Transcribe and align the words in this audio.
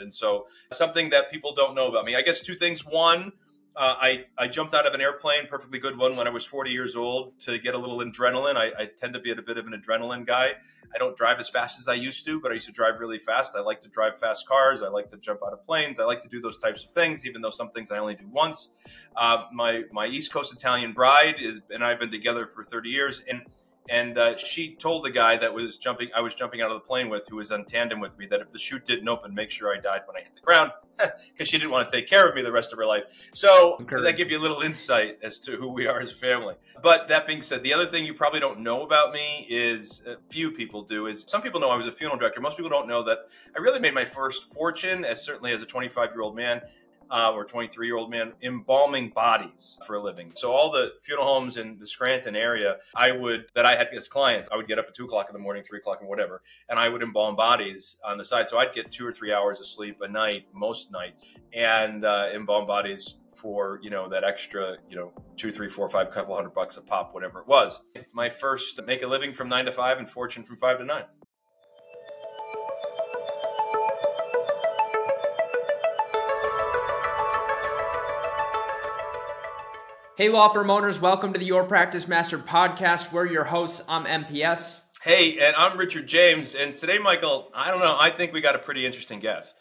And 0.00 0.14
so, 0.14 0.46
something 0.72 1.10
that 1.10 1.30
people 1.30 1.54
don't 1.54 1.74
know 1.74 1.88
about 1.88 2.04
me, 2.04 2.16
I 2.16 2.22
guess 2.22 2.40
two 2.40 2.54
things. 2.54 2.84
One, 2.84 3.32
uh, 3.78 3.94
I, 3.96 4.24
I 4.36 4.48
jumped 4.48 4.74
out 4.74 4.86
of 4.86 4.94
an 4.94 5.00
airplane, 5.00 5.46
perfectly 5.46 5.78
good 5.78 5.96
one, 5.96 6.16
when 6.16 6.26
I 6.26 6.30
was 6.30 6.44
40 6.44 6.72
years 6.72 6.96
old 6.96 7.38
to 7.40 7.60
get 7.60 7.76
a 7.76 7.78
little 7.78 7.98
adrenaline. 7.98 8.56
I, 8.56 8.72
I, 8.76 8.86
tend 8.86 9.14
to 9.14 9.20
be 9.20 9.30
a 9.30 9.36
bit 9.36 9.56
of 9.56 9.68
an 9.68 9.72
adrenaline 9.72 10.26
guy. 10.26 10.54
I 10.92 10.98
don't 10.98 11.16
drive 11.16 11.38
as 11.38 11.48
fast 11.48 11.78
as 11.78 11.86
I 11.86 11.94
used 11.94 12.26
to, 12.26 12.40
but 12.40 12.50
I 12.50 12.54
used 12.54 12.66
to 12.66 12.72
drive 12.72 12.98
really 12.98 13.20
fast. 13.20 13.54
I 13.54 13.60
like 13.60 13.80
to 13.82 13.88
drive 13.88 14.18
fast 14.18 14.48
cars. 14.48 14.82
I 14.82 14.88
like 14.88 15.10
to 15.10 15.16
jump 15.16 15.42
out 15.46 15.52
of 15.52 15.62
planes. 15.62 16.00
I 16.00 16.04
like 16.06 16.22
to 16.22 16.28
do 16.28 16.40
those 16.40 16.58
types 16.58 16.82
of 16.82 16.90
things, 16.90 17.24
even 17.24 17.40
though 17.40 17.50
some 17.50 17.70
things 17.70 17.92
I 17.92 17.98
only 17.98 18.16
do 18.16 18.26
once. 18.26 18.68
Uh, 19.14 19.44
my 19.52 19.84
my 19.92 20.08
East 20.08 20.32
Coast 20.32 20.52
Italian 20.52 20.92
bride 20.92 21.36
is, 21.40 21.60
and 21.70 21.84
I've 21.84 22.00
been 22.00 22.10
together 22.10 22.48
for 22.48 22.64
30 22.64 22.88
years, 22.88 23.22
and 23.28 23.42
and 23.88 24.18
uh, 24.18 24.36
she 24.36 24.74
told 24.74 25.04
the 25.04 25.10
guy 25.10 25.36
that 25.36 25.52
was 25.52 25.78
jumping 25.78 26.08
i 26.14 26.20
was 26.20 26.34
jumping 26.34 26.60
out 26.60 26.70
of 26.70 26.74
the 26.74 26.86
plane 26.86 27.08
with 27.08 27.26
who 27.28 27.36
was 27.36 27.50
on 27.50 27.64
tandem 27.64 28.00
with 28.00 28.18
me 28.18 28.26
that 28.26 28.40
if 28.40 28.50
the 28.52 28.58
chute 28.58 28.84
didn't 28.84 29.08
open 29.08 29.34
make 29.34 29.50
sure 29.50 29.74
i 29.74 29.78
died 29.78 30.02
when 30.06 30.16
i 30.16 30.20
hit 30.20 30.34
the 30.34 30.40
ground 30.40 30.70
because 31.32 31.48
she 31.48 31.58
didn't 31.58 31.70
want 31.70 31.88
to 31.88 31.96
take 31.96 32.08
care 32.08 32.28
of 32.28 32.34
me 32.34 32.42
the 32.42 32.52
rest 32.52 32.72
of 32.72 32.78
her 32.78 32.86
life. 32.86 33.04
So 33.32 33.84
that 33.90 34.16
give 34.16 34.30
you 34.30 34.38
a 34.38 34.40
little 34.42 34.62
insight 34.62 35.18
as 35.22 35.38
to 35.40 35.52
who 35.56 35.68
we 35.68 35.86
are 35.86 36.00
as 36.00 36.12
a 36.12 36.14
family. 36.14 36.54
But 36.82 37.08
that 37.08 37.26
being 37.26 37.42
said 37.42 37.62
the 37.62 37.72
other 37.72 37.86
thing 37.86 38.04
you 38.04 38.14
probably 38.14 38.40
don't 38.40 38.60
know 38.60 38.82
about 38.82 39.12
me 39.12 39.46
is 39.48 40.02
a 40.06 40.12
uh, 40.12 40.16
few 40.28 40.50
people 40.50 40.82
do 40.82 41.06
is 41.06 41.24
some 41.26 41.42
people 41.42 41.60
know 41.60 41.70
i 41.70 41.76
was 41.76 41.86
a 41.86 41.92
funeral 41.92 42.18
director. 42.18 42.40
Most 42.40 42.56
people 42.56 42.70
don't 42.70 42.88
know 42.88 43.02
that 43.04 43.18
i 43.56 43.60
really 43.60 43.80
made 43.80 43.94
my 43.94 44.04
first 44.04 44.52
fortune 44.52 45.04
as 45.04 45.22
certainly 45.22 45.52
as 45.52 45.62
a 45.62 45.66
25 45.66 46.10
year 46.12 46.22
old 46.22 46.36
man 46.36 46.60
uh, 47.10 47.32
or 47.32 47.44
23 47.44 47.86
year 47.86 47.96
old 47.96 48.10
man 48.10 48.32
embalming 48.42 49.10
bodies 49.10 49.78
for 49.86 49.96
a 49.96 50.02
living. 50.02 50.32
So 50.34 50.52
all 50.52 50.70
the 50.70 50.92
funeral 51.02 51.26
homes 51.26 51.56
in 51.56 51.78
the 51.78 51.86
Scranton 51.86 52.36
area, 52.36 52.76
I 52.94 53.12
would 53.12 53.46
that 53.54 53.66
I 53.66 53.76
had 53.76 53.88
as 53.94 54.08
clients, 54.08 54.48
I 54.52 54.56
would 54.56 54.68
get 54.68 54.78
up 54.78 54.86
at 54.88 54.94
two 54.94 55.04
o'clock 55.04 55.26
in 55.28 55.32
the 55.32 55.38
morning, 55.38 55.62
three 55.62 55.78
o'clock 55.78 56.00
and 56.00 56.08
whatever, 56.08 56.42
and 56.68 56.78
I 56.78 56.88
would 56.88 57.02
embalm 57.02 57.36
bodies 57.36 57.96
on 58.04 58.18
the 58.18 58.24
side. 58.24 58.48
So 58.48 58.58
I'd 58.58 58.72
get 58.72 58.90
two 58.92 59.06
or 59.06 59.12
three 59.12 59.32
hours 59.32 59.60
of 59.60 59.66
sleep 59.66 60.00
a 60.02 60.08
night 60.08 60.46
most 60.52 60.92
nights, 60.92 61.24
and 61.52 62.04
uh, 62.04 62.28
embalm 62.32 62.66
bodies 62.66 63.16
for 63.34 63.78
you 63.82 63.90
know 63.90 64.08
that 64.08 64.24
extra 64.24 64.76
you 64.88 64.96
know 64.96 65.12
two 65.36 65.50
three 65.50 65.68
four 65.68 65.88
five 65.88 66.10
couple 66.10 66.34
hundred 66.34 66.52
bucks 66.54 66.76
a 66.76 66.80
pop 66.80 67.14
whatever 67.14 67.40
it 67.40 67.46
was 67.46 67.80
my 68.12 68.28
first 68.28 68.80
make 68.86 69.02
a 69.02 69.06
living 69.06 69.32
from 69.32 69.48
nine 69.48 69.64
to 69.64 69.72
five 69.72 69.98
and 69.98 70.08
fortune 70.08 70.42
from 70.42 70.56
five 70.56 70.78
to 70.78 70.84
nine 70.84 71.04
Hey, 80.18 80.30
law 80.30 80.48
firm 80.48 80.68
owners, 80.68 80.98
welcome 80.98 81.32
to 81.32 81.38
the 81.38 81.46
Your 81.46 81.62
Practice 81.62 82.08
Mastered 82.08 82.44
podcast. 82.44 83.12
We're 83.12 83.26
your 83.26 83.44
hosts. 83.44 83.84
I'm 83.88 84.04
MPS. 84.04 84.80
Hey, 85.00 85.38
and 85.38 85.54
I'm 85.54 85.78
Richard 85.78 86.08
James. 86.08 86.56
And 86.56 86.74
today, 86.74 86.98
Michael, 86.98 87.52
I 87.54 87.70
don't 87.70 87.78
know, 87.78 87.96
I 87.96 88.10
think 88.10 88.32
we 88.32 88.40
got 88.40 88.56
a 88.56 88.58
pretty 88.58 88.84
interesting 88.84 89.20
guest. 89.20 89.54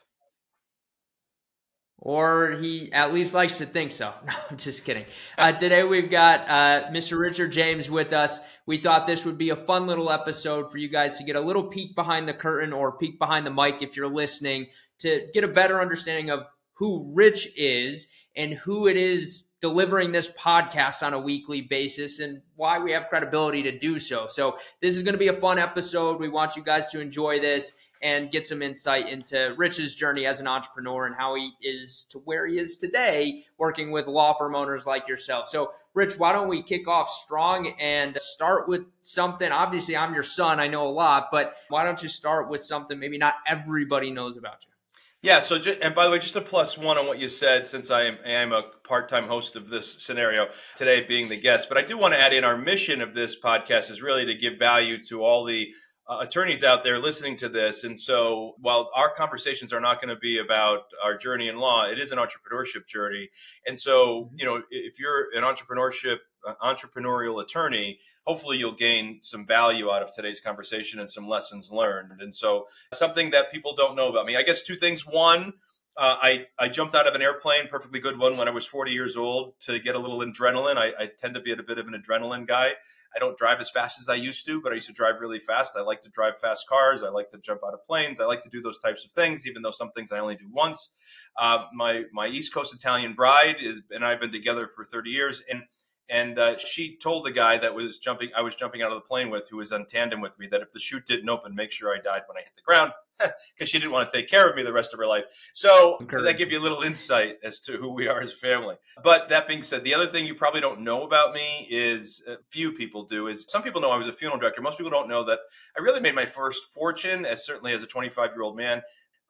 Or 2.00 2.54
he 2.54 2.92
at 2.92 3.14
least 3.14 3.36
likes 3.36 3.60
to 3.60 3.68
think 3.68 3.92
so. 3.92 4.12
No, 4.26 4.34
I'm 4.50 4.58
just 4.58 4.84
kidding. 4.84 5.06
Uh, 5.38 5.52
today, 5.52 5.84
we've 5.84 6.10
got 6.10 6.50
uh, 6.50 6.90
Mr. 6.90 7.20
Richard 7.20 7.52
James 7.52 7.92
with 7.92 8.12
us. 8.12 8.40
We 8.66 8.80
thought 8.80 9.06
this 9.06 9.26
would 9.26 9.38
be 9.38 9.52
a 9.52 9.56
fun 9.56 9.86
little 9.86 10.10
episode 10.10 10.72
for 10.72 10.80
you 10.80 10.90
guys 10.90 11.20
to 11.20 11.24
get 11.24 11.36
a 11.36 11.42
little 11.42 11.66
peek 11.66 11.94
behind 11.94 12.28
the 12.28 12.34
curtain 12.34 12.74
or 12.74 12.98
peek 12.98 13.20
behind 13.20 13.46
the 13.46 13.52
mic 13.52 13.84
if 13.84 13.96
you're 13.96 14.08
listening 14.08 14.70
to 15.02 15.28
get 15.36 15.44
a 15.44 15.50
better 15.50 15.80
understanding 15.80 16.32
of 16.32 16.48
who 16.74 17.12
Rich 17.14 17.50
is 17.56 18.08
and 18.36 18.56
who 18.56 18.88
it 18.88 18.98
is 18.98 19.44
delivering 19.62 20.12
this 20.12 20.30
podcast 20.30 21.06
on 21.06 21.14
a 21.14 21.20
weekly 21.20 21.62
basis 21.62 22.20
and 22.20 22.42
why 22.56 22.80
we 22.80 22.92
have 22.92 23.10
credibility 23.10 23.64
to 23.64 23.78
do 23.78 24.00
so. 24.00 24.28
So, 24.28 24.58
this 24.82 24.96
is 24.96 25.04
going 25.04 25.14
to 25.14 25.20
be 25.20 25.30
a 25.30 25.34
fun 25.34 25.60
episode. 25.60 26.20
We 26.20 26.30
want 26.30 26.56
you 26.56 26.64
guys 26.64 26.88
to 26.90 27.00
enjoy 27.00 27.40
this 27.40 27.74
and 28.02 28.32
get 28.32 28.46
some 28.46 28.62
insight 28.62 29.10
into 29.10 29.54
Rich's 29.58 29.96
journey 29.96 30.26
as 30.26 30.40
an 30.40 30.48
entrepreneur 30.48 31.08
and 31.08 31.16
how 31.16 31.36
he 31.36 31.52
is 31.62 32.06
to 32.12 32.20
where 32.20 32.46
he 32.46 32.60
is 32.60 32.78
today, 32.78 33.44
working 33.58 33.92
with 33.92 34.08
law 34.08 34.34
firm 34.34 34.56
owners 34.56 34.86
like 34.86 35.08
yourself. 35.08 35.50
So, 35.50 35.72
Rich, 35.94 36.20
why 36.20 36.32
don't 36.32 36.48
we 36.48 36.62
kick 36.62 36.88
off 36.88 37.10
strong 37.10 37.74
and 37.80 38.20
start 38.20 38.68
with 38.68 38.84
something? 39.02 39.52
Obviously, 39.52 39.98
I'm 39.98 40.14
your 40.14 40.24
son, 40.24 40.60
I 40.60 40.68
know 40.68 40.88
a 40.88 40.90
lot, 40.90 41.30
but 41.32 41.56
why 41.70 41.84
don't 41.84 42.02
you 42.02 42.10
start 42.10 42.50
with 42.50 42.62
something 42.62 43.00
maybe 43.00 43.18
not 43.18 43.36
everybody 43.48 44.12
knows 44.12 44.38
about 44.38 44.66
you? 44.66 44.77
Yeah. 45.24 45.40
So, 45.40 45.58
and 45.82 45.96
by 45.96 46.06
the 46.06 46.12
way, 46.12 46.20
just 46.20 46.36
a 46.36 46.42
plus 46.42 46.78
one 46.78 46.98
on 46.98 47.08
what 47.08 47.20
you 47.20 47.28
said, 47.28 47.66
since 47.66 47.90
I 47.90 48.04
am, 48.04 48.18
I 48.24 48.34
am 48.34 48.54
a 48.54 48.64
part-time 48.88 49.26
host 49.26 49.56
of 49.56 49.68
this 49.68 50.02
scenario 50.02 50.48
today, 50.76 51.06
being 51.08 51.28
the 51.28 51.40
guest. 51.40 51.70
But 51.70 51.78
I 51.78 51.82
do 51.82 51.98
want 51.98 52.14
to 52.14 52.22
add 52.22 52.34
in 52.34 52.44
our 52.44 52.58
mission 52.58 53.02
of 53.02 53.16
this 53.16 53.36
podcast 53.40 53.90
is 53.90 54.02
really 54.02 54.26
to 54.26 54.36
give 54.36 54.60
value 54.60 55.02
to 55.06 55.24
all 55.24 55.44
the 55.44 55.70
uh, 56.08 56.20
attorneys 56.22 56.64
out 56.64 56.84
there 56.84 57.00
listening 57.00 57.36
to 57.38 57.50
this. 57.50 57.84
And 57.84 58.00
so, 58.00 58.56
while 58.60 58.92
our 58.96 59.12
conversations 59.14 59.74
are 59.74 59.82
not 59.82 60.00
going 60.00 60.14
to 60.14 60.20
be 60.20 60.38
about 60.38 60.84
our 61.04 61.18
journey 61.18 61.48
in 61.48 61.58
law, 61.58 61.88
it 61.88 62.00
is 62.00 62.12
an 62.12 62.20
entrepreneurship 62.20 62.88
journey. 62.88 63.30
And 63.66 63.78
so, 63.80 64.26
mm-hmm. 64.26 64.36
you 64.38 64.46
know, 64.46 64.62
if 64.70 65.00
you're 65.00 65.30
an 65.36 65.44
entrepreneurship 65.44 66.18
uh, 66.48 66.54
entrepreneurial 66.64 67.42
attorney, 67.42 68.00
hopefully 68.28 68.58
you'll 68.58 68.74
gain 68.74 69.20
some 69.22 69.48
value 69.48 69.90
out 69.90 70.04
of 70.04 70.14
today's 70.14 70.42
conversation 70.42 71.00
and 71.00 71.10
some 71.10 71.28
lessons 71.28 71.72
learned. 71.72 72.12
And 72.20 72.36
so, 72.36 72.68
something 72.94 73.32
that 73.32 73.52
people 73.52 73.74
don't 73.74 73.96
know 73.96 74.10
about 74.10 74.26
me, 74.26 74.36
I 74.36 74.44
guess 74.44 74.62
two 74.62 74.76
things. 74.76 75.08
One, 75.08 75.54
uh, 75.96 76.16
I, 76.22 76.46
I 76.60 76.68
jumped 76.68 76.94
out 76.94 77.08
of 77.08 77.16
an 77.16 77.24
airplane, 77.24 77.70
perfectly 77.70 78.00
good 78.00 78.20
one, 78.20 78.38
when 78.38 78.48
I 78.48 78.52
was 78.52 78.68
40 78.68 78.92
years 78.92 79.18
old 79.18 79.60
to 79.62 79.80
get 79.80 79.96
a 79.96 80.00
little 80.00 80.20
adrenaline. 80.20 80.78
I, 80.78 80.92
I, 81.00 81.10
tend 81.18 81.34
to 81.34 81.42
be 81.42 81.52
a 81.52 81.56
bit 81.56 81.80
of 81.80 81.88
an 81.88 81.96
adrenaline 81.96 82.48
guy. 82.48 82.74
I 83.16 83.20
don't 83.20 83.36
drive 83.36 83.60
as 83.62 83.72
fast 83.72 84.00
as 84.00 84.08
I 84.08 84.14
used 84.14 84.46
to, 84.46 84.62
but 84.62 84.72
I 84.72 84.76
used 84.76 84.86
to 84.88 84.94
drive 84.94 85.16
really 85.20 85.40
fast. 85.40 85.76
I 85.76 85.82
like 85.82 86.02
to 86.02 86.10
drive 86.10 86.38
fast 86.38 86.68
cars. 86.70 87.02
I 87.02 87.10
like 87.10 87.32
to 87.32 87.40
jump 87.40 87.62
out 87.66 87.74
of 87.74 87.84
planes. 87.84 88.20
I 88.20 88.26
like 88.26 88.44
to 88.44 88.50
do 88.50 88.62
those 88.62 88.78
types 88.78 89.06
of 89.06 89.12
things, 89.12 89.48
even 89.48 89.64
though 89.64 89.72
some 89.72 89.92
things 89.92 90.12
I 90.12 90.20
only 90.20 90.36
do 90.36 90.48
once. 90.52 90.92
Uh, 91.36 91.64
my 91.74 92.04
my 92.14 92.28
East 92.28 92.54
Coast 92.54 92.76
Italian 92.76 93.16
bride 93.16 93.56
is, 93.60 93.82
and 93.90 94.06
I've 94.06 94.20
been 94.20 94.32
together 94.32 94.68
for 94.68 94.84
30 94.84 95.10
years, 95.10 95.42
and 95.50 95.64
and 96.10 96.40
uh, 96.40 96.58
she 96.58 96.98
told 96.98 97.26
the 97.26 97.32
guy 97.32 97.58
that 97.58 97.74
was 97.74 98.00
jumping 98.00 98.30
i 98.36 98.42
was 98.42 98.56
jumping 98.56 98.82
out 98.82 98.92
of 98.92 98.96
the 98.96 99.08
plane 99.08 99.30
with 99.30 99.48
who 99.50 99.58
was 99.58 99.72
on 99.72 99.86
tandem 99.86 100.22
with 100.22 100.38
me 100.40 100.48
that 100.48 100.62
if 100.62 100.72
the 100.72 100.80
chute 100.80 101.06
didn't 101.06 101.30
open 101.30 101.56
make 101.56 101.72
sure 101.72 101.94
i 101.94 101.98
died 101.98 102.24
when 102.28 102.38
i 102.38 102.42
hit 102.42 102.56
the 102.56 102.62
ground 102.62 102.92
because 103.54 103.70
she 103.70 103.80
didn't 103.80 103.92
want 103.92 104.10
to 104.10 104.18
take 104.18 104.30
care 104.30 104.50
of 104.50 104.56
me 104.56 104.64
the 104.64 104.74
rest 104.74 104.94
of 104.94 105.00
her 105.00 105.08
life. 105.08 105.24
So 105.54 105.98
that 106.12 106.38
give 106.38 106.52
you 106.52 106.60
a 106.60 106.62
little 106.62 106.84
insight 106.84 107.38
as 107.44 107.60
to 107.62 107.74
who 107.74 107.90
we 107.90 108.08
are 108.08 108.22
as 108.22 108.34
a 108.34 108.36
family? 108.36 108.76
But 109.04 109.30
that 109.30 109.48
being 109.48 109.64
said 109.64 109.84
the 109.84 109.94
other 109.94 110.08
thing 110.08 110.26
you 110.26 110.36
probably 110.36 110.62
don't 110.62 110.82
know 110.82 111.04
about 111.04 111.34
me 111.34 111.68
is 111.70 112.24
a 112.28 112.34
uh, 112.34 112.36
few 112.50 112.72
people 112.72 113.04
do 113.04 113.28
is 113.28 113.46
some 113.48 113.64
people 113.64 113.82
know 113.82 113.90
i 113.90 113.98
was 113.98 114.08
a 114.08 114.14
funeral 114.14 114.40
director. 114.40 114.62
Most 114.62 114.78
people 114.78 114.92
don't 114.92 115.10
know 115.10 115.24
that 115.26 115.40
i 115.78 115.82
really 115.82 116.00
made 116.00 116.16
my 116.16 116.26
first 116.26 116.66
fortune 116.66 117.26
as 117.26 117.46
certainly 117.46 117.74
as 117.74 117.84
a 117.84 117.88
25 117.88 118.32
year 118.32 118.42
old 118.42 118.56
man 118.56 118.82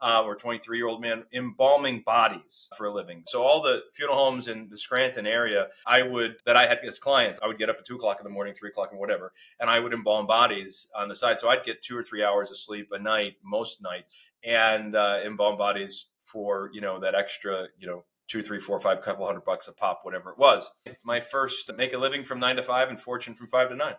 uh, 0.02 0.24
or 0.24 0.36
23 0.36 0.78
year 0.78 0.88
old 0.88 1.02
man 1.02 1.24
embalming 1.34 2.02
bodies 2.06 2.70
for 2.78 2.86
a 2.86 2.94
living. 2.94 3.24
So 3.28 3.44
all 3.44 3.62
the 3.62 3.82
funeral 3.94 4.18
homes 4.18 4.48
in 4.48 4.68
the 4.70 4.78
Scranton 4.78 5.26
area, 5.26 5.68
I 5.86 6.04
would 6.04 6.38
that 6.46 6.56
I 6.56 6.68
had 6.68 6.80
as 6.86 7.00
clients, 7.00 7.40
I 7.42 7.48
would 7.48 7.58
get 7.58 7.70
up 7.70 7.78
at 7.80 7.86
two 7.86 7.96
o'clock 7.96 8.20
in 8.20 8.24
the 8.24 8.30
morning, 8.30 8.54
three 8.54 8.70
o'clock 8.70 8.92
and 8.92 9.00
whatever, 9.00 9.34
and 9.60 9.70
I 9.70 9.80
would 9.80 9.94
embalm 9.94 10.28
bodies 10.28 10.88
on 10.96 11.10
the 11.10 11.16
side. 11.16 11.40
So 11.40 11.50
I'd 11.50 11.64
get 11.64 11.82
two 11.82 11.98
or 11.98 12.04
three 12.04 12.24
hours 12.24 12.50
of 12.50 12.58
sleep 12.58 12.90
a 12.92 13.00
night 13.00 13.36
most 13.44 13.82
nights, 13.82 14.16
and 14.44 14.96
uh, 14.96 15.20
embalm 15.26 15.58
bodies 15.58 16.08
for 16.22 16.70
you 16.74 16.82
know 16.82 17.00
that 17.00 17.16
extra 17.16 17.68
you 17.80 17.88
know 17.88 18.04
two, 18.28 18.42
three, 18.42 18.60
four, 18.60 18.80
five, 18.80 19.02
couple 19.02 19.26
hundred 19.26 19.46
bucks 19.46 19.68
a 19.68 19.74
pop, 19.74 20.02
whatever 20.04 20.32
it 20.32 20.38
was. 20.38 20.70
My 21.04 21.20
first 21.20 21.72
make 21.76 21.94
a 21.94 21.98
living 21.98 22.24
from 22.24 22.40
nine 22.40 22.58
to 22.58 22.64
five 22.64 22.90
and 22.90 23.00
fortune 23.00 23.36
from 23.36 23.48
five 23.48 23.70
to 23.70 23.76
nine. 23.76 23.96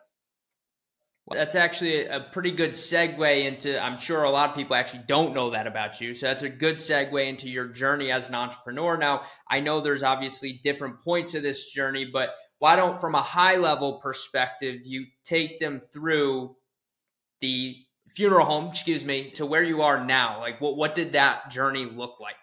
That's 1.30 1.54
actually 1.54 2.06
a 2.06 2.20
pretty 2.20 2.50
good 2.50 2.70
segue 2.70 3.44
into, 3.44 3.82
I'm 3.82 3.98
sure 3.98 4.22
a 4.22 4.30
lot 4.30 4.50
of 4.50 4.56
people 4.56 4.76
actually 4.76 5.02
don't 5.06 5.34
know 5.34 5.50
that 5.50 5.66
about 5.66 6.00
you. 6.00 6.14
So 6.14 6.26
that's 6.26 6.42
a 6.42 6.48
good 6.48 6.76
segue 6.76 7.24
into 7.24 7.48
your 7.48 7.68
journey 7.68 8.10
as 8.10 8.28
an 8.28 8.34
entrepreneur. 8.34 8.96
Now, 8.96 9.22
I 9.50 9.60
know 9.60 9.80
there's 9.80 10.02
obviously 10.02 10.60
different 10.64 11.00
points 11.02 11.34
of 11.34 11.42
this 11.42 11.70
journey, 11.70 12.06
but 12.10 12.30
why 12.58 12.76
don't, 12.76 13.00
from 13.00 13.14
a 13.14 13.22
high 13.22 13.56
level 13.56 14.00
perspective, 14.00 14.80
you 14.84 15.06
take 15.24 15.60
them 15.60 15.80
through 15.92 16.56
the 17.40 17.76
funeral 18.16 18.46
home, 18.46 18.68
excuse 18.68 19.04
me, 19.04 19.30
to 19.32 19.46
where 19.46 19.62
you 19.62 19.82
are 19.82 20.04
now? 20.04 20.40
Like, 20.40 20.60
what, 20.60 20.76
what 20.76 20.94
did 20.94 21.12
that 21.12 21.50
journey 21.50 21.84
look 21.84 22.20
like? 22.20 22.34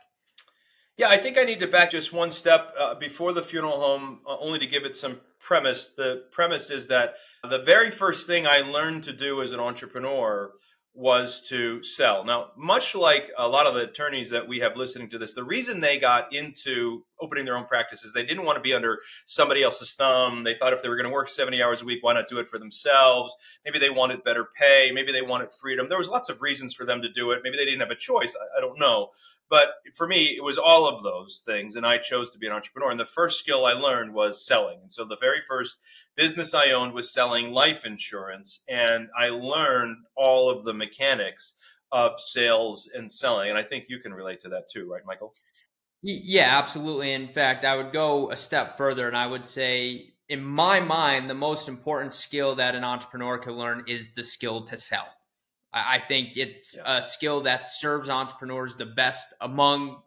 Yeah, 0.98 1.10
I 1.10 1.18
think 1.18 1.38
I 1.38 1.44
need 1.44 1.60
to 1.60 1.68
back 1.68 1.92
just 1.92 2.14
one 2.14 2.32
step 2.32 2.74
uh, 2.80 2.96
before 2.96 3.34
the 3.34 3.44
funeral 3.44 3.82
home, 3.82 4.22
uh, 4.26 4.38
only 4.40 4.60
to 4.60 4.68
give 4.68 4.86
it 4.86 4.96
some 4.96 5.20
premise. 5.42 5.90
The 5.90 6.24
premise 6.32 6.70
is 6.70 6.88
that 6.88 7.16
the 7.44 7.60
very 7.60 7.92
first 7.92 8.28
thing 8.28 8.48
I 8.48 8.60
learned 8.60 9.04
to 9.04 9.14
do 9.14 9.42
as 9.42 9.52
an 9.52 9.60
entrepreneur 9.60 10.54
was 10.94 11.46
to 11.50 11.84
sell. 11.84 12.24
Now, 12.24 12.52
much 12.56 12.96
like 12.96 13.30
a 13.38 13.46
lot 13.46 13.66
of 13.68 13.74
the 13.74 13.82
attorneys 13.82 14.30
that 14.30 14.48
we 14.48 14.60
have 14.60 14.78
listening 14.78 15.10
to 15.10 15.18
this, 15.18 15.34
the 15.34 15.44
reason 15.44 15.82
they 15.82 16.00
got 16.00 16.34
into 16.34 17.04
opening 17.20 17.44
their 17.44 17.58
own 17.58 17.66
practice 17.66 18.06
is 18.06 18.14
they 18.14 18.26
didn't 18.26 18.46
want 18.46 18.56
to 18.56 18.62
be 18.62 18.74
under 18.74 19.00
somebody 19.26 19.62
else's 19.62 19.94
thumb. 19.94 20.46
They 20.46 20.54
thought 20.54 20.72
if 20.72 20.82
they 20.82 20.88
were 20.88 20.96
going 20.96 21.10
to 21.10 21.14
work 21.14 21.28
70 21.28 21.62
hours 21.62 21.82
a 21.82 21.86
week, 21.86 22.02
why 22.02 22.14
not 22.14 22.30
do 22.30 22.38
it 22.38 22.48
for 22.48 22.58
themselves? 22.58 23.36
Maybe 23.66 23.78
they 23.78 23.90
wanted 23.90 24.24
better 24.24 24.48
pay. 24.58 24.92
Maybe 24.94 25.12
they 25.12 25.22
wanted 25.22 25.52
freedom. 25.52 25.90
There 25.90 25.98
was 25.98 26.08
lots 26.08 26.30
of 26.30 26.42
reasons 26.42 26.74
for 26.74 26.86
them 26.86 27.02
to 27.02 27.12
do 27.12 27.32
it. 27.32 27.42
Maybe 27.44 27.58
they 27.58 27.66
didn't 27.66 27.82
have 27.82 27.92
a 27.92 27.96
choice. 27.96 28.34
I, 28.34 28.60
I 28.60 28.62
don't 28.62 28.80
know. 28.80 29.10
But 29.50 29.76
for 29.96 30.08
me, 30.08 30.36
it 30.36 30.44
was 30.44 30.58
all 30.58 30.88
of 30.88 31.04
those 31.04 31.44
things, 31.46 31.76
and 31.76 31.86
I 31.86 31.98
chose 31.98 32.32
to 32.32 32.40
be 32.40 32.48
an 32.48 32.54
entrepreneur. 32.54 32.92
And 32.92 33.00
the 33.00 33.06
first 33.06 33.40
skill 33.40 33.66
I 33.66 33.74
learned 33.74 34.14
was 34.14 34.46
selling. 34.46 34.80
And 34.82 34.92
so 34.92 35.06
the 35.06 35.18
very 35.18 35.42
first 35.48 35.78
business 36.16 36.54
I 36.54 36.72
owned 36.72 36.94
was 36.94 37.14
selling 37.14 37.52
life 37.52 37.86
insurance, 37.86 38.64
and 38.68 39.08
I 39.18 39.30
learned 39.30 39.98
all 40.16 40.50
of 40.50 40.64
the 40.64 40.74
mechanics 40.74 41.54
of 41.92 42.20
sales 42.20 42.90
and 42.94 43.12
selling. 43.12 43.50
And 43.50 43.58
I 43.58 43.64
think 43.64 43.86
you 43.88 44.00
can 44.00 44.14
relate 44.14 44.42
to 44.42 44.50
that 44.50 44.70
too, 44.70 44.90
right, 44.92 45.06
Michael? 45.06 45.34
Yeah, 46.02 46.58
absolutely. 46.58 47.14
In 47.14 47.28
fact, 47.30 47.66
I 47.66 47.76
would 47.76 47.92
go 47.92 48.30
a 48.32 48.38
step 48.38 48.78
further 48.78 49.08
and 49.08 49.18
I 49.18 49.26
would 49.26 49.46
say, 49.46 50.14
in 50.30 50.44
my 50.44 50.80
mind, 50.80 51.30
the 51.30 51.36
most 51.36 51.68
important 51.68 52.14
skill 52.14 52.56
that 52.56 52.76
an 52.76 52.84
entrepreneur 52.84 53.38
can 53.38 53.54
learn 53.54 53.84
is 53.88 54.14
the 54.14 54.24
skill 54.24 54.64
to 54.66 54.78
sell. 54.78 55.08
I 55.76 56.00
think 56.00 56.38
it's 56.38 56.78
yeah. 56.78 57.00
a 57.00 57.04
skill 57.04 57.42
that 57.42 57.68
serves 57.68 58.10
entrepreneurs 58.10 58.78
the 58.78 58.86
best 58.86 59.28
among 59.42 60.02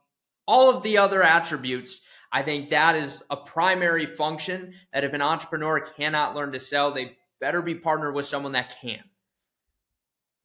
all 0.46 0.74
of 0.74 0.82
the 0.82 0.96
other 0.96 1.22
attributes. 1.22 2.00
I 2.32 2.42
think 2.42 2.70
that 2.70 2.96
is 2.96 3.22
a 3.28 3.36
primary 3.36 4.06
function 4.06 4.72
that 4.94 5.04
if 5.04 5.12
an 5.12 5.20
entrepreneur 5.20 5.80
cannot 5.80 6.34
learn 6.34 6.52
to 6.52 6.60
sell, 6.60 6.92
they 6.92 7.18
better 7.38 7.60
be 7.60 7.74
partnered 7.74 8.14
with 8.14 8.24
someone 8.24 8.52
that 8.52 8.76
can. 8.80 9.02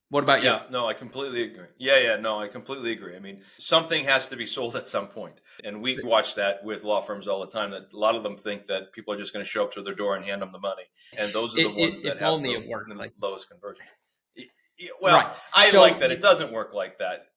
What 0.09 0.23
about 0.23 0.43
you? 0.43 0.49
Yeah, 0.49 0.63
no, 0.69 0.87
I 0.87 0.93
completely 0.93 1.41
agree. 1.41 1.65
Yeah, 1.79 1.97
yeah, 1.97 2.17
no, 2.17 2.39
I 2.39 2.47
completely 2.47 2.91
agree. 2.91 3.15
I 3.15 3.19
mean, 3.19 3.41
something 3.57 4.05
has 4.05 4.27
to 4.27 4.35
be 4.35 4.45
sold 4.45 4.75
at 4.75 4.87
some 4.87 5.07
point. 5.07 5.41
And 5.63 5.81
we 5.81 5.97
watch 6.03 6.35
that 6.35 6.63
with 6.63 6.83
law 6.83 7.01
firms 7.01 7.27
all 7.27 7.39
the 7.39 7.51
time 7.51 7.71
that 7.71 7.93
a 7.93 7.97
lot 7.97 8.13
of 8.13 8.21
them 8.21 8.37
think 8.37 8.67
that 8.67 8.91
people 8.91 9.13
are 9.13 9.17
just 9.17 9.33
going 9.33 9.43
to 9.43 9.49
show 9.49 9.63
up 9.63 9.73
to 9.73 9.81
their 9.81 9.95
door 9.95 10.15
and 10.15 10.23
hand 10.23 10.43
them 10.43 10.51
the 10.51 10.59
money. 10.59 10.83
And 11.17 11.33
those 11.33 11.53
are 11.53 11.63
the 11.63 11.69
it, 11.69 11.75
ones 11.75 12.01
it, 12.01 12.03
that 12.03 12.19
have 12.19 12.43
the, 12.43 12.49
the 12.59 12.95
like 12.95 13.13
lowest 13.19 13.49
conversion. 13.49 13.85
Well, 15.01 15.17
right. 15.17 15.33
I 15.53 15.69
so, 15.69 15.81
like 15.81 15.99
that. 15.99 16.11
It 16.11 16.21
doesn't 16.21 16.51
work 16.51 16.73
like 16.73 16.99
that. 16.99 17.27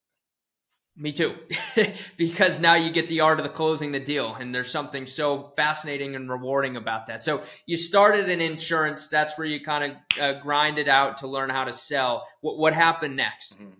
Me 0.98 1.12
too. 1.12 1.34
because 2.16 2.58
now 2.58 2.74
you 2.74 2.90
get 2.90 3.06
the 3.08 3.20
art 3.20 3.38
of 3.38 3.44
the 3.44 3.50
closing 3.50 3.92
the 3.92 4.00
deal. 4.00 4.34
And 4.34 4.54
there's 4.54 4.70
something 4.70 5.06
so 5.06 5.52
fascinating 5.54 6.16
and 6.16 6.30
rewarding 6.30 6.76
about 6.76 7.06
that. 7.08 7.22
So 7.22 7.42
you 7.66 7.76
started 7.76 8.30
in 8.30 8.40
insurance. 8.40 9.08
That's 9.08 9.36
where 9.36 9.46
you 9.46 9.60
kind 9.60 9.92
of 9.92 10.20
uh, 10.20 10.40
grind 10.40 10.78
it 10.78 10.88
out 10.88 11.18
to 11.18 11.26
learn 11.26 11.50
how 11.50 11.64
to 11.64 11.72
sell. 11.72 12.26
What, 12.40 12.58
what 12.58 12.72
happened 12.72 13.16
next? 13.16 13.54
Mm-hmm. 13.54 13.72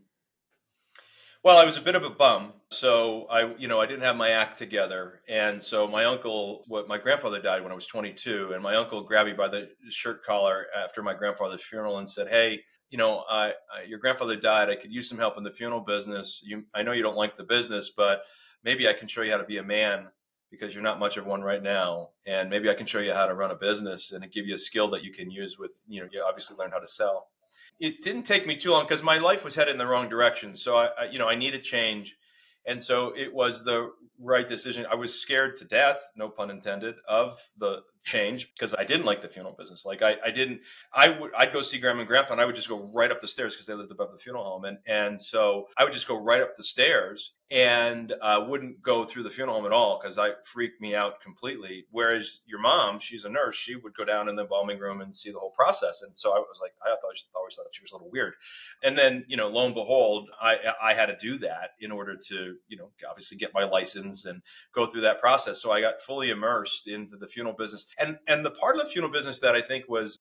Well, 1.47 1.59
I 1.59 1.65
was 1.65 1.77
a 1.77 1.81
bit 1.81 1.95
of 1.95 2.03
a 2.03 2.11
bum, 2.11 2.55
so 2.73 3.27
I, 3.31 3.55
you 3.57 3.69
know, 3.69 3.81
I 3.81 3.87
didn't 3.87 4.03
have 4.03 4.17
my 4.17 4.31
act 4.31 4.59
together, 4.59 5.21
and 5.29 5.63
so 5.63 5.87
my 5.87 6.05
uncle, 6.05 6.65
what 6.67 6.89
my 6.89 6.99
grandfather 6.99 7.41
died 7.41 7.63
when 7.63 7.71
I 7.71 7.77
was 7.77 7.87
22, 7.87 8.51
and 8.53 8.61
my 8.61 8.75
uncle 8.75 9.05
grabbed 9.05 9.29
me 9.29 9.33
by 9.33 9.47
the 9.47 9.69
shirt 9.89 10.25
collar 10.25 10.67
after 10.77 11.05
my 11.05 11.15
grandfather's 11.15 11.63
funeral 11.63 11.99
and 11.99 12.09
said, 12.09 12.27
"Hey, 12.27 12.65
you 12.91 12.99
know, 12.99 13.23
I, 13.31 13.53
I, 13.73 13.85
your 13.87 14.01
grandfather 14.01 14.35
died. 14.35 14.71
I 14.71 14.75
could 14.75 14.93
use 14.93 15.09
some 15.09 15.19
help 15.19 15.39
in 15.39 15.45
the 15.45 15.53
funeral 15.53 15.83
business. 15.83 16.43
You, 16.45 16.65
I 16.75 16.83
know 16.83 16.91
you 16.91 17.05
don't 17.05 17.15
like 17.15 17.37
the 17.37 17.45
business, 17.45 17.93
but 17.97 18.23
maybe 18.65 18.89
I 18.89 18.93
can 18.93 19.07
show 19.07 19.23
you 19.23 19.31
how 19.31 19.39
to 19.39 19.45
be 19.45 19.59
a 19.59 19.63
man." 19.63 20.09
Because 20.51 20.75
you're 20.75 20.83
not 20.83 20.99
much 20.99 21.17
of 21.17 21.27
one 21.27 21.43
right 21.43 21.63
now, 21.63 22.11
and 22.27 22.51
maybe 22.51 22.69
I 22.69 22.75
can 22.75 22.87
show 22.87 23.01
you 23.01 23.13
how 23.13 23.27
to 23.27 23.35
run 23.35 23.53
a 23.53 23.57
business 23.57 24.11
and 24.11 24.33
give 24.33 24.47
you 24.47 24.57
a 24.57 24.59
skill 24.59 24.91
that 24.91 25.05
you 25.05 25.13
can 25.13 25.31
use 25.31 25.59
with, 25.59 25.73
you 25.89 26.01
know, 26.01 26.09
you 26.11 26.25
obviously 26.27 26.57
learn 26.57 26.71
how 26.71 26.79
to 26.79 26.87
sell 26.87 27.29
it 27.78 28.02
didn't 28.02 28.25
take 28.25 28.46
me 28.46 28.56
too 28.56 28.70
long 28.70 28.84
because 28.84 29.02
my 29.02 29.19
life 29.19 29.44
was 29.44 29.55
headed 29.55 29.73
in 29.73 29.78
the 29.78 29.87
wrong 29.87 30.08
direction. 30.08 30.55
So 30.55 30.76
I, 30.76 30.87
I, 30.87 31.05
you 31.11 31.19
know, 31.19 31.28
I 31.28 31.34
needed 31.34 31.62
change, 31.62 32.17
and 32.64 32.82
so 32.82 33.12
it 33.17 33.32
was 33.34 33.64
the 33.64 33.93
right 34.19 34.46
decision. 34.46 34.87
I 34.90 34.94
was 34.94 35.20
scared 35.20 35.56
to 35.58 35.64
death, 35.64 35.99
no 36.17 36.28
pun 36.28 36.50
intended, 36.50 36.96
of 37.08 37.50
the 37.58 37.82
change 38.06 38.53
because 38.55 38.73
I 38.73 38.85
didn't 38.85 39.05
like 39.05 39.20
the 39.20 39.29
funeral 39.29 39.55
business. 39.58 39.85
Like 39.85 40.00
I, 40.00 40.17
I 40.25 40.31
didn't. 40.31 40.61
I 40.93 41.11
would. 41.11 41.32
I'd 41.37 41.53
go 41.53 41.61
see 41.61 41.79
grandma 41.79 42.00
and 42.00 42.08
grandpa, 42.08 42.32
and 42.32 42.41
I 42.41 42.47
would 42.47 42.55
just 42.55 42.69
go 42.69 42.91
right 42.94 43.11
up 43.11 43.20
the 43.20 43.29
stairs 43.29 43.55
because 43.55 43.67
they 43.67 43.75
lived 43.75 43.91
above 43.91 44.12
the 44.12 44.19
funeral 44.19 44.44
home, 44.44 44.64
and 44.64 44.79
and 44.87 45.20
so 45.20 45.67
I 45.76 45.85
would 45.85 45.93
just 45.93 46.08
go 46.08 46.23
right 46.23 46.41
up 46.41 46.56
the 46.56 46.62
stairs 46.62 47.32
and 47.50 48.12
uh, 48.23 48.44
wouldn't 48.49 48.82
go 48.82 49.05
through 49.05 49.23
the 49.23 49.31
funeral 49.31 49.56
home 49.56 49.67
at 49.67 49.73
all 49.73 50.00
because 50.00 50.19
I 50.19 50.31
freaked 50.44 50.81
me 50.81 50.94
out 50.94 51.20
completely. 51.20 51.87
Whereas 51.91 52.41
your 52.47 52.61
mom, 52.61 52.99
she's 52.99 53.25
a 53.25 53.29
nurse, 53.29 53.55
she 53.55 53.76
would 53.76 53.94
go 53.94 54.05
down 54.05 54.29
in 54.29 54.35
the 54.35 54.43
embalming 54.43 54.81
room 54.81 55.00
and 55.00 55.14
see 55.14 55.31
the 55.31 55.38
whole 55.38 55.52
process. 55.52 56.02
And 56.02 56.19
so 56.19 56.32
I 56.32 56.38
was 56.38 56.59
like, 56.61 56.73
I 56.82 56.88
thought 56.88 57.14
always 57.37 57.56
thought 57.56 57.67
she 57.73 57.82
was 57.82 57.93
a 57.93 57.94
little 57.94 58.11
weird. 58.11 58.35
And 58.82 58.99
then 58.99 59.25
you 59.29 59.37
know, 59.37 59.49
lo 59.49 59.67
and 59.67 59.75
behold, 59.75 60.29
I 60.41 60.56
I 60.82 60.94
had 60.94 61.06
to 61.06 61.17
do 61.17 61.38
that 61.38 61.70
in 61.81 61.93
order 61.93 62.17
to 62.29 62.56
you 62.69 62.76
know 62.76 62.91
obviously 63.09 63.37
get 63.37 63.55
my 63.55 63.64
license 63.64 64.25
and 64.25 64.43
go 64.75 64.87
through 64.87 65.02
that 65.02 65.20
process. 65.20 65.61
So 65.62 65.73
I 65.73 65.81
got 65.81 66.02
fully 66.02 66.31
immersed 66.31 66.88
into 66.88 67.17
the 67.17 67.29
funeral 67.29 67.55
business. 67.56 67.87
And 67.99 68.19
and 68.27 68.45
the 68.45 68.51
part 68.51 68.77
of 68.77 68.83
the 68.83 68.89
funeral 68.89 69.13
business 69.13 69.41
that 69.41 69.55
I 69.55 69.63
think 69.63 69.85
was 69.89 70.19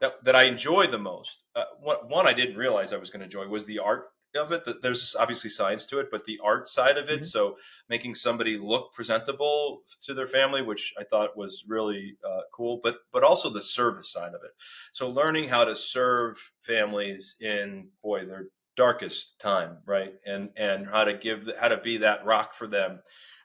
that, 0.00 0.24
that 0.24 0.34
I 0.34 0.44
enjoyed 0.44 0.90
the 0.90 0.98
most. 0.98 1.44
Uh, 1.54 1.64
one 1.80 2.26
I 2.26 2.32
didn't 2.32 2.56
realize 2.56 2.92
I 2.92 2.96
was 2.96 3.10
going 3.10 3.20
to 3.20 3.26
enjoy 3.26 3.46
was 3.46 3.66
the 3.66 3.78
art 3.78 4.08
of 4.34 4.50
it. 4.50 4.64
That 4.64 4.82
there's 4.82 5.14
obviously 5.18 5.50
science 5.50 5.86
to 5.86 6.00
it, 6.00 6.08
but 6.10 6.24
the 6.24 6.40
art 6.42 6.68
side 6.68 6.98
of 6.98 7.08
it. 7.08 7.20
Mm-hmm. 7.20 7.24
So 7.24 7.56
making 7.88 8.14
somebody 8.14 8.58
look 8.58 8.92
presentable 8.92 9.82
to 10.02 10.14
their 10.14 10.26
family, 10.26 10.62
which 10.62 10.92
I 10.98 11.04
thought 11.04 11.36
was 11.36 11.64
really 11.68 12.16
uh, 12.28 12.42
cool. 12.52 12.80
But 12.82 12.96
but 13.12 13.22
also 13.22 13.48
the 13.48 13.62
service 13.62 14.12
side 14.12 14.34
of 14.34 14.42
it. 14.44 14.52
So 14.92 15.08
learning 15.08 15.48
how 15.48 15.64
to 15.64 15.76
serve 15.76 16.52
families 16.60 17.36
in 17.40 17.88
boy 18.02 18.24
their 18.26 18.46
darkest 18.76 19.38
time, 19.38 19.78
right? 19.86 20.14
And 20.26 20.50
and 20.56 20.86
how 20.86 21.04
to 21.04 21.14
give 21.14 21.48
how 21.60 21.68
to 21.68 21.76
be 21.76 21.98
that 21.98 22.24
rock 22.24 22.54
for 22.54 22.66
them 22.66 23.00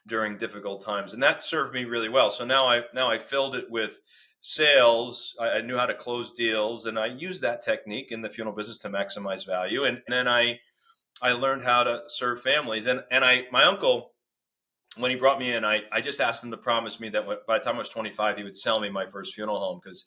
during 0.08 0.36
difficult 0.36 0.84
times, 0.84 1.12
and 1.12 1.22
that 1.22 1.42
served 1.42 1.72
me 1.72 1.84
really 1.84 2.08
well. 2.08 2.30
So 2.30 2.44
now 2.44 2.66
I 2.66 2.82
now 2.94 3.08
I 3.08 3.18
filled 3.18 3.54
it 3.54 3.70
with 3.70 4.00
sales, 4.40 5.36
I, 5.40 5.48
I, 5.48 5.60
knew 5.62 5.76
how 5.76 5.86
to 5.86 5.94
close 5.94 6.32
deals, 6.32 6.86
and 6.86 6.98
I 6.98 7.06
used 7.06 7.42
that 7.42 7.62
technique 7.62 8.12
in 8.12 8.22
the 8.22 8.30
funeral 8.30 8.54
business 8.54 8.78
to 8.78 8.88
maximize 8.88 9.44
value. 9.44 9.84
And, 9.84 10.00
and 10.06 10.12
then 10.16 10.28
I 10.28 10.60
I 11.20 11.32
learned 11.32 11.64
how 11.64 11.84
to 11.84 12.02
serve 12.08 12.40
families. 12.40 12.86
And 12.86 13.02
and 13.10 13.24
I 13.24 13.44
my 13.52 13.64
uncle 13.64 14.12
when 14.96 15.10
he 15.10 15.16
brought 15.16 15.38
me 15.38 15.54
in, 15.54 15.64
I, 15.64 15.82
I 15.92 16.00
just 16.00 16.20
asked 16.20 16.42
him 16.42 16.50
to 16.50 16.56
promise 16.56 16.98
me 16.98 17.08
that 17.10 17.24
by 17.46 17.58
the 17.58 17.64
time 17.64 17.76
I 17.76 17.78
was 17.78 17.88
25, 17.88 18.36
he 18.36 18.42
would 18.42 18.56
sell 18.56 18.80
me 18.80 18.88
my 18.88 19.06
first 19.06 19.34
funeral 19.34 19.60
home 19.60 19.80
because 19.82 20.06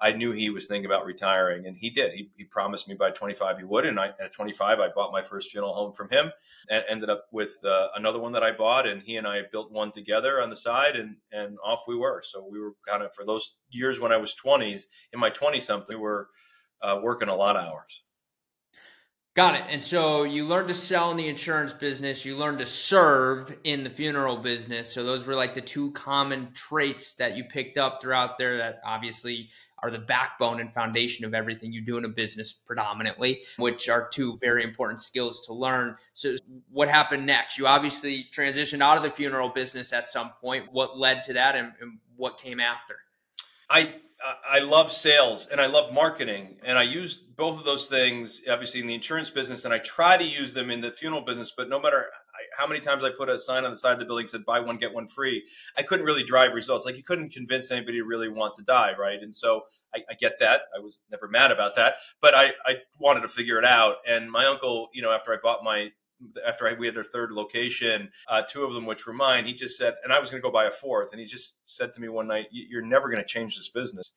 I 0.00 0.12
knew 0.12 0.32
he 0.32 0.50
was 0.50 0.66
thinking 0.66 0.86
about 0.86 1.04
retiring, 1.04 1.66
and 1.66 1.76
he 1.76 1.90
did. 1.90 2.12
He, 2.12 2.30
he 2.36 2.44
promised 2.44 2.88
me 2.88 2.94
by 2.94 3.10
25 3.10 3.58
he 3.58 3.64
would, 3.64 3.84
and 3.84 4.00
I, 4.00 4.08
at 4.22 4.32
25 4.32 4.80
I 4.80 4.88
bought 4.88 5.12
my 5.12 5.22
first 5.22 5.50
funeral 5.50 5.74
home 5.74 5.92
from 5.92 6.08
him, 6.10 6.32
and 6.70 6.84
ended 6.88 7.10
up 7.10 7.26
with 7.32 7.62
uh, 7.64 7.88
another 7.96 8.18
one 8.18 8.32
that 8.32 8.42
I 8.42 8.52
bought, 8.52 8.88
and 8.88 9.02
he 9.02 9.16
and 9.16 9.26
I 9.26 9.42
built 9.52 9.70
one 9.70 9.92
together 9.92 10.40
on 10.40 10.50
the 10.50 10.56
side, 10.56 10.96
and 10.96 11.16
and 11.32 11.58
off 11.64 11.84
we 11.86 11.96
were. 11.96 12.22
So 12.24 12.46
we 12.50 12.58
were 12.58 12.74
kind 12.88 13.02
of 13.02 13.14
for 13.14 13.24
those 13.24 13.56
years 13.70 14.00
when 14.00 14.12
I 14.12 14.16
was 14.16 14.34
20s, 14.34 14.84
in 15.12 15.20
my 15.20 15.30
20 15.30 15.60
something, 15.60 15.96
we 15.96 16.02
were 16.02 16.28
uh, 16.82 16.98
working 17.02 17.28
a 17.28 17.36
lot 17.36 17.56
of 17.56 17.64
hours. 17.64 18.02
Got 19.36 19.54
it. 19.54 19.64
And 19.68 19.82
so 19.82 20.24
you 20.24 20.44
learned 20.44 20.66
to 20.68 20.74
sell 20.74 21.12
in 21.12 21.16
the 21.16 21.28
insurance 21.28 21.72
business, 21.72 22.24
you 22.24 22.36
learned 22.36 22.58
to 22.58 22.66
serve 22.66 23.56
in 23.62 23.84
the 23.84 23.90
funeral 23.90 24.36
business. 24.36 24.92
So 24.92 25.04
those 25.04 25.24
were 25.24 25.36
like 25.36 25.54
the 25.54 25.60
two 25.60 25.92
common 25.92 26.52
traits 26.52 27.14
that 27.14 27.36
you 27.36 27.44
picked 27.44 27.78
up 27.78 28.02
throughout 28.02 28.38
there 28.38 28.56
that 28.56 28.80
obviously 28.84 29.48
are 29.82 29.90
the 29.90 29.98
backbone 29.98 30.60
and 30.60 30.72
foundation 30.72 31.24
of 31.24 31.34
everything 31.34 31.72
you 31.72 31.80
do 31.80 31.96
in 31.96 32.04
a 32.04 32.08
business 32.08 32.52
predominantly, 32.52 33.42
which 33.56 33.88
are 33.88 34.08
two 34.08 34.38
very 34.38 34.62
important 34.62 35.00
skills 35.00 35.46
to 35.46 35.52
learn. 35.52 35.96
So 36.14 36.36
what 36.70 36.88
happened 36.88 37.26
next? 37.26 37.58
You 37.58 37.66
obviously 37.66 38.26
transitioned 38.34 38.82
out 38.82 38.96
of 38.96 39.02
the 39.02 39.10
funeral 39.10 39.48
business 39.48 39.92
at 39.92 40.08
some 40.08 40.30
point. 40.40 40.66
What 40.72 40.98
led 40.98 41.24
to 41.24 41.32
that 41.34 41.56
and, 41.56 41.72
and 41.80 41.98
what 42.16 42.38
came 42.38 42.60
after? 42.60 42.96
I 43.68 43.94
I 44.48 44.58
love 44.58 44.92
sales 44.92 45.46
and 45.46 45.60
I 45.60 45.66
love 45.66 45.94
marketing, 45.94 46.56
and 46.62 46.78
I 46.78 46.82
use 46.82 47.16
both 47.16 47.58
of 47.58 47.64
those 47.64 47.86
things 47.86 48.42
obviously 48.50 48.80
in 48.80 48.86
the 48.86 48.94
insurance 48.94 49.30
business, 49.30 49.64
and 49.64 49.72
I 49.72 49.78
try 49.78 50.16
to 50.16 50.24
use 50.24 50.52
them 50.52 50.70
in 50.70 50.82
the 50.82 50.90
funeral 50.90 51.22
business. 51.22 51.52
But 51.56 51.68
no 51.70 51.80
matter 51.80 52.06
how 52.56 52.66
many 52.66 52.80
times 52.80 53.04
I 53.04 53.10
put 53.10 53.28
a 53.28 53.38
sign 53.38 53.64
on 53.64 53.70
the 53.70 53.76
side 53.76 53.94
of 53.94 53.98
the 53.98 54.04
building 54.04 54.26
said 54.26 54.44
"buy 54.44 54.60
one 54.60 54.76
get 54.76 54.92
one 54.92 55.08
free," 55.08 55.44
I 55.76 55.82
couldn't 55.82 56.06
really 56.06 56.24
drive 56.24 56.52
results. 56.52 56.84
Like 56.84 56.96
you 56.96 57.02
couldn't 57.02 57.32
convince 57.32 57.70
anybody 57.70 57.98
to 57.98 58.04
really 58.04 58.28
want 58.28 58.54
to 58.54 58.62
die, 58.62 58.94
right? 58.98 59.20
And 59.20 59.34
so 59.34 59.62
I, 59.94 60.00
I 60.10 60.14
get 60.14 60.38
that. 60.40 60.62
I 60.76 60.80
was 60.80 61.00
never 61.10 61.28
mad 61.28 61.50
about 61.52 61.76
that, 61.76 61.94
but 62.20 62.34
I, 62.34 62.52
I 62.66 62.76
wanted 62.98 63.22
to 63.22 63.28
figure 63.28 63.58
it 63.58 63.64
out. 63.64 63.96
And 64.06 64.30
my 64.30 64.46
uncle, 64.46 64.88
you 64.92 65.02
know, 65.02 65.10
after 65.10 65.32
I 65.32 65.36
bought 65.42 65.64
my 65.64 65.90
after 66.46 66.68
I, 66.68 66.74
we 66.74 66.86
had 66.86 66.96
our 66.96 67.04
third 67.04 67.32
location, 67.32 68.10
uh, 68.28 68.42
two 68.48 68.64
of 68.64 68.74
them 68.74 68.86
which 68.86 69.06
were 69.06 69.12
mine, 69.12 69.46
he 69.46 69.54
just 69.54 69.78
said, 69.78 69.94
and 70.04 70.12
I 70.12 70.20
was 70.20 70.30
going 70.30 70.42
to 70.42 70.46
go 70.46 70.52
buy 70.52 70.66
a 70.66 70.70
fourth, 70.70 71.08
and 71.12 71.20
he 71.20 71.26
just 71.26 71.56
said 71.64 71.92
to 71.94 72.00
me 72.00 72.08
one 72.08 72.26
night, 72.26 72.46
"You're 72.50 72.82
never 72.82 73.08
going 73.08 73.22
to 73.22 73.28
change 73.28 73.56
this 73.56 73.68
business." 73.68 74.12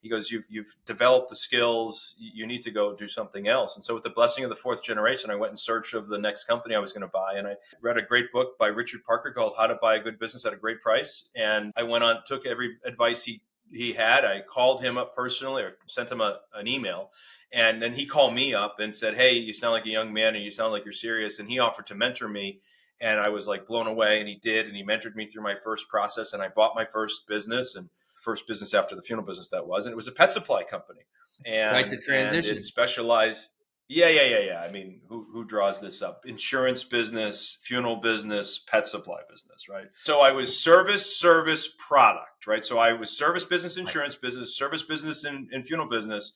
He 0.00 0.08
goes, 0.08 0.30
"You've 0.30 0.46
you've 0.48 0.74
developed 0.86 1.28
the 1.30 1.36
skills. 1.36 2.14
You 2.18 2.46
need 2.46 2.62
to 2.62 2.70
go 2.70 2.94
do 2.94 3.08
something 3.08 3.48
else." 3.48 3.74
And 3.74 3.84
so, 3.84 3.94
with 3.94 4.02
the 4.02 4.10
blessing 4.10 4.44
of 4.44 4.50
the 4.50 4.56
fourth 4.56 4.82
generation, 4.82 5.30
I 5.30 5.36
went 5.36 5.50
in 5.50 5.56
search 5.56 5.94
of 5.94 6.08
the 6.08 6.18
next 6.18 6.44
company 6.44 6.74
I 6.74 6.78
was 6.78 6.92
going 6.92 7.02
to 7.02 7.08
buy, 7.08 7.34
and 7.36 7.46
I 7.46 7.56
read 7.80 7.98
a 7.98 8.02
great 8.02 8.32
book 8.32 8.58
by 8.58 8.68
Richard 8.68 9.04
Parker 9.04 9.32
called 9.32 9.54
"How 9.56 9.66
to 9.66 9.76
Buy 9.80 9.96
a 9.96 10.00
Good 10.00 10.18
Business 10.18 10.44
at 10.44 10.52
a 10.52 10.56
Great 10.56 10.80
Price." 10.82 11.30
And 11.36 11.72
I 11.76 11.82
went 11.82 12.04
on, 12.04 12.18
took 12.26 12.46
every 12.46 12.76
advice 12.84 13.24
he 13.24 13.42
he 13.70 13.92
had. 13.92 14.24
I 14.24 14.40
called 14.40 14.82
him 14.82 14.96
up 14.96 15.14
personally 15.14 15.62
or 15.62 15.76
sent 15.86 16.10
him 16.10 16.20
a, 16.20 16.38
an 16.54 16.66
email 16.66 17.10
and 17.52 17.80
then 17.80 17.94
he 17.94 18.04
called 18.04 18.34
me 18.34 18.54
up 18.54 18.78
and 18.78 18.94
said, 18.94 19.14
Hey, 19.16 19.32
you 19.34 19.54
sound 19.54 19.72
like 19.72 19.86
a 19.86 19.90
young 19.90 20.12
man 20.12 20.34
and 20.34 20.44
you 20.44 20.50
sound 20.50 20.72
like 20.72 20.84
you're 20.84 20.92
serious. 20.92 21.38
And 21.38 21.48
he 21.48 21.58
offered 21.58 21.86
to 21.86 21.94
mentor 21.94 22.28
me. 22.28 22.60
And 23.00 23.20
I 23.20 23.28
was 23.28 23.46
like 23.46 23.66
blown 23.66 23.86
away. 23.86 24.20
And 24.20 24.28
he 24.28 24.34
did. 24.34 24.66
And 24.66 24.76
he 24.76 24.84
mentored 24.84 25.14
me 25.14 25.26
through 25.26 25.42
my 25.44 25.54
first 25.62 25.88
process. 25.88 26.32
And 26.32 26.42
I 26.42 26.48
bought 26.48 26.74
my 26.74 26.84
first 26.84 27.26
business 27.26 27.74
and 27.74 27.88
first 28.28 28.46
business 28.46 28.74
after 28.74 28.94
the 28.94 29.02
funeral 29.02 29.26
business 29.26 29.48
that 29.48 29.66
was. 29.66 29.86
And 29.86 29.92
it 29.92 29.96
was 29.96 30.08
a 30.08 30.12
pet 30.12 30.30
supply 30.30 30.64
company. 30.64 31.00
And, 31.46 31.72
right, 31.72 31.90
the 31.90 31.96
transition. 31.96 32.60
Specialized. 32.62 33.50
Yeah, 33.88 34.08
yeah, 34.08 34.26
yeah, 34.34 34.40
yeah. 34.40 34.60
I 34.60 34.70
mean, 34.70 35.00
who, 35.08 35.26
who 35.32 35.46
draws 35.46 35.80
this 35.80 36.02
up? 36.02 36.24
Insurance 36.26 36.84
business, 36.84 37.56
funeral 37.62 37.96
business, 37.96 38.58
pet 38.70 38.86
supply 38.86 39.20
business, 39.30 39.66
right? 39.66 39.86
So 40.04 40.20
I 40.20 40.32
was 40.32 40.60
service, 40.60 41.18
service, 41.18 41.70
product, 41.78 42.46
right? 42.46 42.62
So 42.62 42.78
I 42.78 42.92
was 42.92 43.16
service 43.16 43.46
business, 43.46 43.78
insurance 43.78 44.14
business, 44.14 44.54
service 44.54 44.82
business, 44.82 45.24
and, 45.24 45.48
and 45.52 45.66
funeral 45.66 45.88
business 45.88 46.32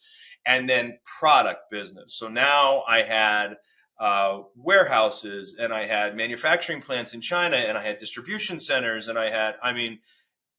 and 0.46 0.68
then 0.68 0.99
product 1.04 1.70
business. 1.70 2.14
So 2.14 2.28
now 2.28 2.82
I 2.88 3.02
had 3.02 3.56
uh, 4.00 4.40
warehouses 4.56 5.54
and 5.58 5.72
I 5.72 5.87
had 5.87 6.16
manufacturing 6.16 6.80
plants 6.80 7.14
in 7.14 7.20
China 7.20 7.56
and 7.56 7.76
I 7.78 7.82
had 7.84 7.99
distribution 7.99 8.58
centers 8.58 9.08
and 9.08 9.18
I 9.18 9.30
had, 9.30 9.56
I 9.62 9.72
mean, 9.72 10.00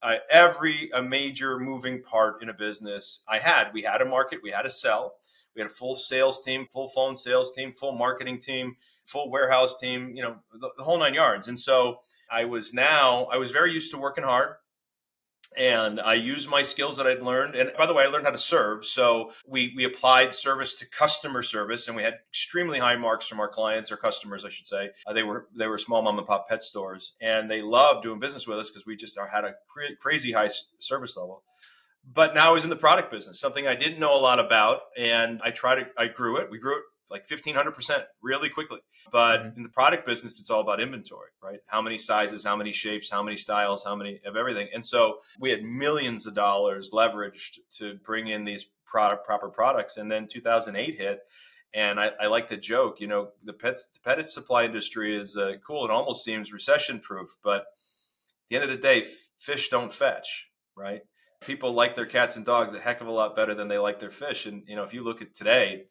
uh, 0.04 0.16
every 0.30 0.90
a 0.94 1.02
major 1.02 1.58
moving 1.58 2.02
part 2.02 2.42
in 2.42 2.50
a 2.50 2.54
business 2.54 3.20
I 3.26 3.38
had. 3.38 3.72
We 3.72 3.82
had 3.82 4.02
a 4.02 4.04
market, 4.04 4.40
we 4.42 4.50
had 4.50 4.66
a 4.66 4.70
sell, 4.70 5.14
we 5.56 5.62
had 5.62 5.70
a 5.70 5.74
full 5.74 5.96
sales 5.96 6.40
team, 6.42 6.66
full 6.70 6.88
phone 6.88 7.16
sales 7.16 7.52
team, 7.52 7.72
full 7.72 7.92
marketing 7.92 8.38
team, 8.38 8.76
full 9.04 9.30
warehouse 9.30 9.78
team, 9.78 10.12
you 10.14 10.22
know, 10.22 10.36
the, 10.60 10.70
the 10.76 10.84
whole 10.84 10.98
nine 10.98 11.14
yards. 11.14 11.48
And 11.48 11.58
so 11.58 12.00
I 12.30 12.44
was 12.44 12.74
now, 12.74 13.24
I 13.32 13.38
was 13.38 13.50
very 13.50 13.72
used 13.72 13.90
to 13.92 13.98
working 13.98 14.24
hard 14.24 14.56
and 15.56 16.00
I 16.00 16.14
used 16.14 16.48
my 16.48 16.62
skills 16.62 16.96
that 16.96 17.06
I'd 17.06 17.22
learned. 17.22 17.54
And 17.54 17.72
by 17.76 17.86
the 17.86 17.94
way, 17.94 18.04
I 18.04 18.06
learned 18.06 18.26
how 18.26 18.32
to 18.32 18.38
serve. 18.38 18.84
So 18.84 19.32
we 19.46 19.72
we 19.76 19.84
applied 19.84 20.34
service 20.34 20.74
to 20.76 20.86
customer 20.88 21.42
service, 21.42 21.88
and 21.88 21.96
we 21.96 22.02
had 22.02 22.18
extremely 22.30 22.78
high 22.78 22.96
marks 22.96 23.26
from 23.26 23.40
our 23.40 23.48
clients 23.48 23.90
or 23.90 23.96
customers, 23.96 24.44
I 24.44 24.48
should 24.48 24.66
say. 24.66 24.90
Uh, 25.06 25.12
they 25.12 25.22
were 25.22 25.48
they 25.56 25.66
were 25.66 25.78
small 25.78 26.02
mom 26.02 26.18
and 26.18 26.26
pop 26.26 26.48
pet 26.48 26.62
stores, 26.62 27.12
and 27.20 27.50
they 27.50 27.62
loved 27.62 28.02
doing 28.02 28.20
business 28.20 28.46
with 28.46 28.58
us 28.58 28.70
because 28.70 28.86
we 28.86 28.96
just 28.96 29.18
had 29.32 29.44
a 29.44 29.54
crazy 30.00 30.32
high 30.32 30.50
service 30.78 31.16
level. 31.16 31.42
But 32.12 32.34
now 32.34 32.50
I 32.50 32.52
was 32.52 32.64
in 32.64 32.70
the 32.70 32.76
product 32.76 33.10
business, 33.10 33.40
something 33.40 33.66
I 33.66 33.76
didn't 33.76 33.98
know 33.98 34.14
a 34.14 34.20
lot 34.20 34.38
about, 34.38 34.80
and 34.96 35.40
I 35.42 35.50
tried 35.50 35.76
to 35.76 35.86
I 35.96 36.08
grew 36.08 36.36
it. 36.36 36.50
We 36.50 36.58
grew 36.58 36.76
it 36.78 36.84
like 37.10 37.26
1500% 37.28 38.04
really 38.22 38.48
quickly. 38.48 38.80
But 39.10 39.40
mm-hmm. 39.40 39.56
in 39.56 39.62
the 39.62 39.68
product 39.68 40.06
business, 40.06 40.40
it's 40.40 40.50
all 40.50 40.60
about 40.60 40.80
inventory, 40.80 41.30
right? 41.42 41.60
How 41.66 41.82
many 41.82 41.98
sizes, 41.98 42.44
how 42.44 42.56
many 42.56 42.72
shapes, 42.72 43.10
how 43.10 43.22
many 43.22 43.36
styles, 43.36 43.84
how 43.84 43.94
many 43.94 44.20
of 44.26 44.36
everything. 44.36 44.68
And 44.74 44.84
so 44.84 45.18
we 45.38 45.50
had 45.50 45.62
millions 45.62 46.26
of 46.26 46.34
dollars 46.34 46.90
leveraged 46.92 47.58
to 47.78 47.94
bring 48.04 48.28
in 48.28 48.44
these 48.44 48.66
product, 48.86 49.26
proper 49.26 49.48
products. 49.48 49.96
And 49.96 50.10
then 50.10 50.26
2008 50.26 50.94
hit. 50.94 51.20
And 51.74 51.98
I, 51.98 52.12
I 52.20 52.26
like 52.28 52.48
the 52.48 52.56
joke, 52.56 53.00
you 53.00 53.08
know, 53.08 53.30
the 53.42 53.52
pet, 53.52 53.78
the 53.92 54.00
pet 54.04 54.28
supply 54.28 54.64
industry 54.64 55.16
is 55.16 55.36
uh, 55.36 55.54
cool. 55.66 55.84
It 55.84 55.90
almost 55.90 56.24
seems 56.24 56.52
recession 56.52 57.00
proof, 57.00 57.34
but 57.42 57.62
at 57.62 57.66
the 58.48 58.56
end 58.56 58.64
of 58.64 58.70
the 58.70 58.76
day, 58.80 59.04
fish 59.40 59.70
don't 59.70 59.92
fetch, 59.92 60.46
right? 60.76 61.00
People 61.40 61.72
like 61.72 61.96
their 61.96 62.06
cats 62.06 62.36
and 62.36 62.44
dogs 62.44 62.72
a 62.72 62.78
heck 62.78 63.00
of 63.00 63.08
a 63.08 63.12
lot 63.12 63.34
better 63.34 63.56
than 63.56 63.66
they 63.66 63.78
like 63.78 63.98
their 63.98 64.12
fish. 64.12 64.46
And, 64.46 64.62
you 64.68 64.76
know, 64.76 64.84
if 64.84 64.94
you 64.94 65.02
look 65.02 65.20
at 65.20 65.34
today, 65.34 65.86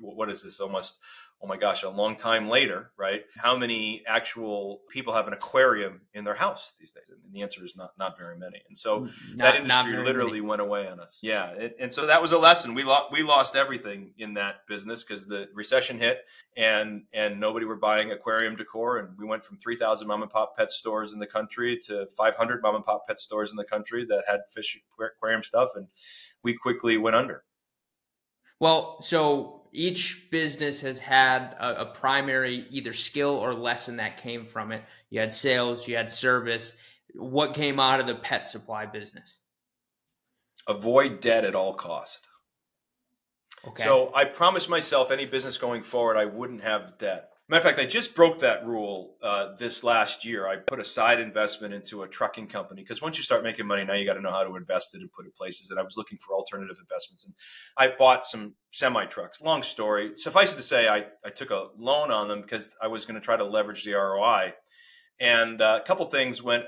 what 0.00 0.30
is 0.30 0.42
this 0.42 0.60
almost 0.60 0.98
oh 1.40 1.46
my 1.46 1.56
gosh 1.56 1.84
a 1.84 1.88
long 1.88 2.16
time 2.16 2.48
later 2.48 2.90
right? 2.96 3.22
How 3.36 3.56
many 3.56 4.02
actual 4.06 4.80
people 4.90 5.12
have 5.12 5.26
an 5.26 5.32
aquarium 5.32 6.00
in 6.14 6.24
their 6.24 6.34
house 6.34 6.74
these 6.78 6.90
days? 6.90 7.04
And 7.08 7.32
the 7.32 7.42
answer 7.42 7.64
is 7.64 7.76
not 7.76 7.92
not 7.98 8.18
very 8.18 8.36
many. 8.36 8.62
And 8.68 8.76
so 8.76 9.08
not, 9.34 9.52
that 9.52 9.56
industry 9.56 9.96
literally 9.98 10.40
many. 10.40 10.48
went 10.48 10.62
away 10.62 10.88
on 10.88 11.00
us. 11.00 11.18
Yeah 11.22 11.52
it, 11.58 11.76
and 11.80 11.92
so 11.92 12.06
that 12.06 12.22
was 12.22 12.32
a 12.32 12.38
lesson. 12.38 12.74
We 12.74 12.84
lost 12.84 13.12
we 13.12 13.22
lost 13.22 13.56
everything 13.56 14.12
in 14.18 14.34
that 14.34 14.66
business 14.66 15.04
because 15.04 15.26
the 15.26 15.48
recession 15.54 15.98
hit 15.98 16.24
and 16.56 17.02
and 17.12 17.38
nobody 17.38 17.66
were 17.66 17.76
buying 17.76 18.12
aquarium 18.12 18.56
decor. 18.56 18.98
And 18.98 19.16
we 19.18 19.26
went 19.26 19.44
from 19.44 19.58
3000 19.58 20.06
mom 20.06 20.22
and 20.22 20.30
pop 20.30 20.56
pet 20.56 20.70
stores 20.70 21.12
in 21.12 21.18
the 21.18 21.26
country 21.26 21.78
to 21.86 22.06
500 22.16 22.62
mom 22.62 22.76
and 22.76 22.84
pop 22.84 23.06
pet 23.06 23.20
stores 23.20 23.50
in 23.50 23.56
the 23.56 23.64
country 23.64 24.04
that 24.06 24.24
had 24.26 24.40
fish 24.48 24.80
aquarium 25.00 25.42
stuff. 25.42 25.70
And 25.74 25.88
we 26.42 26.54
quickly 26.54 26.96
went 26.96 27.16
under. 27.16 27.44
Well, 28.60 29.00
so 29.00 29.57
each 29.72 30.30
business 30.30 30.80
has 30.80 30.98
had 30.98 31.54
a, 31.60 31.82
a, 31.82 31.86
primary 31.86 32.66
either 32.70 32.92
skill 32.92 33.30
or 33.30 33.54
lesson 33.54 33.96
that 33.96 34.16
came 34.16 34.44
from 34.44 34.72
it. 34.72 34.82
You 35.10 35.20
had 35.20 35.32
sales, 35.32 35.86
you 35.86 35.96
had 35.96 36.10
service. 36.10 36.76
What 37.14 37.54
came 37.54 37.80
out 37.80 38.00
of 38.00 38.06
the 38.06 38.14
pet 38.14 38.46
supply 38.46 38.86
business? 38.86 39.40
Avoid 40.66 41.20
debt 41.20 41.44
at 41.44 41.54
all 41.54 41.74
cost. 41.74 42.26
Okay. 43.66 43.82
So 43.82 44.12
I 44.14 44.24
promised 44.24 44.68
myself 44.68 45.10
any 45.10 45.24
business 45.24 45.58
going 45.58 45.82
forward, 45.82 46.16
I 46.16 46.24
wouldn't 46.26 46.62
have 46.62 46.98
debt. 46.98 47.30
Matter 47.50 47.60
of 47.60 47.64
fact, 47.64 47.78
I 47.78 47.86
just 47.86 48.14
broke 48.14 48.40
that 48.40 48.66
rule 48.66 49.16
uh, 49.22 49.54
this 49.58 49.82
last 49.82 50.22
year. 50.22 50.46
I 50.46 50.56
put 50.56 50.80
a 50.80 50.84
side 50.84 51.18
investment 51.18 51.72
into 51.72 52.02
a 52.02 52.08
trucking 52.08 52.48
company 52.48 52.82
because 52.82 53.00
once 53.00 53.16
you 53.16 53.24
start 53.24 53.42
making 53.42 53.66
money, 53.66 53.84
now 53.84 53.94
you 53.94 54.04
got 54.04 54.14
to 54.14 54.20
know 54.20 54.30
how 54.30 54.44
to 54.44 54.54
invest 54.56 54.94
it 54.94 55.00
and 55.00 55.10
put 55.10 55.24
it 55.24 55.34
places. 55.34 55.70
And 55.70 55.80
I 55.80 55.82
was 55.82 55.96
looking 55.96 56.18
for 56.18 56.34
alternative 56.34 56.76
investments, 56.78 57.24
and 57.24 57.32
I 57.78 57.96
bought 57.96 58.26
some 58.26 58.54
semi 58.70 59.06
trucks. 59.06 59.40
Long 59.40 59.62
story. 59.62 60.10
Suffice 60.16 60.52
it 60.52 60.56
to 60.56 60.62
say, 60.62 60.88
I, 60.88 61.06
I 61.24 61.30
took 61.30 61.50
a 61.50 61.68
loan 61.78 62.10
on 62.10 62.28
them 62.28 62.42
because 62.42 62.76
I 62.82 62.88
was 62.88 63.06
going 63.06 63.14
to 63.14 63.24
try 63.24 63.38
to 63.38 63.44
leverage 63.44 63.82
the 63.82 63.94
ROI. 63.94 64.52
And 65.18 65.62
uh, 65.62 65.80
a 65.82 65.86
couple 65.86 66.04
things 66.04 66.42
went 66.42 66.64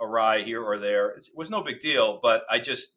awry 0.00 0.42
here 0.42 0.62
or 0.62 0.78
there. 0.78 1.10
It 1.10 1.28
was 1.36 1.48
no 1.48 1.62
big 1.62 1.78
deal, 1.78 2.18
but 2.20 2.42
I 2.50 2.58
just 2.58 2.88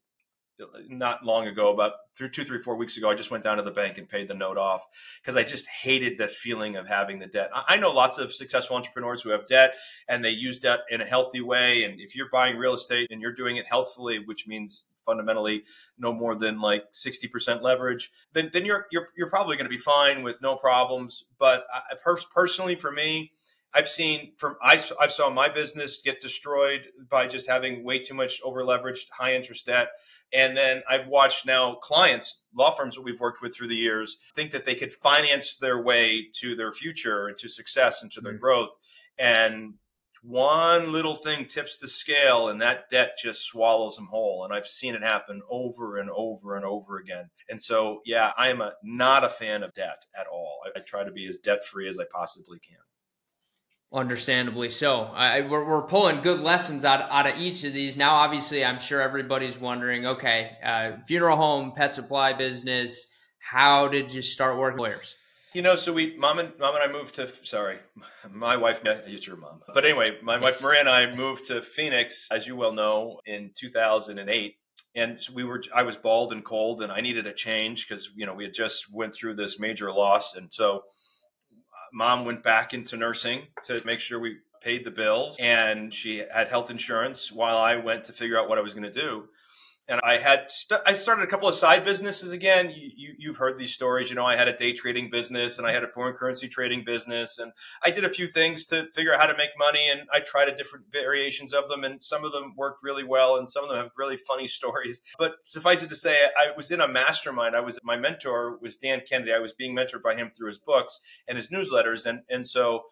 not 0.88 1.26
long 1.26 1.48
ago, 1.48 1.74
about 1.74 1.94
two, 2.16 2.30
three, 2.30 2.60
four 2.60 2.76
weeks 2.76 2.98
ago, 2.98 3.10
I 3.10 3.16
just 3.16 3.32
went 3.32 3.44
down 3.44 3.58
to 3.58 3.64
the 3.64 3.72
bank 3.72 3.98
and 3.98 4.08
paid 4.08 4.28
the 4.28 4.34
note 4.34 4.58
off 4.58 4.86
because 5.22 5.36
I 5.36 5.44
just 5.44 5.68
hated 5.68 6.18
that 6.20 6.32
feeling 6.32 6.76
of 6.76 6.88
having 6.88 7.20
the 7.20 7.28
debt. 7.28 7.50
I 7.54 7.78
know 7.78 7.92
lots 7.92 8.18
of 8.18 8.34
successful 8.34 8.78
entrepreneurs 8.78 9.22
who 9.22 9.30
have 9.30 9.48
debt 9.48 9.76
and 10.08 10.24
they 10.24 10.30
use 10.30 10.60
debt 10.60 10.82
in 10.90 11.02
a 11.02 11.06
healthy 11.06 11.42
way. 11.42 11.84
And 11.84 12.00
if 12.00 12.16
you're 12.16 12.30
buying 12.30 12.58
real 12.58 12.74
estate 12.74 13.08
and 13.12 13.22
you're 13.22 13.34
doing 13.34 13.58
it 13.58 13.66
healthfully, 13.70 14.20
which 14.20 14.48
means 14.48 14.88
fundamentally 15.06 15.64
no 16.00 16.12
more 16.12 16.36
than 16.36 16.60
like 16.60 16.84
60% 16.92 17.62
leverage, 17.62 18.12
then, 18.34 18.50
then 18.54 18.66
you're, 18.66 18.88
you're, 18.92 19.08
you're 19.16 19.30
probably 19.30 19.56
going 19.56 19.66
to 19.66 19.70
be 19.70 19.78
fine 19.78 20.24
with 20.24 20.42
no 20.42 20.56
problems. 20.56 21.26
But 21.38 21.66
I, 21.74 21.96
personally, 22.34 22.76
for 22.76 22.92
me, 22.92 23.32
I've 23.76 23.90
seen 23.90 24.32
from 24.38 24.56
I, 24.62 24.80
I 25.00 25.08
saw 25.08 25.30
my 25.30 25.50
business 25.50 26.00
get 26.04 26.22
destroyed 26.22 26.88
by 27.10 27.28
just 27.28 27.48
having 27.48 27.84
way 27.84 28.00
too 28.00 28.14
much 28.14 28.40
over 28.42 28.64
leveraged 28.64 29.10
high 29.12 29.36
interest 29.36 29.66
debt. 29.66 29.90
And 30.34 30.56
then 30.56 30.82
I've 30.90 31.08
watched 31.08 31.46
now 31.46 31.76
clients, 31.76 32.42
law 32.56 32.72
firms 32.72 32.96
that 32.96 33.02
we've 33.02 33.20
worked 33.20 33.42
with 33.42 33.54
through 33.54 33.68
the 33.68 33.76
years, 33.76 34.18
think 34.34 34.52
that 34.52 34.66
they 34.66 34.76
could 34.76 34.94
finance 34.94 35.58
their 35.58 35.82
way 35.82 36.28
to 36.42 36.56
their 36.56 36.72
future 36.72 37.28
and 37.28 37.38
to 37.38 37.50
success 37.50 38.02
and 38.02 38.12
to 38.14 38.22
their 38.22 38.34
mm-hmm. 38.34 38.42
growth. 38.42 38.72
And 39.20 39.76
one 40.22 40.92
little 40.92 41.16
thing 41.16 41.46
tips 41.46 41.78
the 41.78 41.88
scale 41.88 42.48
and 42.48 42.62
that 42.62 42.90
debt 42.90 43.12
just 43.22 43.44
swallows 43.44 43.96
them 43.96 44.08
whole 44.08 44.44
and 44.44 44.52
i've 44.52 44.66
seen 44.66 44.96
it 44.96 45.04
happen 45.04 45.40
over 45.52 45.98
and 45.98 46.10
over 46.10 46.56
and 46.56 46.66
over 46.66 46.98
again 46.98 47.30
and 47.48 47.62
so 47.62 48.02
yeah 48.06 48.32
i 48.36 48.50
am 48.50 48.60
a, 48.60 48.74
not 48.84 49.24
a 49.24 49.30
fan 49.30 49.62
of 49.62 49.72
debt 49.74 50.04
at 50.20 50.26
all 50.26 50.62
I, 50.66 50.80
I 50.80 50.82
try 50.82 51.04
to 51.04 51.12
be 51.12 51.28
as 51.28 51.38
debt 51.38 51.64
free 51.64 51.88
as 51.88 52.00
i 52.00 52.06
possibly 52.12 52.58
can 52.58 52.80
Understandably 53.94 54.70
so. 54.70 55.04
I, 55.14 55.42
we're, 55.42 55.66
we're 55.66 55.84
pulling 55.84 56.22
good 56.22 56.42
lessons 56.42 56.84
out, 56.84 57.10
out 57.10 57.28
of 57.28 57.40
each 57.40 57.64
of 57.64 57.74
these. 57.74 57.96
Now, 57.96 58.16
obviously, 58.16 58.66
I'm 58.66 58.80
sure 58.80 59.02
everybody's 59.02 59.58
wondering 59.58 60.06
okay, 60.06 60.52
uh, 60.64 60.92
funeral 61.08 61.38
home, 61.38 61.72
pet 61.76 61.94
supply 61.94 62.34
business, 62.34 63.08
how 63.40 63.88
did 63.88 64.14
you 64.14 64.22
start 64.22 64.58
working 64.58 64.80
lawyers? 64.80 65.16
You 65.54 65.62
know, 65.62 65.76
so 65.76 65.94
we, 65.94 66.18
mom 66.18 66.40
and 66.40 66.52
mom 66.60 66.76
and 66.76 66.84
I 66.84 66.92
moved 66.92 67.16
to. 67.16 67.30
Sorry, 67.46 67.78
my 68.30 68.58
wife. 68.58 68.82
It's 68.84 69.26
your 69.26 69.38
mom, 69.38 69.62
but 69.74 69.86
anyway, 69.86 70.18
my 70.22 70.34
yes. 70.34 70.42
wife 70.42 70.64
Maria 70.64 70.82
and 70.82 70.90
I 70.90 71.16
moved 71.16 71.46
to 71.48 71.62
Phoenix, 71.62 72.28
as 72.30 72.46
you 72.46 72.58
well 72.58 72.74
know, 72.74 73.22
in 73.26 73.52
2008 73.56 74.56
and 74.96 75.20
we 75.34 75.44
were 75.44 75.62
i 75.74 75.84
was 75.84 75.96
bald 75.96 76.32
and 76.32 76.44
cold 76.44 76.82
and 76.82 76.92
i 76.92 77.02
needed 77.02 77.28
a 77.28 77.34
change 77.34 77.88
because 77.88 78.10
you 78.16 78.26
know 78.26 78.34
we 78.34 78.44
had 78.44 78.54
just 78.54 78.92
went 78.92 79.14
through 79.14 79.34
this 79.34 79.60
major 79.60 79.92
loss 79.92 80.36
and 80.36 80.50
so 80.52 80.84
mom 81.96 82.26
went 82.26 82.44
back 82.44 82.74
into 82.74 82.98
nursing 82.98 83.44
to 83.64 83.82
make 83.86 84.00
sure 84.00 84.20
we 84.20 84.38
paid 84.62 84.84
the 84.84 84.92
bills 84.92 85.38
and 85.40 85.94
she 85.94 86.22
had 86.32 86.50
health 86.50 86.70
insurance 86.70 87.32
while 87.32 87.58
I 87.58 87.78
went 87.78 88.04
to 88.06 88.14
figure 88.14 88.38
out 88.38 88.50
what 88.50 88.58
I 88.58 88.62
was 88.62 88.74
going 88.74 88.92
to 88.92 88.92
do 88.92 89.30
and 89.88 90.02
I 90.04 90.18
had 90.18 90.50
st- 90.50 90.82
I 90.86 90.94
started 90.94 91.24
a 91.24 91.28
couple 91.28 91.48
of 91.48 91.56
side 91.56 91.84
businesses 91.84 92.32
again. 92.32 92.72
You, 92.76 93.14
you 93.18 93.30
have 93.30 93.38
heard 93.38 93.58
these 93.58 93.74
stories, 93.74 94.10
you 94.10 94.16
know. 94.16 94.26
I 94.26 94.36
had 94.36 94.48
a 94.48 94.58
day 94.58 94.74
trading 94.74 95.10
business 95.12 95.58
and 95.58 95.68
I 95.68 95.74
had 95.74 95.84
a 95.84 95.88
foreign 95.88 96.16
currency 96.16 96.48
trading 96.48 96.84
business, 96.86 97.38
and 97.38 97.52
I 97.84 97.92
did 97.92 98.04
a 98.04 98.10
few 98.10 98.28
things 98.28 98.66
to 98.68 98.88
figure 98.94 99.14
out 99.14 99.20
how 99.20 99.28
to 99.28 99.38
make 99.38 99.52
money. 99.58 99.88
And 99.90 100.02
I 100.14 100.22
tried 100.22 100.50
a 100.50 100.56
different 100.56 100.86
variations 100.92 101.54
of 101.54 101.70
them, 101.70 101.84
and 101.84 102.04
some 102.04 102.26
of 102.26 102.32
them 102.32 102.54
worked 102.58 102.84
really 102.84 103.04
well, 103.04 103.38
and 103.38 103.50
some 103.50 103.64
of 103.64 103.70
them 103.70 103.78
have 103.78 103.92
really 103.98 104.18
funny 104.18 104.48
stories. 104.56 105.02
But 105.20 105.36
suffice 105.44 105.84
it 105.84 105.90
to 105.90 105.96
say, 105.96 106.24
I 106.24 106.56
was 106.56 106.72
in 106.72 106.82
a 106.82 106.88
mastermind. 106.88 107.56
I 107.56 107.62
was 107.62 107.78
my 107.84 107.98
mentor 107.98 108.58
was 108.62 108.78
Dan 108.78 109.02
Kennedy. 109.08 109.34
I 109.34 109.40
was 109.40 109.54
being 109.54 109.76
mentored 109.76 110.02
by 110.04 110.16
him 110.16 110.32
through 110.36 110.48
his 110.48 110.58
books 110.58 111.00
and 111.28 111.38
his 111.38 111.50
newsletters, 111.50 112.06
and 112.06 112.22
and 112.30 112.48
so 112.48 112.86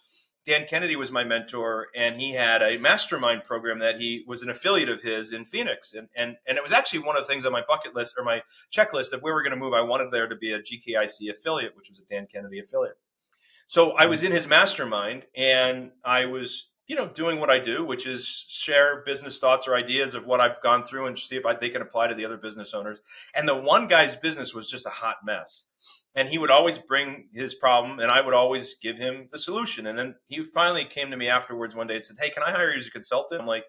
Dan 0.45 0.65
Kennedy 0.67 0.95
was 0.95 1.11
my 1.11 1.23
mentor, 1.23 1.87
and 1.95 2.19
he 2.19 2.33
had 2.33 2.61
a 2.61 2.77
mastermind 2.77 3.45
program 3.45 3.79
that 3.79 3.99
he 3.99 4.25
was 4.27 4.41
an 4.41 4.49
affiliate 4.49 4.89
of 4.89 5.01
his 5.01 5.31
in 5.31 5.45
Phoenix, 5.45 5.93
and 5.93 6.09
and 6.15 6.35
and 6.45 6.57
it 6.57 6.63
was 6.63 6.73
actually 6.73 6.99
one 6.99 7.15
of 7.15 7.23
the 7.23 7.27
things 7.27 7.45
on 7.45 7.51
my 7.51 7.63
bucket 7.65 7.95
list 7.95 8.15
or 8.17 8.23
my 8.23 8.41
checklist. 8.71 9.13
If 9.13 9.21
we 9.21 9.31
were 9.31 9.41
going 9.41 9.51
to 9.51 9.57
move, 9.57 9.73
I 9.73 9.81
wanted 9.81 10.11
there 10.11 10.27
to 10.27 10.35
be 10.35 10.51
a 10.51 10.59
GKIC 10.59 11.31
affiliate, 11.31 11.77
which 11.77 11.89
was 11.89 11.99
a 11.99 12.05
Dan 12.05 12.27
Kennedy 12.31 12.59
affiliate. 12.59 12.97
So 13.67 13.95
I 13.95 14.01
mm-hmm. 14.01 14.09
was 14.09 14.23
in 14.23 14.31
his 14.31 14.45
mastermind, 14.45 15.23
and 15.35 15.91
I 16.03 16.25
was 16.25 16.67
you 16.87 16.95
know 16.95 17.07
doing 17.07 17.39
what 17.39 17.49
I 17.49 17.59
do, 17.59 17.85
which 17.85 18.05
is 18.05 18.25
share 18.47 19.03
business 19.05 19.39
thoughts 19.39 19.67
or 19.67 19.75
ideas 19.75 20.13
of 20.13 20.25
what 20.25 20.41
I've 20.41 20.61
gone 20.61 20.83
through 20.83 21.07
and 21.07 21.17
see 21.17 21.35
if 21.35 21.45
I, 21.45 21.53
they 21.53 21.69
can 21.69 21.81
apply 21.81 22.07
to 22.07 22.15
the 22.15 22.25
other 22.25 22.37
business 22.37 22.73
owners. 22.73 22.99
And 23.35 23.47
the 23.47 23.55
one 23.55 23.87
guy's 23.87 24.15
business 24.15 24.53
was 24.53 24.69
just 24.69 24.85
a 24.85 24.89
hot 24.89 25.17
mess 25.25 25.65
and 26.15 26.29
he 26.29 26.37
would 26.37 26.51
always 26.51 26.77
bring 26.77 27.27
his 27.33 27.55
problem 27.55 27.99
and 27.99 28.09
i 28.09 28.21
would 28.21 28.33
always 28.33 28.75
give 28.75 28.97
him 28.97 29.27
the 29.31 29.37
solution 29.37 29.87
and 29.87 29.99
then 29.99 30.15
he 30.27 30.41
finally 30.41 30.85
came 30.85 31.11
to 31.11 31.17
me 31.17 31.27
afterwards 31.27 31.75
one 31.75 31.87
day 31.87 31.95
and 31.95 32.03
said 32.03 32.15
hey 32.21 32.29
can 32.29 32.41
i 32.43 32.51
hire 32.51 32.71
you 32.71 32.79
as 32.79 32.87
a 32.87 32.91
consultant 32.91 33.41
i'm 33.41 33.47
like 33.47 33.65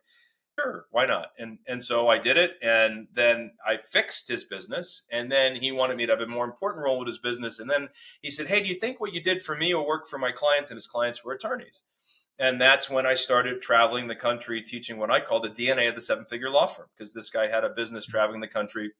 sure, 0.59 0.87
why 0.91 1.07
not? 1.07 1.29
And 1.39 1.59
and 1.67 1.83
so 1.83 2.09
I 2.09 2.19
did 2.19 2.37
it, 2.37 2.53
and 2.63 3.09
then 3.13 3.53
I 3.67 3.77
fixed 3.77 4.29
his 4.29 4.45
business, 4.45 5.03
and 5.11 5.31
then 5.31 5.57
he 5.57 5.73
wanted 5.73 5.97
me 5.97 6.07
to 6.07 6.13
have 6.13 6.21
a 6.21 6.27
more 6.27 6.45
important 6.45 6.85
role 6.85 6.99
with 6.99 7.09
his 7.09 7.19
business, 7.19 7.59
and 7.59 7.69
then 7.69 7.89
he 8.23 8.31
said, 8.31 8.47
"Hey, 8.47 8.63
do 8.63 8.69
you 8.69 8.75
think 8.75 9.01
what 9.01 9.13
you 9.13 9.23
did 9.23 9.43
for 9.43 9.57
me 9.57 9.75
will 9.75 9.87
work 9.87 10.09
for 10.09 10.19
my 10.19 10.33
clients?" 10.33 10.71
And 10.71 10.77
his 10.77 10.87
clients 10.87 11.25
were 11.25 11.33
attorneys, 11.33 11.83
and 12.39 12.61
that's 12.61 12.91
when 12.91 13.07
I 13.07 13.15
started 13.15 13.63
traveling 13.63 14.09
the 14.09 14.17
country 14.17 14.63
teaching 14.63 14.99
what 14.99 15.11
I 15.11 15.21
call 15.21 15.41
the 15.41 15.51
DNA 15.51 15.89
of 15.89 15.95
the 15.95 16.01
seven 16.01 16.25
figure 16.25 16.51
law 16.51 16.67
firm, 16.67 16.87
because 16.97 17.15
this 17.15 17.31
guy 17.31 17.49
had 17.49 17.65
a 17.65 17.71
business 17.71 18.07
traveling 18.07 18.41
the 18.41 18.49
country 18.49 18.93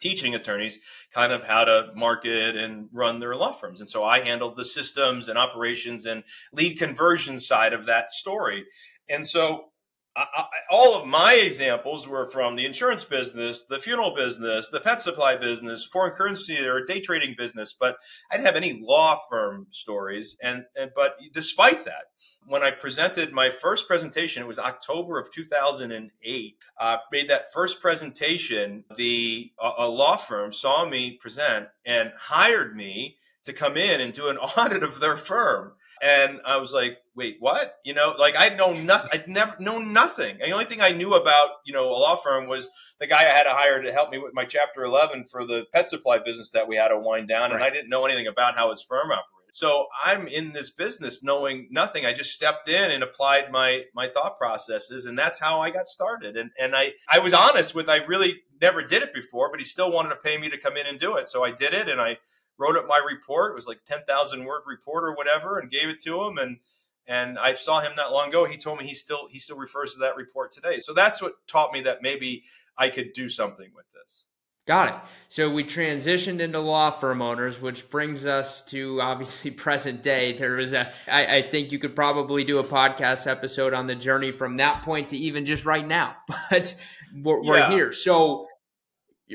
teaching 0.00 0.34
attorneys 0.34 0.78
kind 1.12 1.32
of 1.32 1.44
how 1.44 1.64
to 1.64 1.90
market 1.94 2.56
and 2.56 2.88
run 2.92 3.20
their 3.20 3.34
law 3.34 3.52
firms. 3.52 3.80
And 3.80 3.88
so 3.88 4.04
I 4.04 4.20
handled 4.20 4.56
the 4.56 4.64
systems 4.64 5.28
and 5.28 5.38
operations 5.38 6.04
and 6.04 6.24
lead 6.52 6.78
conversion 6.78 7.40
side 7.40 7.72
of 7.72 7.86
that 7.86 8.12
story. 8.12 8.64
And 9.08 9.26
so 9.26 9.70
I, 10.16 10.46
all 10.70 10.94
of 10.94 11.06
my 11.06 11.34
examples 11.34 12.06
were 12.06 12.26
from 12.26 12.54
the 12.54 12.64
insurance 12.64 13.02
business, 13.02 13.62
the 13.62 13.80
funeral 13.80 14.14
business, 14.14 14.68
the 14.68 14.80
pet 14.80 15.02
supply 15.02 15.36
business, 15.36 15.84
foreign 15.84 16.12
currency 16.12 16.58
or 16.58 16.84
day 16.84 17.00
trading 17.00 17.34
business, 17.36 17.74
but 17.78 17.96
I 18.30 18.36
didn't 18.36 18.46
have 18.46 18.56
any 18.56 18.80
law 18.84 19.18
firm 19.28 19.66
stories. 19.70 20.36
And, 20.42 20.64
and 20.76 20.92
but 20.94 21.16
despite 21.32 21.84
that, 21.84 22.04
when 22.46 22.62
I 22.62 22.70
presented 22.70 23.32
my 23.32 23.50
first 23.50 23.88
presentation, 23.88 24.42
it 24.42 24.46
was 24.46 24.58
October 24.58 25.18
of 25.18 25.32
2008. 25.32 26.56
Uh, 26.78 26.96
made 27.10 27.28
that 27.28 27.52
first 27.52 27.80
presentation, 27.80 28.84
the 28.96 29.50
a, 29.60 29.70
a 29.78 29.88
law 29.88 30.16
firm 30.16 30.52
saw 30.52 30.88
me 30.88 31.18
present 31.20 31.68
and 31.84 32.12
hired 32.16 32.76
me 32.76 33.16
to 33.44 33.52
come 33.52 33.76
in 33.76 34.00
and 34.00 34.12
do 34.12 34.28
an 34.28 34.36
audit 34.56 34.82
of 34.82 35.00
their 35.00 35.16
firm 35.16 35.72
and 36.04 36.40
I 36.44 36.58
was 36.58 36.72
like, 36.72 36.98
wait, 37.16 37.36
what? 37.40 37.76
You 37.82 37.94
know, 37.94 38.14
like 38.18 38.36
I'd 38.36 38.58
know 38.58 38.74
nothing. 38.74 39.10
I'd 39.12 39.26
never 39.26 39.56
known 39.58 39.94
nothing. 39.94 40.32
And 40.32 40.42
the 40.42 40.50
only 40.50 40.66
thing 40.66 40.82
I 40.82 40.90
knew 40.90 41.14
about, 41.14 41.48
you 41.64 41.72
know, 41.72 41.88
a 41.88 41.96
law 41.96 42.14
firm 42.14 42.46
was 42.46 42.68
the 43.00 43.06
guy 43.06 43.22
I 43.22 43.34
had 43.34 43.44
to 43.44 43.50
hire 43.52 43.80
to 43.80 43.90
help 43.90 44.10
me 44.10 44.18
with 44.18 44.34
my 44.34 44.44
Chapter 44.44 44.84
11 44.84 45.24
for 45.24 45.46
the 45.46 45.64
pet 45.72 45.88
supply 45.88 46.18
business 46.18 46.52
that 46.52 46.68
we 46.68 46.76
had 46.76 46.88
to 46.88 46.98
wind 46.98 47.28
down. 47.28 47.52
And 47.52 47.64
I 47.64 47.70
didn't 47.70 47.88
know 47.88 48.04
anything 48.04 48.26
about 48.26 48.54
how 48.54 48.70
his 48.70 48.82
firm 48.82 49.06
operated. 49.06 49.24
So 49.54 49.86
I'm 50.02 50.26
in 50.26 50.52
this 50.52 50.70
business 50.70 51.22
knowing 51.22 51.68
nothing. 51.70 52.04
I 52.04 52.12
just 52.12 52.32
stepped 52.32 52.68
in 52.68 52.90
and 52.90 53.04
applied 53.04 53.52
my 53.52 53.84
my 53.94 54.08
thought 54.08 54.36
processes, 54.36 55.06
and 55.06 55.16
that's 55.16 55.38
how 55.38 55.60
I 55.60 55.70
got 55.70 55.86
started. 55.86 56.36
And 56.36 56.50
and 56.58 56.74
I 56.74 56.94
I 57.08 57.20
was 57.20 57.32
honest 57.32 57.72
with 57.72 57.88
I 57.88 57.98
really 57.98 58.42
never 58.60 58.82
did 58.82 59.04
it 59.04 59.14
before, 59.14 59.50
but 59.52 59.60
he 59.60 59.64
still 59.64 59.92
wanted 59.92 60.08
to 60.08 60.16
pay 60.16 60.36
me 60.38 60.50
to 60.50 60.58
come 60.58 60.76
in 60.76 60.86
and 60.86 60.98
do 60.98 61.16
it. 61.18 61.28
So 61.28 61.44
I 61.44 61.52
did 61.52 61.72
it, 61.72 61.88
and 61.88 62.00
I 62.00 62.18
wrote 62.58 62.76
up 62.76 62.86
my 62.86 63.00
report. 63.06 63.52
It 63.52 63.54
was 63.54 63.66
like 63.66 63.84
10,000 63.86 64.44
word 64.44 64.62
report 64.66 65.04
or 65.04 65.14
whatever 65.14 65.58
and 65.58 65.70
gave 65.70 65.88
it 65.88 66.00
to 66.02 66.22
him. 66.22 66.38
And, 66.38 66.58
and 67.06 67.38
I 67.38 67.52
saw 67.52 67.80
him 67.80 67.92
not 67.96 68.12
long 68.12 68.28
ago. 68.28 68.44
He 68.44 68.56
told 68.56 68.78
me 68.78 68.86
he 68.86 68.94
still, 68.94 69.28
he 69.28 69.38
still 69.38 69.56
refers 69.56 69.94
to 69.94 70.00
that 70.00 70.16
report 70.16 70.52
today. 70.52 70.78
So 70.78 70.92
that's 70.92 71.20
what 71.20 71.34
taught 71.46 71.72
me 71.72 71.82
that 71.82 72.02
maybe 72.02 72.44
I 72.76 72.88
could 72.88 73.12
do 73.12 73.28
something 73.28 73.70
with 73.74 73.86
this. 73.92 74.26
Got 74.66 74.88
it. 74.88 74.94
So 75.28 75.50
we 75.50 75.62
transitioned 75.62 76.40
into 76.40 76.58
law 76.58 76.90
firm 76.90 77.20
owners, 77.20 77.60
which 77.60 77.90
brings 77.90 78.24
us 78.24 78.62
to 78.66 78.98
obviously 79.02 79.50
present 79.50 80.02
day. 80.02 80.32
There 80.32 80.56
was 80.56 80.72
a, 80.72 80.90
I, 81.06 81.36
I 81.36 81.50
think 81.50 81.70
you 81.70 81.78
could 81.78 81.94
probably 81.94 82.44
do 82.44 82.58
a 82.58 82.64
podcast 82.64 83.26
episode 83.26 83.74
on 83.74 83.86
the 83.86 83.94
journey 83.94 84.32
from 84.32 84.56
that 84.56 84.82
point 84.82 85.10
to 85.10 85.18
even 85.18 85.44
just 85.44 85.66
right 85.66 85.86
now, 85.86 86.16
but 86.50 86.74
we're, 87.14 87.42
yeah. 87.42 87.50
we're 87.50 87.70
here. 87.76 87.92
So 87.92 88.46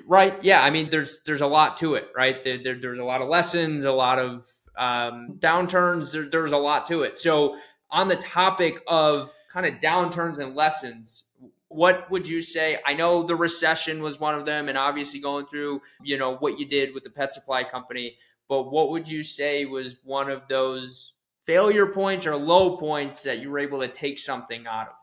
Right. 0.06 0.42
Yeah. 0.44 0.64
I 0.64 0.70
mean, 0.70 0.90
there's 0.90 1.22
there's 1.26 1.42
a 1.42 1.48
lot 1.48 1.78
to 1.78 1.96
it, 1.96 2.10
right? 2.16 2.42
There, 2.44 2.62
there 2.62 2.80
there's 2.80 3.00
a 3.00 3.04
lot 3.04 3.22
of 3.22 3.28
lessons, 3.28 3.86
a 3.86 3.92
lot 3.92 4.20
of 4.20 4.48
um, 4.78 5.38
downturns. 5.40 6.12
There, 6.12 6.30
there's 6.30 6.52
a 6.52 6.58
lot 6.58 6.86
to 6.88 7.04
it. 7.04 7.18
So, 7.18 7.58
on 7.90 8.08
the 8.08 8.16
topic 8.16 8.82
of 8.88 9.32
kind 9.52 9.66
of 9.66 9.76
downturns 9.82 10.38
and 10.38 10.56
lessons, 10.56 11.24
what 11.70 12.10
would 12.12 12.28
you 12.28 12.42
say? 12.42 12.80
I 12.86 12.94
know 12.94 13.24
the 13.24 13.36
recession 13.36 14.02
was 14.02 14.20
one 14.20 14.36
of 14.36 14.46
them, 14.46 14.70
and 14.70 14.78
obviously 14.78 15.20
going 15.20 15.48
through, 15.48 15.82
you 16.04 16.18
know, 16.18 16.36
what 16.38 16.60
you 16.60 16.68
did 16.68 16.94
with 16.94 17.04
the 17.04 17.10
pet 17.10 17.34
supply 17.34 17.64
company. 17.64 18.18
But 18.48 18.72
what 18.72 18.90
would 18.92 19.08
you 19.08 19.24
say 19.24 19.66
was 19.66 19.98
one 20.04 20.30
of 20.30 20.48
those 20.48 21.14
failure 21.44 21.88
points 21.88 22.28
or 22.28 22.36
low 22.36 22.78
points 22.78 23.24
that 23.24 23.40
you 23.40 23.50
were 23.50 23.60
able 23.60 23.80
to 23.80 23.88
take 23.88 24.20
something 24.20 24.68
out 24.68 24.88
of? 24.88 24.94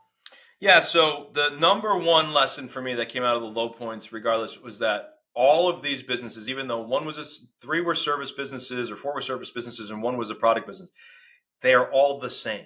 Yeah, 0.60 0.80
so 0.80 1.28
the 1.34 1.50
number 1.58 1.96
one 1.96 2.32
lesson 2.32 2.68
for 2.68 2.80
me 2.80 2.94
that 2.94 3.10
came 3.10 3.22
out 3.22 3.36
of 3.36 3.42
the 3.42 3.48
low 3.48 3.68
points, 3.68 4.12
regardless, 4.12 4.58
was 4.58 4.78
that 4.78 5.16
all 5.34 5.68
of 5.68 5.82
these 5.82 6.02
businesses, 6.02 6.48
even 6.48 6.66
though 6.66 6.80
one 6.80 7.04
was 7.04 7.18
a, 7.18 7.24
three 7.60 7.82
were 7.82 7.94
service 7.94 8.32
businesses 8.32 8.90
or 8.90 8.96
four 8.96 9.14
were 9.14 9.20
service 9.20 9.50
businesses 9.50 9.90
and 9.90 10.02
one 10.02 10.16
was 10.16 10.30
a 10.30 10.34
product 10.34 10.66
business, 10.66 10.90
they 11.60 11.74
are 11.74 11.90
all 11.92 12.18
the 12.18 12.30
same. 12.30 12.64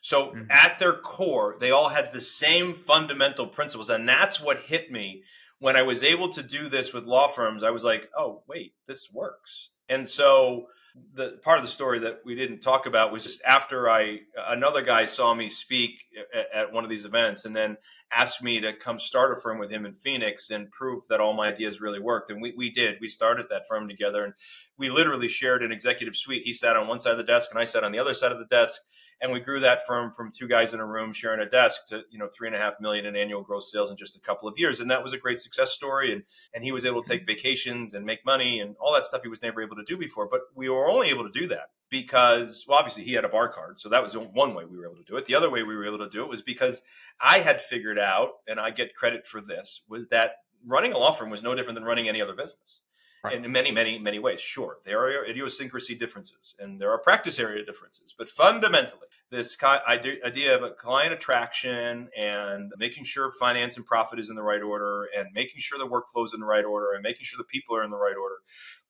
So 0.00 0.28
mm-hmm. 0.28 0.50
at 0.50 0.78
their 0.78 0.94
core, 0.94 1.56
they 1.60 1.70
all 1.70 1.90
had 1.90 2.12
the 2.12 2.20
same 2.20 2.74
fundamental 2.74 3.46
principles. 3.46 3.88
And 3.88 4.08
that's 4.08 4.40
what 4.40 4.62
hit 4.62 4.90
me 4.90 5.22
when 5.60 5.76
I 5.76 5.82
was 5.82 6.02
able 6.02 6.28
to 6.30 6.42
do 6.42 6.68
this 6.68 6.92
with 6.92 7.04
law 7.04 7.28
firms. 7.28 7.62
I 7.62 7.70
was 7.70 7.84
like, 7.84 8.08
oh, 8.18 8.42
wait, 8.48 8.74
this 8.88 9.08
works. 9.12 9.68
And 9.88 10.08
so 10.08 10.66
the 11.14 11.38
part 11.42 11.58
of 11.58 11.64
the 11.64 11.70
story 11.70 12.00
that 12.00 12.22
we 12.24 12.34
didn't 12.34 12.60
talk 12.60 12.86
about 12.86 13.12
was 13.12 13.22
just 13.22 13.42
after 13.44 13.88
I 13.88 14.20
another 14.48 14.82
guy 14.82 15.04
saw 15.04 15.34
me 15.34 15.48
speak 15.48 15.92
at, 16.34 16.72
one 16.72 16.84
of 16.84 16.90
these 16.90 17.04
events 17.04 17.44
and 17.44 17.54
then 17.54 17.76
asked 18.12 18.42
me 18.42 18.60
to 18.60 18.72
come 18.72 18.98
start 18.98 19.36
a 19.36 19.40
firm 19.40 19.58
with 19.58 19.70
him 19.70 19.84
in 19.86 19.94
Phoenix 19.94 20.50
and 20.50 20.70
prove 20.70 21.06
that 21.08 21.20
all 21.20 21.32
my 21.32 21.48
ideas 21.48 21.80
really 21.80 22.00
worked. 22.00 22.30
And 22.30 22.40
we, 22.40 22.54
we 22.56 22.70
did. 22.70 22.98
We 23.00 23.08
started 23.08 23.46
that 23.50 23.66
firm 23.68 23.88
together 23.88 24.24
and 24.24 24.34
we 24.76 24.90
literally 24.90 25.28
shared 25.28 25.62
an 25.62 25.72
executive 25.72 26.16
suite. 26.16 26.42
He 26.44 26.52
sat 26.52 26.76
on 26.76 26.88
one 26.88 27.00
side 27.00 27.12
of 27.12 27.18
the 27.18 27.24
desk 27.24 27.50
and 27.50 27.60
I 27.60 27.64
sat 27.64 27.84
on 27.84 27.92
the 27.92 27.98
other 27.98 28.14
side 28.14 28.32
of 28.32 28.38
the 28.38 28.46
desk. 28.46 28.80
And 29.22 29.32
we 29.32 29.40
grew 29.40 29.60
that 29.60 29.86
firm 29.86 30.12
from 30.12 30.32
two 30.32 30.48
guys 30.48 30.72
in 30.72 30.80
a 30.80 30.86
room 30.86 31.12
sharing 31.12 31.40
a 31.40 31.46
desk 31.46 31.88
to 31.88 32.04
you 32.10 32.18
know 32.18 32.28
three 32.32 32.48
and 32.48 32.56
a 32.56 32.58
half 32.58 32.80
million 32.80 33.04
in 33.04 33.14
annual 33.14 33.42
gross 33.42 33.70
sales 33.70 33.90
in 33.90 33.98
just 33.98 34.16
a 34.16 34.20
couple 34.20 34.48
of 34.48 34.58
years. 34.58 34.80
And 34.80 34.90
that 34.90 35.02
was 35.02 35.12
a 35.12 35.18
great 35.18 35.38
success 35.38 35.72
story. 35.72 36.14
And 36.14 36.22
and 36.54 36.64
he 36.64 36.72
was 36.72 36.86
able 36.86 37.02
to 37.02 37.10
take 37.10 37.26
vacations 37.26 37.92
and 37.92 38.06
make 38.06 38.24
money 38.24 38.60
and 38.60 38.76
all 38.80 38.94
that 38.94 39.04
stuff 39.04 39.20
he 39.22 39.28
was 39.28 39.42
never 39.42 39.60
able 39.62 39.76
to 39.76 39.84
do 39.84 39.98
before. 39.98 40.26
But 40.26 40.40
we 40.54 40.70
were 40.70 40.88
only 40.88 41.10
able 41.10 41.30
to 41.30 41.38
do 41.38 41.46
that 41.48 41.68
because 41.90 42.64
well 42.68 42.78
obviously 42.78 43.04
he 43.04 43.12
had 43.12 43.24
a 43.24 43.28
bar 43.28 43.48
card 43.48 43.78
so 43.78 43.88
that 43.88 44.02
was 44.02 44.16
one 44.16 44.54
way 44.54 44.64
we 44.64 44.78
were 44.78 44.86
able 44.86 44.96
to 44.96 45.04
do 45.04 45.16
it 45.16 45.26
the 45.26 45.34
other 45.34 45.50
way 45.50 45.62
we 45.62 45.74
were 45.76 45.86
able 45.86 45.98
to 45.98 46.08
do 46.08 46.22
it 46.22 46.28
was 46.28 46.42
because 46.42 46.82
i 47.20 47.40
had 47.40 47.60
figured 47.60 47.98
out 47.98 48.30
and 48.48 48.60
i 48.60 48.70
get 48.70 48.94
credit 48.94 49.26
for 49.26 49.40
this 49.40 49.82
was 49.88 50.06
that 50.08 50.36
running 50.66 50.92
a 50.92 50.98
law 50.98 51.12
firm 51.12 51.30
was 51.30 51.42
no 51.42 51.54
different 51.54 51.74
than 51.74 51.84
running 51.84 52.08
any 52.08 52.22
other 52.22 52.34
business 52.34 52.80
Right. 53.22 53.34
in 53.34 53.52
many, 53.52 53.70
many, 53.70 53.98
many 53.98 54.18
ways. 54.18 54.40
Sure, 54.40 54.78
there 54.82 55.00
are 55.00 55.26
idiosyncrasy 55.26 55.94
differences 55.94 56.54
and 56.58 56.80
there 56.80 56.90
are 56.90 56.96
practice 56.96 57.38
area 57.38 57.62
differences, 57.62 58.14
but 58.16 58.30
fundamentally, 58.30 59.08
this 59.30 59.56
idea 59.62 60.56
of 60.56 60.62
a 60.62 60.70
client 60.70 61.12
attraction 61.12 62.08
and 62.16 62.72
making 62.78 63.04
sure 63.04 63.30
finance 63.30 63.76
and 63.76 63.86
profit 63.86 64.18
is 64.18 64.28
in 64.28 64.36
the 64.36 64.42
right 64.42 64.62
order 64.62 65.06
and 65.16 65.28
making 65.32 65.60
sure 65.60 65.78
the 65.78 65.86
workflow 65.86 66.24
is 66.24 66.34
in 66.34 66.40
the 66.40 66.46
right 66.46 66.64
order 66.64 66.92
and 66.92 67.02
making 67.02 67.24
sure 67.24 67.38
the 67.38 67.44
people 67.44 67.76
are 67.76 67.84
in 67.84 67.90
the 67.90 67.96
right 67.96 68.16
order 68.16 68.36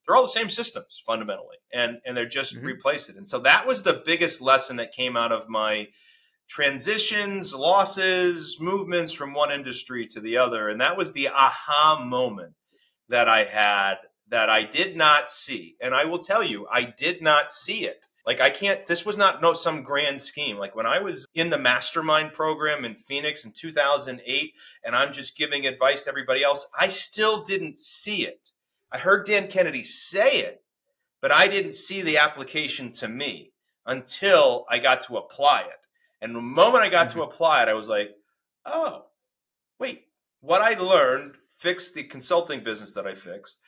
they're 0.06 0.16
all 0.16 0.22
the 0.22 0.28
same 0.28 0.48
systems 0.48 1.02
fundamentally 1.06 1.56
and 1.72 1.98
and 2.04 2.16
they're 2.16 2.26
just 2.26 2.56
mm-hmm. 2.56 2.66
replace 2.66 3.08
it 3.08 3.16
and 3.16 3.28
so 3.28 3.38
that 3.38 3.66
was 3.66 3.82
the 3.82 4.02
biggest 4.04 4.40
lesson 4.40 4.76
that 4.76 4.92
came 4.92 5.16
out 5.16 5.32
of 5.32 5.48
my 5.48 5.86
transitions 6.48 7.54
losses 7.54 8.56
movements 8.60 9.12
from 9.12 9.34
one 9.34 9.52
industry 9.52 10.06
to 10.06 10.20
the 10.20 10.36
other 10.36 10.68
and 10.68 10.80
that 10.80 10.96
was 10.96 11.12
the 11.12 11.28
aha 11.28 12.02
moment 12.04 12.54
that 13.08 13.28
i 13.28 13.44
had 13.44 13.96
that 14.30 14.48
I 14.48 14.64
did 14.64 14.96
not 14.96 15.30
see. 15.30 15.76
And 15.80 15.94
I 15.94 16.04
will 16.04 16.18
tell 16.18 16.42
you, 16.42 16.66
I 16.72 16.84
did 16.84 17.20
not 17.20 17.52
see 17.52 17.84
it. 17.84 18.06
Like 18.26 18.40
I 18.40 18.50
can't 18.50 18.86
this 18.86 19.04
was 19.04 19.16
not 19.16 19.42
no 19.42 19.54
some 19.54 19.82
grand 19.82 20.20
scheme. 20.20 20.56
Like 20.56 20.76
when 20.76 20.86
I 20.86 21.00
was 21.00 21.26
in 21.34 21.50
the 21.50 21.58
mastermind 21.58 22.32
program 22.32 22.84
in 22.84 22.94
Phoenix 22.94 23.44
in 23.44 23.52
2008 23.52 24.52
and 24.84 24.94
I'm 24.94 25.12
just 25.12 25.36
giving 25.36 25.66
advice 25.66 26.04
to 26.04 26.10
everybody 26.10 26.44
else, 26.44 26.66
I 26.78 26.88
still 26.88 27.42
didn't 27.42 27.78
see 27.78 28.26
it. 28.26 28.49
I 28.92 28.98
heard 28.98 29.26
Dan 29.26 29.48
Kennedy 29.48 29.85
say 29.85 30.40
it, 30.40 30.62
but 31.20 31.31
I 31.31 31.48
didn't 31.48 31.74
see 31.74 32.03
the 32.03 32.18
application 32.18 32.92
to 32.92 33.09
me 33.09 33.53
until 33.87 34.66
I 34.68 34.79
got 34.79 35.03
to 35.03 35.16
apply 35.16 35.62
it. 35.62 35.87
And 36.20 36.35
the 36.35 36.40
moment 36.40 36.85
I 36.85 36.88
got 36.88 37.09
mm-hmm. 37.09 37.18
to 37.18 37.24
apply 37.24 37.62
it, 37.62 37.68
I 37.68 37.74
was 37.74 37.88
like, 37.88 38.11
"Oh, 38.66 39.07
wait, 39.79 40.07
what 40.40 40.61
I 40.61 40.74
learned 40.74 41.37
fixed 41.57 41.94
the 41.94 42.05
consulting 42.05 42.64
business 42.64 42.92
that 42.92 43.07
I 43.07 43.14
fixed 43.14 43.59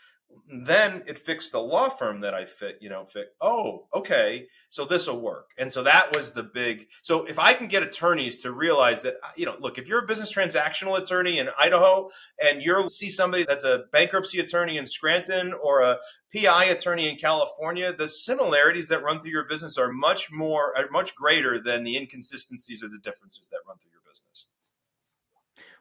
then 0.52 1.02
it 1.06 1.18
fixed 1.18 1.52
the 1.52 1.60
law 1.60 1.88
firm 1.88 2.20
that 2.20 2.34
I 2.34 2.44
fit, 2.44 2.78
you 2.80 2.88
know, 2.88 3.06
fit. 3.06 3.34
Oh, 3.40 3.86
okay. 3.94 4.46
So 4.70 4.84
this 4.84 5.06
will 5.06 5.20
work. 5.20 5.50
And 5.56 5.72
so 5.72 5.82
that 5.82 6.14
was 6.14 6.32
the 6.32 6.42
big. 6.42 6.88
So 7.02 7.24
if 7.24 7.38
I 7.38 7.54
can 7.54 7.68
get 7.68 7.82
attorneys 7.82 8.36
to 8.38 8.52
realize 8.52 9.02
that, 9.02 9.14
uh, 9.22 9.28
you 9.36 9.46
know, 9.46 9.56
look, 9.60 9.78
if 9.78 9.88
you're 9.88 10.04
a 10.04 10.06
business 10.06 10.34
transactional 10.34 10.98
attorney 10.98 11.38
in 11.38 11.48
Idaho 11.58 12.10
and 12.42 12.62
you'll 12.62 12.88
see 12.88 13.08
somebody 13.08 13.44
that's 13.44 13.64
a 13.64 13.84
bankruptcy 13.92 14.40
attorney 14.40 14.76
in 14.76 14.86
Scranton 14.86 15.54
or 15.54 15.80
a 15.80 15.98
PI 16.34 16.64
attorney 16.64 17.08
in 17.08 17.16
California, 17.16 17.92
the 17.92 18.08
similarities 18.08 18.88
that 18.88 19.02
run 19.02 19.20
through 19.20 19.30
your 19.30 19.48
business 19.48 19.78
are 19.78 19.92
much 19.92 20.30
more, 20.30 20.76
are 20.76 20.90
much 20.90 21.14
greater 21.14 21.60
than 21.60 21.84
the 21.84 21.96
inconsistencies 21.96 22.82
or 22.82 22.88
the 22.88 22.98
differences 22.98 23.48
that 23.48 23.60
run 23.66 23.78
through 23.78 23.92
your 23.92 24.02
business. 24.10 24.46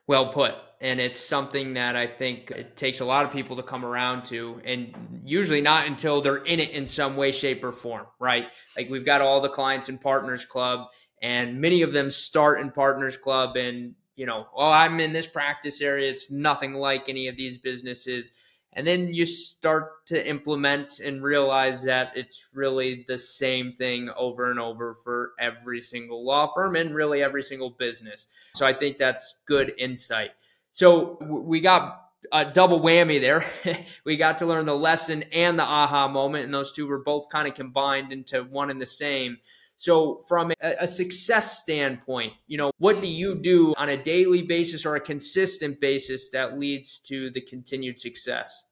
Well 0.07 0.31
put. 0.31 0.55
And 0.81 0.99
it's 0.99 1.19
something 1.19 1.75
that 1.75 1.95
I 1.95 2.07
think 2.07 2.49
it 2.49 2.75
takes 2.75 3.01
a 3.01 3.05
lot 3.05 3.23
of 3.23 3.31
people 3.31 3.55
to 3.55 3.63
come 3.63 3.85
around 3.85 4.25
to, 4.25 4.59
and 4.65 5.21
usually 5.23 5.61
not 5.61 5.85
until 5.85 6.21
they're 6.21 6.37
in 6.37 6.59
it 6.59 6.71
in 6.71 6.87
some 6.87 7.15
way, 7.15 7.31
shape, 7.31 7.63
or 7.63 7.71
form, 7.71 8.07
right? 8.19 8.45
Like 8.75 8.89
we've 8.89 9.05
got 9.05 9.21
all 9.21 9.41
the 9.41 9.49
clients 9.49 9.89
in 9.89 9.99
Partners 9.99 10.43
Club, 10.43 10.87
and 11.21 11.61
many 11.61 11.83
of 11.83 11.93
them 11.93 12.09
start 12.09 12.59
in 12.61 12.71
Partners 12.71 13.15
Club 13.15 13.57
and 13.57 13.93
you 14.15 14.25
know, 14.25 14.45
oh, 14.55 14.71
I'm 14.71 14.99
in 14.99 15.13
this 15.13 15.25
practice 15.25 15.81
area. 15.81 16.09
It's 16.09 16.29
nothing 16.29 16.73
like 16.73 17.09
any 17.09 17.27
of 17.27 17.35
these 17.35 17.57
businesses. 17.57 18.33
And 18.73 18.87
then 18.87 19.13
you 19.13 19.25
start 19.25 20.05
to 20.07 20.27
implement 20.27 20.99
and 20.99 21.21
realize 21.21 21.83
that 21.83 22.13
it's 22.15 22.47
really 22.53 23.05
the 23.07 23.17
same 23.17 23.73
thing 23.73 24.09
over 24.15 24.49
and 24.49 24.59
over 24.59 24.97
for 25.03 25.33
every 25.39 25.81
single 25.81 26.23
law 26.25 26.51
firm 26.53 26.77
and 26.77 26.95
really 26.95 27.21
every 27.21 27.43
single 27.43 27.71
business. 27.71 28.27
So 28.55 28.65
I 28.65 28.73
think 28.73 28.97
that's 28.97 29.39
good 29.45 29.73
insight. 29.77 30.31
So 30.71 31.17
we 31.21 31.59
got 31.59 32.11
a 32.31 32.45
double 32.45 32.79
whammy 32.79 33.21
there. 33.21 33.43
we 34.05 34.15
got 34.15 34.37
to 34.39 34.45
learn 34.45 34.65
the 34.65 34.75
lesson 34.75 35.23
and 35.33 35.59
the 35.59 35.63
aha 35.63 36.07
moment, 36.07 36.45
and 36.45 36.53
those 36.53 36.71
two 36.71 36.87
were 36.87 36.99
both 36.99 37.29
kind 37.29 37.47
of 37.47 37.53
combined 37.53 38.13
into 38.13 38.43
one 38.43 38.69
and 38.69 38.79
the 38.79 38.85
same. 38.85 39.37
So, 39.81 40.21
from 40.27 40.51
a, 40.61 40.75
a, 40.81 40.85
success 40.85 41.57
standpoint, 41.57 42.33
you 42.45 42.55
know, 42.55 42.69
what 42.77 43.01
do 43.01 43.07
you 43.07 43.33
do 43.33 43.73
on 43.77 43.89
a 43.89 43.97
daily 43.97 44.43
basis 44.43 44.85
or 44.85 44.95
a 44.95 44.99
consistent 44.99 45.81
basis 45.81 46.29
that 46.29 46.59
leads 46.59 46.99
to 47.07 47.31
the 47.31 47.41
continued 47.41 47.97
success? 47.97 48.67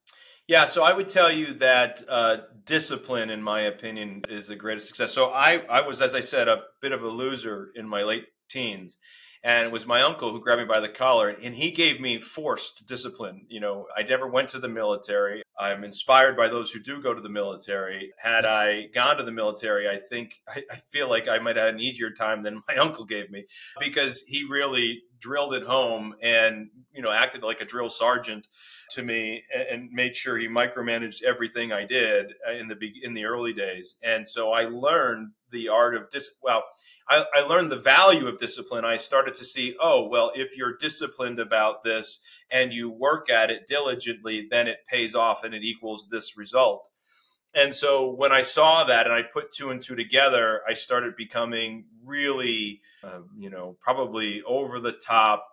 Yeah, 0.47 0.65
so 0.65 0.83
I 0.83 0.93
would 0.93 1.09
tell 1.09 1.31
you 1.31 1.55
that 1.55 2.03
uh, 2.07 2.37
discipline, 2.63 3.31
in 3.31 3.41
my 3.41 3.61
opinion, 3.61 4.21
is 4.29 4.45
the 4.45 4.55
greatest 4.55 4.85
success. 4.85 5.11
So 5.11 5.31
I, 5.31 5.63
I 5.67 5.81
was, 5.81 5.99
as 5.99 6.13
I 6.13 6.19
said, 6.19 6.47
a 6.47 6.61
bit 6.79 6.91
of 6.91 7.01
a 7.01 7.07
loser 7.07 7.71
in 7.73 7.89
my 7.89 8.03
late 8.03 8.27
teens 8.47 8.95
and 9.43 9.65
it 9.65 9.71
was 9.71 9.86
my 9.86 10.02
uncle 10.02 10.32
who 10.32 10.41
grabbed 10.41 10.62
me 10.62 10.67
by 10.67 10.80
the 10.80 10.89
collar 10.89 11.30
and 11.30 11.56
he 11.56 11.71
gave 11.71 11.99
me 11.99 12.19
forced 12.19 12.86
discipline. 12.86 13.45
You 13.49 13.60
know 13.60 13.88
i 13.95 14.04
never 14.04 14.28
went 14.28 14.49
to 14.49 14.60
the 14.60 14.67
military. 14.67 15.43
I'm 15.60 15.84
inspired 15.84 16.38
by 16.38 16.47
those 16.47 16.71
who 16.71 16.80
do 16.80 17.02
go 17.02 17.13
to 17.13 17.21
the 17.21 17.30
military. 17.30 18.12
Had 18.17 18.45
i 18.45 18.88
gone 18.93 19.17
to 19.17 19.23
the 19.23 19.32
military 19.32 19.89
i 19.89 19.97
think 19.97 20.41
i, 20.47 20.63
I 20.71 20.75
feel 20.75 21.10
like 21.10 21.28
i 21.28 21.39
might 21.39 21.56
have 21.56 21.65
had 21.65 21.73
an 21.75 21.80
easier 21.80 22.12
time 22.12 22.43
than 22.43 22.63
my 22.67 22.75
uncle 22.86 23.06
gave 23.06 23.30
me 23.30 23.45
because 23.80 24.23
he 24.28 24.45
really 24.49 25.02
drilled 25.19 25.53
it 25.53 25.63
home 25.63 26.15
and 26.21 26.69
you 26.93 27.01
know 27.01 27.12
acted 27.12 27.43
like 27.43 27.62
a 27.62 27.65
drill 27.65 27.89
sergeant 27.89 28.47
to 28.91 29.03
me 29.03 29.43
and 29.71 29.91
made 29.91 30.15
sure 30.15 30.38
he 30.38 30.47
micromanaged 30.47 31.23
everything 31.23 31.71
I 31.71 31.86
did 31.86 32.34
uh, 32.47 32.53
in 32.53 32.67
the 32.67 32.77
in 33.03 33.13
the 33.13 33.25
early 33.25 33.53
days. 33.53 33.95
And 34.03 34.27
so 34.27 34.51
I 34.51 34.65
learned 34.65 35.32
the 35.51 35.69
art 35.69 35.95
of 35.95 36.10
dis. 36.10 36.29
Well, 36.41 36.63
I, 37.10 37.25
I 37.34 37.41
learned 37.41 37.71
the 37.71 37.77
value 37.77 38.27
of 38.27 38.38
discipline. 38.38 38.86
I 38.86 38.97
started 38.97 39.34
to 39.36 39.45
see, 39.45 39.75
oh 39.79 40.08
well, 40.08 40.32
if 40.36 40.58
you're 40.58 40.77
disciplined 40.77 41.39
about 41.39 41.84
this 41.84 42.19
and 42.51 42.73
you 42.73 42.89
work 42.89 43.29
at 43.29 43.51
it 43.51 43.67
diligently, 43.67 44.47
then 44.49 44.67
it 44.67 44.79
pays 44.89 45.15
off 45.15 45.43
and 45.43 45.53
it 45.53 45.63
equals 45.63 46.08
this 46.10 46.38
result. 46.38 46.89
And 47.53 47.73
so 47.73 48.12
when 48.12 48.31
I 48.31 48.41
saw 48.41 48.83
that 48.83 49.07
and 49.07 49.13
I 49.13 49.23
put 49.23 49.51
two 49.51 49.71
and 49.71 49.81
two 49.81 49.95
together, 49.95 50.62
I 50.67 50.73
started 50.73 51.15
becoming 51.15 51.85
really, 52.05 52.81
uh, 53.03 53.21
you 53.38 53.49
know, 53.49 53.75
probably 53.81 54.43
over 54.43 54.79
the 54.79 54.91
top 54.91 55.47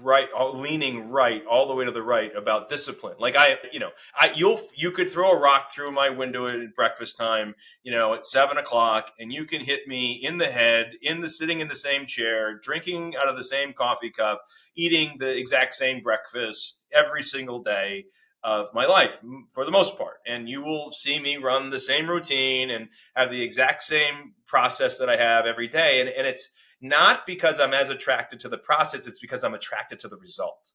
right 0.00 0.28
leaning 0.54 1.10
right 1.10 1.44
all 1.46 1.68
the 1.68 1.74
way 1.74 1.84
to 1.84 1.90
the 1.90 2.02
right 2.02 2.34
about 2.34 2.68
discipline. 2.68 3.14
Like 3.18 3.36
i 3.36 3.56
you 3.72 3.78
know 3.78 3.90
i 4.18 4.32
you'll 4.34 4.60
you 4.74 4.90
could 4.90 5.10
throw 5.10 5.32
a 5.32 5.38
rock 5.38 5.70
through 5.72 5.92
my 5.92 6.08
window 6.08 6.46
at 6.46 6.74
breakfast 6.74 7.16
time 7.16 7.54
you 7.82 7.92
know 7.92 8.14
at 8.14 8.24
seven 8.24 8.58
o'clock 8.58 9.12
and 9.18 9.32
you 9.32 9.44
can 9.44 9.60
hit 9.60 9.86
me 9.86 10.20
in 10.22 10.38
the 10.38 10.46
head 10.46 10.92
in 11.02 11.20
the 11.20 11.30
sitting 11.30 11.60
in 11.60 11.68
the 11.68 11.76
same 11.76 12.06
chair 12.06 12.58
drinking 12.58 13.14
out 13.16 13.28
of 13.28 13.36
the 13.36 13.44
same 13.44 13.72
coffee 13.72 14.10
cup 14.10 14.42
eating 14.74 15.16
the 15.18 15.36
exact 15.36 15.74
same 15.74 16.02
breakfast 16.02 16.84
every 16.92 17.22
single 17.22 17.62
day 17.62 18.06
of 18.44 18.68
my 18.74 18.86
life 18.86 19.20
for 19.50 19.64
the 19.64 19.70
most 19.70 19.96
part 19.96 20.16
and 20.26 20.48
you 20.48 20.60
will 20.62 20.90
see 20.90 21.20
me 21.20 21.36
run 21.36 21.70
the 21.70 21.78
same 21.78 22.10
routine 22.10 22.70
and 22.70 22.88
have 23.14 23.30
the 23.30 23.40
exact 23.40 23.82
same 23.82 24.34
process 24.46 24.98
that 24.98 25.08
i 25.08 25.16
have 25.16 25.46
every 25.46 25.68
day 25.68 26.00
and, 26.00 26.08
and 26.08 26.26
it's 26.26 26.50
not 26.82 27.24
because 27.26 27.60
I'm 27.60 27.72
as 27.72 27.88
attracted 27.88 28.40
to 28.40 28.48
the 28.48 28.58
process, 28.58 29.06
it's 29.06 29.20
because 29.20 29.44
I'm 29.44 29.54
attracted 29.54 30.00
to 30.00 30.08
the 30.08 30.16
result. 30.16 30.72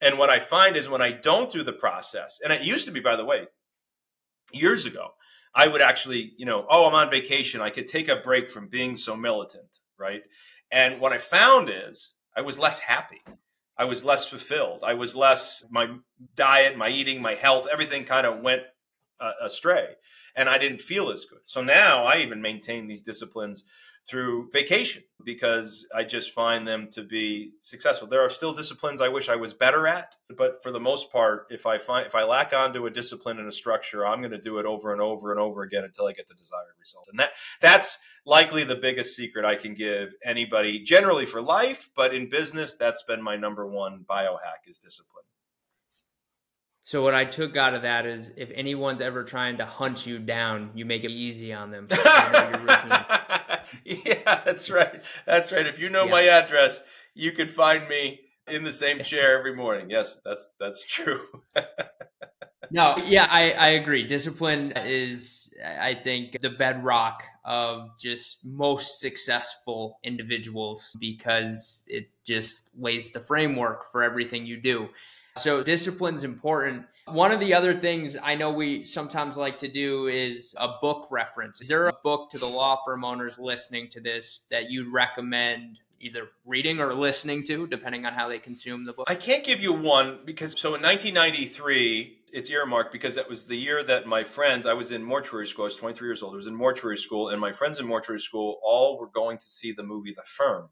And 0.00 0.16
what 0.16 0.30
I 0.30 0.38
find 0.38 0.76
is 0.76 0.88
when 0.88 1.02
I 1.02 1.12
don't 1.12 1.50
do 1.50 1.64
the 1.64 1.72
process, 1.72 2.40
and 2.42 2.52
it 2.52 2.62
used 2.62 2.86
to 2.86 2.92
be, 2.92 3.00
by 3.00 3.16
the 3.16 3.24
way, 3.24 3.46
years 4.52 4.86
ago, 4.86 5.08
I 5.54 5.66
would 5.66 5.82
actually, 5.82 6.32
you 6.38 6.46
know, 6.46 6.64
oh, 6.70 6.86
I'm 6.86 6.94
on 6.94 7.10
vacation. 7.10 7.60
I 7.60 7.70
could 7.70 7.88
take 7.88 8.08
a 8.08 8.16
break 8.16 8.50
from 8.50 8.68
being 8.68 8.96
so 8.96 9.16
militant, 9.16 9.80
right? 9.98 10.22
And 10.70 11.00
what 11.00 11.12
I 11.12 11.18
found 11.18 11.68
is 11.68 12.14
I 12.36 12.40
was 12.40 12.58
less 12.58 12.78
happy. 12.78 13.20
I 13.82 13.84
was 13.84 14.04
less 14.04 14.24
fulfilled. 14.24 14.84
I 14.84 14.94
was 14.94 15.16
less, 15.16 15.64
my 15.68 15.96
diet, 16.36 16.78
my 16.78 16.88
eating, 16.88 17.20
my 17.20 17.34
health, 17.34 17.66
everything 17.72 18.04
kind 18.04 18.28
of 18.28 18.38
went 18.38 18.62
uh, 19.18 19.32
astray. 19.42 19.96
And 20.36 20.48
I 20.48 20.56
didn't 20.56 20.80
feel 20.80 21.10
as 21.10 21.24
good. 21.24 21.40
So 21.46 21.62
now 21.64 22.04
I 22.04 22.18
even 22.18 22.40
maintain 22.40 22.86
these 22.86 23.02
disciplines 23.02 23.64
through 24.08 24.50
vacation 24.52 25.02
because 25.24 25.86
I 25.94 26.02
just 26.04 26.32
find 26.32 26.66
them 26.66 26.88
to 26.92 27.02
be 27.02 27.52
successful. 27.62 28.08
There 28.08 28.20
are 28.20 28.30
still 28.30 28.52
disciplines 28.52 29.00
I 29.00 29.08
wish 29.08 29.28
I 29.28 29.36
was 29.36 29.54
better 29.54 29.86
at, 29.86 30.16
but 30.36 30.62
for 30.62 30.72
the 30.72 30.80
most 30.80 31.12
part, 31.12 31.46
if 31.50 31.66
I 31.66 31.78
find 31.78 32.06
if 32.06 32.14
I 32.14 32.24
lack 32.24 32.52
onto 32.52 32.86
a 32.86 32.90
discipline 32.90 33.38
and 33.38 33.48
a 33.48 33.52
structure, 33.52 34.06
I'm 34.06 34.20
going 34.20 34.32
to 34.32 34.40
do 34.40 34.58
it 34.58 34.66
over 34.66 34.92
and 34.92 35.00
over 35.00 35.30
and 35.30 35.40
over 35.40 35.62
again 35.62 35.84
until 35.84 36.06
I 36.06 36.12
get 36.12 36.26
the 36.26 36.34
desired 36.34 36.74
result. 36.80 37.08
And 37.08 37.18
that 37.20 37.32
that's 37.60 37.98
likely 38.26 38.64
the 38.64 38.76
biggest 38.76 39.14
secret 39.14 39.44
I 39.44 39.54
can 39.54 39.74
give 39.74 40.14
anybody 40.24 40.80
generally 40.80 41.26
for 41.26 41.40
life, 41.40 41.90
but 41.94 42.14
in 42.14 42.28
business 42.28 42.74
that's 42.74 43.02
been 43.04 43.22
my 43.22 43.36
number 43.36 43.66
one 43.66 44.04
biohack 44.08 44.66
is 44.66 44.78
discipline. 44.78 45.24
So 46.84 47.02
what 47.02 47.14
I 47.14 47.24
took 47.24 47.56
out 47.56 47.74
of 47.74 47.82
that 47.82 48.06
is 48.06 48.32
if 48.36 48.50
anyone's 48.54 49.00
ever 49.00 49.22
trying 49.22 49.58
to 49.58 49.64
hunt 49.64 50.04
you 50.04 50.18
down, 50.18 50.70
you 50.74 50.84
make 50.84 51.04
it 51.04 51.12
easy 51.12 51.52
on 51.52 51.70
them. 51.70 51.86
yeah, 53.84 54.42
that's 54.44 54.68
right. 54.68 55.02
That's 55.24 55.52
right. 55.52 55.66
If 55.66 55.78
you 55.78 55.90
know 55.90 56.06
yeah. 56.06 56.10
my 56.10 56.22
address, 56.22 56.82
you 57.14 57.30
can 57.32 57.46
find 57.46 57.88
me 57.88 58.20
in 58.48 58.64
the 58.64 58.72
same 58.72 59.02
chair 59.02 59.38
every 59.38 59.54
morning. 59.54 59.90
Yes, 59.90 60.20
that's 60.24 60.48
that's 60.58 60.84
true. 60.84 61.20
no, 62.72 62.96
yeah, 62.96 63.28
I, 63.30 63.52
I 63.52 63.68
agree. 63.70 64.04
Discipline 64.04 64.72
is, 64.76 65.54
I 65.64 65.94
think, 65.94 66.40
the 66.40 66.50
bedrock 66.50 67.22
of 67.44 67.90
just 67.98 68.44
most 68.44 69.00
successful 69.00 69.98
individuals 70.02 70.96
because 70.98 71.84
it 71.86 72.08
just 72.24 72.70
lays 72.76 73.12
the 73.12 73.20
framework 73.20 73.92
for 73.92 74.02
everything 74.02 74.46
you 74.46 74.60
do. 74.60 74.88
So 75.36 75.62
discipline's 75.62 76.24
important. 76.24 76.84
One 77.06 77.32
of 77.32 77.40
the 77.40 77.54
other 77.54 77.74
things 77.74 78.16
I 78.22 78.34
know 78.34 78.52
we 78.52 78.84
sometimes 78.84 79.36
like 79.36 79.58
to 79.58 79.68
do 79.68 80.06
is 80.06 80.54
a 80.58 80.68
book 80.80 81.08
reference. 81.10 81.60
Is 81.60 81.68
there 81.68 81.88
a 81.88 81.92
book 82.04 82.30
to 82.30 82.38
the 82.38 82.46
law 82.46 82.80
firm 82.84 83.04
owners 83.04 83.38
listening 83.38 83.88
to 83.90 84.00
this 84.00 84.46
that 84.50 84.70
you'd 84.70 84.92
recommend 84.92 85.80
either 86.00 86.28
reading 86.44 86.80
or 86.80 86.94
listening 86.94 87.44
to, 87.44 87.66
depending 87.66 88.04
on 88.06 88.12
how 88.12 88.28
they 88.28 88.38
consume 88.38 88.84
the 88.84 88.92
book? 88.92 89.06
I 89.08 89.14
can't 89.14 89.42
give 89.42 89.60
you 89.60 89.72
one 89.72 90.20
because 90.24 90.54
so 90.56 90.74
in 90.74 90.82
1993, 90.82 92.20
it's 92.32 92.50
earmarked 92.50 92.92
because 92.92 93.16
that 93.16 93.28
was 93.28 93.46
the 93.46 93.56
year 93.56 93.82
that 93.82 94.06
my 94.06 94.22
friends, 94.22 94.66
I 94.66 94.74
was 94.74 94.92
in 94.92 95.02
mortuary 95.02 95.48
school, 95.48 95.64
I 95.64 95.66
was 95.66 95.76
23 95.76 96.06
years 96.06 96.22
old, 96.22 96.34
I 96.34 96.36
was 96.36 96.46
in 96.46 96.54
mortuary 96.54 96.96
school, 96.96 97.30
and 97.30 97.40
my 97.40 97.52
friends 97.52 97.80
in 97.80 97.86
mortuary 97.86 98.20
school 98.20 98.60
all 98.62 98.98
were 98.98 99.08
going 99.08 99.38
to 99.38 99.44
see 99.44 99.72
the 99.72 99.82
movie 99.82 100.12
The 100.14 100.22
Firm 100.24 100.68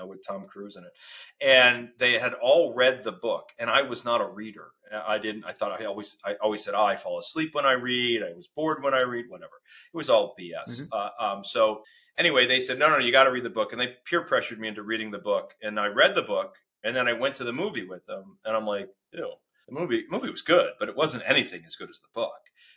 uh, 0.00 0.06
with 0.06 0.26
Tom 0.26 0.46
Cruise 0.46 0.76
in 0.76 0.84
it, 0.84 0.92
and 1.40 1.90
they 1.98 2.14
had 2.14 2.34
all 2.34 2.74
read 2.74 3.04
the 3.04 3.12
book, 3.12 3.50
and 3.58 3.70
I 3.70 3.82
was 3.82 4.04
not 4.04 4.20
a 4.20 4.26
reader. 4.26 4.68
I 4.92 5.18
didn't. 5.18 5.44
I 5.44 5.52
thought 5.52 5.80
I 5.80 5.84
always 5.86 6.16
I 6.24 6.34
always 6.34 6.62
said, 6.62 6.74
"Oh, 6.74 6.84
I 6.84 6.96
fall 6.96 7.18
asleep 7.18 7.54
when 7.54 7.66
I 7.66 7.72
read. 7.72 8.22
I 8.22 8.32
was 8.34 8.48
bored 8.48 8.82
when 8.82 8.94
I 8.94 9.00
read. 9.00 9.26
Whatever." 9.28 9.60
It 9.92 9.96
was 9.96 10.08
all 10.08 10.34
BS. 10.38 10.82
Mm-hmm. 10.82 10.84
Uh, 10.92 11.08
um, 11.24 11.44
so 11.44 11.82
anyway, 12.18 12.46
they 12.46 12.60
said, 12.60 12.78
"No, 12.78 12.88
no, 12.90 12.98
you 12.98 13.12
got 13.12 13.24
to 13.24 13.32
read 13.32 13.44
the 13.44 13.50
book," 13.50 13.72
and 13.72 13.80
they 13.80 13.94
peer 14.04 14.22
pressured 14.22 14.60
me 14.60 14.68
into 14.68 14.82
reading 14.82 15.10
the 15.10 15.18
book, 15.18 15.54
and 15.62 15.78
I 15.80 15.88
read 15.88 16.14
the 16.14 16.22
book, 16.22 16.56
and 16.82 16.94
then 16.94 17.08
I 17.08 17.12
went 17.12 17.34
to 17.36 17.44
the 17.44 17.52
movie 17.52 17.86
with 17.86 18.06
them, 18.06 18.38
and 18.44 18.56
I'm 18.56 18.66
like, 18.66 18.88
"Ew." 19.12 19.32
The 19.68 19.74
movie 19.74 20.04
movie 20.10 20.30
was 20.30 20.42
good, 20.42 20.72
but 20.78 20.88
it 20.88 20.96
wasn't 20.96 21.22
anything 21.26 21.62
as 21.66 21.76
good 21.76 21.88
as 21.88 22.00
the 22.00 22.08
book. 22.14 22.32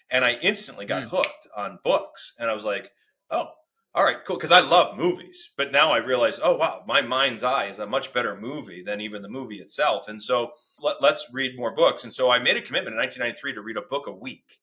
And 0.10 0.24
I 0.24 0.38
instantly 0.42 0.86
got 0.86 1.04
mm. 1.04 1.10
hooked 1.10 1.48
on 1.56 1.80
books, 1.84 2.34
and 2.40 2.50
I 2.50 2.54
was 2.54 2.64
like, 2.64 2.92
"Oh, 3.30 3.52
all 3.98 4.04
right, 4.04 4.24
cool. 4.28 4.36
Because 4.36 4.52
I 4.52 4.60
love 4.60 4.96
movies, 4.96 5.50
but 5.58 5.72
now 5.72 5.92
I 5.92 5.98
realize, 5.98 6.40
oh 6.44 6.56
wow, 6.56 6.84
my 6.88 7.02
mind's 7.02 7.44
eye 7.44 7.66
is 7.66 7.80
a 7.80 7.88
much 7.88 8.14
better 8.14 8.40
movie 8.40 8.84
than 8.84 9.02
even 9.02 9.24
the 9.24 9.28
movie 9.28 9.58
itself. 9.60 10.08
And 10.08 10.22
so 10.22 10.52
let, 10.80 11.02
us 11.02 11.26
read 11.34 11.58
more 11.58 11.74
books. 11.74 12.04
And 12.04 12.14
so 12.14 12.30
I 12.30 12.38
made 12.38 12.58
a 12.58 12.62
commitment 12.62 12.94
in 12.94 13.00
1993 13.00 13.54
to 13.56 13.62
read 13.64 13.76
a 13.76 13.82
book 13.82 14.06
a 14.06 14.12
week. 14.12 14.60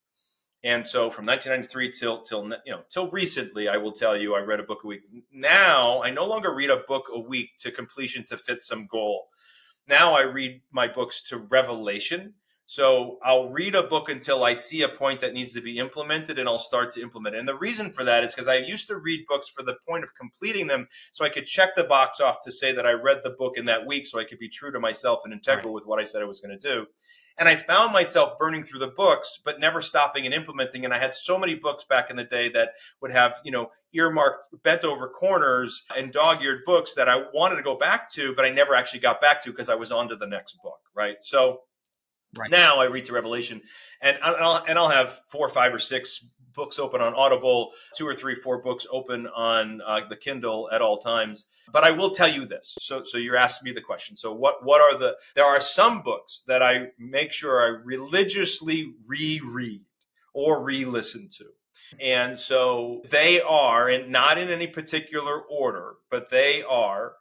And 0.63 0.87
so 0.87 1.11
from 1.11 1.27
1993 1.27 1.91
till 1.91 2.23
till 2.23 2.45
you 2.65 2.73
know 2.73 2.83
till 2.89 3.11
recently, 3.11 3.69
I 3.69 3.77
will 3.77 3.91
tell 3.91 4.17
you, 4.17 4.37
I 4.37 4.41
read 4.41 4.61
a 4.61 4.63
book 4.63 4.85
a 4.85 4.87
week. 4.87 5.03
Now 5.33 6.01
I 6.05 6.11
no 6.11 6.27
longer 6.27 6.55
read 6.55 6.71
a 6.71 6.85
book 6.87 7.07
a 7.13 7.19
week 7.19 7.57
to 7.59 7.73
completion 7.73 8.25
to 8.27 8.39
fit 8.39 8.63
some 8.63 8.87
goal. 8.87 9.27
Now 9.89 10.15
I 10.15 10.23
read 10.23 10.61
my 10.71 10.87
books 10.87 11.21
to 11.23 11.39
revelation 11.39 12.35
so 12.67 13.19
I'll 13.23 13.51
read 13.51 13.75
a 13.75 13.83
book 13.83 14.09
until 14.09 14.43
I 14.43 14.55
see 14.55 14.83
a 14.83 14.89
point 14.89 15.21
that 15.21 15.35
needs 15.35 15.53
to 15.53 15.61
be 15.61 15.79
implemented 15.79 16.39
and 16.39 16.49
I'll 16.49 16.59
start 16.59 16.93
to 16.93 17.03
implement 17.03 17.37
it. 17.37 17.39
And 17.39 17.49
the 17.49 17.57
reason 17.57 17.93
for 17.93 18.05
that 18.05 18.25
is 18.25 18.35
because 18.35 18.49
I 18.49 18.57
used 18.57 18.89
to 18.89 18.97
read 18.97 19.27
books 19.29 19.49
for 19.49 19.63
the 19.63 19.77
point 19.87 20.03
of 20.03 20.15
completing 20.15 20.67
them 20.67 20.89
so 21.13 21.25
I 21.25 21.29
could 21.29 21.45
check 21.45 21.75
the 21.75 21.85
box 21.85 22.21
off 22.21 22.43
to 22.45 22.53
say 22.53 22.73
that 22.73 22.87
I 22.87 22.93
read 22.93 23.21
the 23.23 23.31
book 23.31 23.59
in 23.59 23.67
that 23.67 23.87
week 23.87 24.07
so 24.07 24.19
I 24.19 24.25
could 24.25 24.39
be 24.39 24.49
true 24.49 24.73
to 24.73 24.81
myself 24.81 25.21
and 25.25 25.33
integral 25.33 25.69
right. 25.69 25.75
with 25.75 25.87
what 25.87 26.01
I 26.01 26.05
said 26.05 26.23
I 26.23 26.27
was 26.27 26.41
going 26.41 26.59
to 26.59 26.69
do. 26.69 26.87
And 27.37 27.49
I 27.49 27.57
found 27.57 27.93
myself 27.93 28.39
burning 28.39 28.63
through 28.63 28.79
the 28.79 28.87
books, 28.87 29.41
but 29.45 29.59
never 29.59 29.83
stopping 29.83 30.25
and 30.25 30.33
implementing. 30.33 30.85
And 30.85 30.95
I 30.95 30.99
had 30.99 31.15
so 31.15 31.37
many 31.37 31.55
books 31.57 31.85
back 31.85 32.09
in 32.09 32.17
the 32.17 32.25
day 32.25 32.49
that 32.51 32.75
would 33.03 33.11
have, 33.11 33.41
you 33.45 33.51
know, 33.51 33.73
earmarked 33.93 34.47
bent 34.63 34.85
over 34.85 35.09
corners 35.09 35.83
and 35.97 36.13
dog 36.13 36.43
eared 36.43 36.65
books 36.65 36.95
that 36.95 37.09
I 37.09 37.25
wanted 37.35 37.57
to 37.57 37.63
go 37.63 37.77
back 37.77 38.09
to, 38.11 38.35
but 38.35 38.45
I 38.45 38.51
never 38.51 38.75
actually 38.75 39.01
got 39.01 39.21
back 39.21 39.43
to 39.43 39.51
because 39.51 39.69
I 39.69 39.75
was 39.75 39.91
on 39.91 40.09
to 40.09 40.17
the 40.17 40.27
next 40.27 40.63
book. 40.63 40.79
Right. 40.95 41.17
So 41.21 41.61
right. 42.39 42.51
now 42.51 42.79
I 42.79 42.87
read 42.87 43.07
to 43.07 43.13
Revelation 43.13 43.63
and 44.01 44.19
I'll, 44.23 44.65
and 44.67 44.79
I'll 44.79 44.89
have 44.89 45.19
four 45.29 45.49
five 45.49 45.73
or 45.75 45.79
six 45.79 46.27
books 46.55 46.79
open 46.79 47.01
on 47.01 47.15
Audible, 47.15 47.73
two 47.97 48.07
or 48.07 48.15
three, 48.15 48.35
four 48.35 48.59
books 48.59 48.87
open 48.91 49.27
on 49.27 49.81
uh, 49.85 50.01
the 50.09 50.17
Kindle 50.17 50.71
at 50.73 50.81
all 50.81 50.99
times. 50.99 51.47
But 51.73 51.85
I 51.85 51.91
will 51.91 52.11
tell 52.11 52.29
you 52.29 52.47
this. 52.47 52.75
So, 52.81 53.03
so 53.05 53.19
you're 53.19 53.37
asking 53.37 53.67
me 53.67 53.73
the 53.73 53.81
question. 53.81 54.17
So, 54.17 54.33
what 54.33 54.65
what 54.65 54.81
are 54.81 54.99
the? 54.99 55.17
There 55.35 55.45
are 55.45 55.61
some 55.61 56.03
books 56.03 56.45
that 56.47 56.63
I 56.63 56.89
make 56.99 57.33
sure 57.33 57.61
I 57.61 57.83
religiously 57.85 58.95
reread 59.07 59.83
or 60.33 60.63
re-listen 60.63 61.29
to. 61.39 61.47
And 62.01 62.39
so 62.39 63.03
they 63.09 63.41
are, 63.41 63.89
and 63.89 64.11
not 64.11 64.39
in 64.39 64.49
any 64.49 64.67
particular 64.67 65.41
order, 65.43 65.95
but 66.11 66.29
they 66.29 66.63
are 66.63 67.15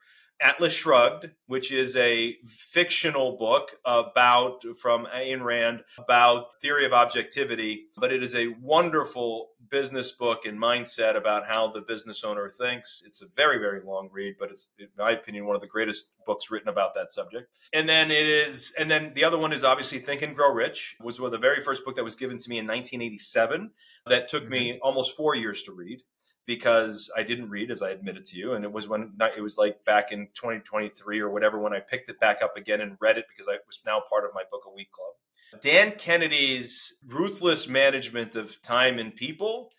Atlas 0.44 0.74
Shrugged, 0.74 1.30
which 1.48 1.72
is 1.72 1.96
a 1.96 2.36
fictional 2.48 3.38
book 3.38 3.72
about 3.86 4.64
from 4.78 5.06
Ayn 5.06 5.42
Rand 5.42 5.84
about 5.98 6.60
theory 6.62 6.86
of 6.86 6.92
objectivity, 6.92 7.86
but 7.96 8.12
it 8.12 8.22
is 8.22 8.36
a 8.36 8.50
wonderful 8.62 9.52
business 9.70 10.12
book 10.12 10.46
and 10.46 10.60
mindset 10.60 11.16
about 11.16 11.48
how 11.48 11.72
the 11.72 11.82
business 11.82 12.24
owner 12.24 12.50
thinks. 12.50 13.02
It's 13.06 13.22
a 13.22 13.28
very 13.28 13.58
very 13.58 13.82
long 13.82 14.10
read, 14.12 14.36
but 14.38 14.52
it's 14.52 14.70
in 14.78 14.90
my 14.98 15.12
opinion 15.12 15.46
one 15.46 15.56
of 15.56 15.62
the 15.62 15.68
greatest 15.68 16.12
books 16.26 16.52
written 16.52 16.68
about 16.68 16.94
that 16.96 17.10
subject. 17.10 17.50
And 17.72 17.88
then 17.88 18.12
it 18.12 18.28
is 18.28 18.74
and 18.78 18.92
then 18.92 19.14
the 19.16 19.24
other 19.24 19.38
one 19.38 19.54
is 19.54 19.64
obviously 19.64 20.00
Think 20.00 20.22
and 20.22 20.36
Grow 20.36 20.52
Rich, 20.52 20.98
was 21.00 21.20
one 21.20 21.28
of 21.28 21.32
the 21.32 21.38
very 21.38 21.64
first 21.64 21.86
book 21.86 21.96
that 21.96 22.04
was 22.04 22.16
given 22.16 22.38
to 22.38 22.50
me 22.50 22.60
in 22.60 22.68
1987 22.68 23.72
that 24.08 24.28
took 24.28 24.50
me 24.50 24.72
mm-hmm. 24.72 24.80
almost 24.84 25.16
4 25.16 25.36
years 25.36 25.64
to 25.64 25.72
read 25.72 26.02
because 26.46 27.10
I 27.16 27.24
didn't 27.24 27.50
read, 27.50 27.72
as 27.72 27.82
I 27.82 27.92
admitted 27.92 28.26
to 28.26 28.38
you, 28.38 28.54
and 28.54 28.66
it 28.66 28.72
was 28.72 28.88
when 28.88 29.14
it 29.20 29.42
was 29.42 29.58
like 29.58 29.84
back 29.86 30.12
in 30.12 30.28
2023 30.34 31.20
or 31.20 31.30
whatever 31.30 31.60
when 31.60 31.74
I 31.74 31.80
picked 31.80 32.10
it 32.10 32.20
back 32.20 32.42
up 32.42 32.58
again 32.58 32.82
and 32.82 32.98
read 33.00 33.18
it 33.18 33.26
because 33.30 33.48
I 33.48 33.58
was 33.66 33.80
now 33.86 34.02
part 34.10 34.26
of 34.26 34.32
my 34.34 34.44
book 34.52 34.64
a 34.68 34.74
week 34.74 34.92
club. 34.92 35.62
Dan 35.62 35.92
Kennedy's 35.92 36.96
Ruthless 37.08 37.68
Management 37.68 38.36
of 38.36 38.62
Time 38.62 39.00
and 39.00 39.16
People, 39.16 39.70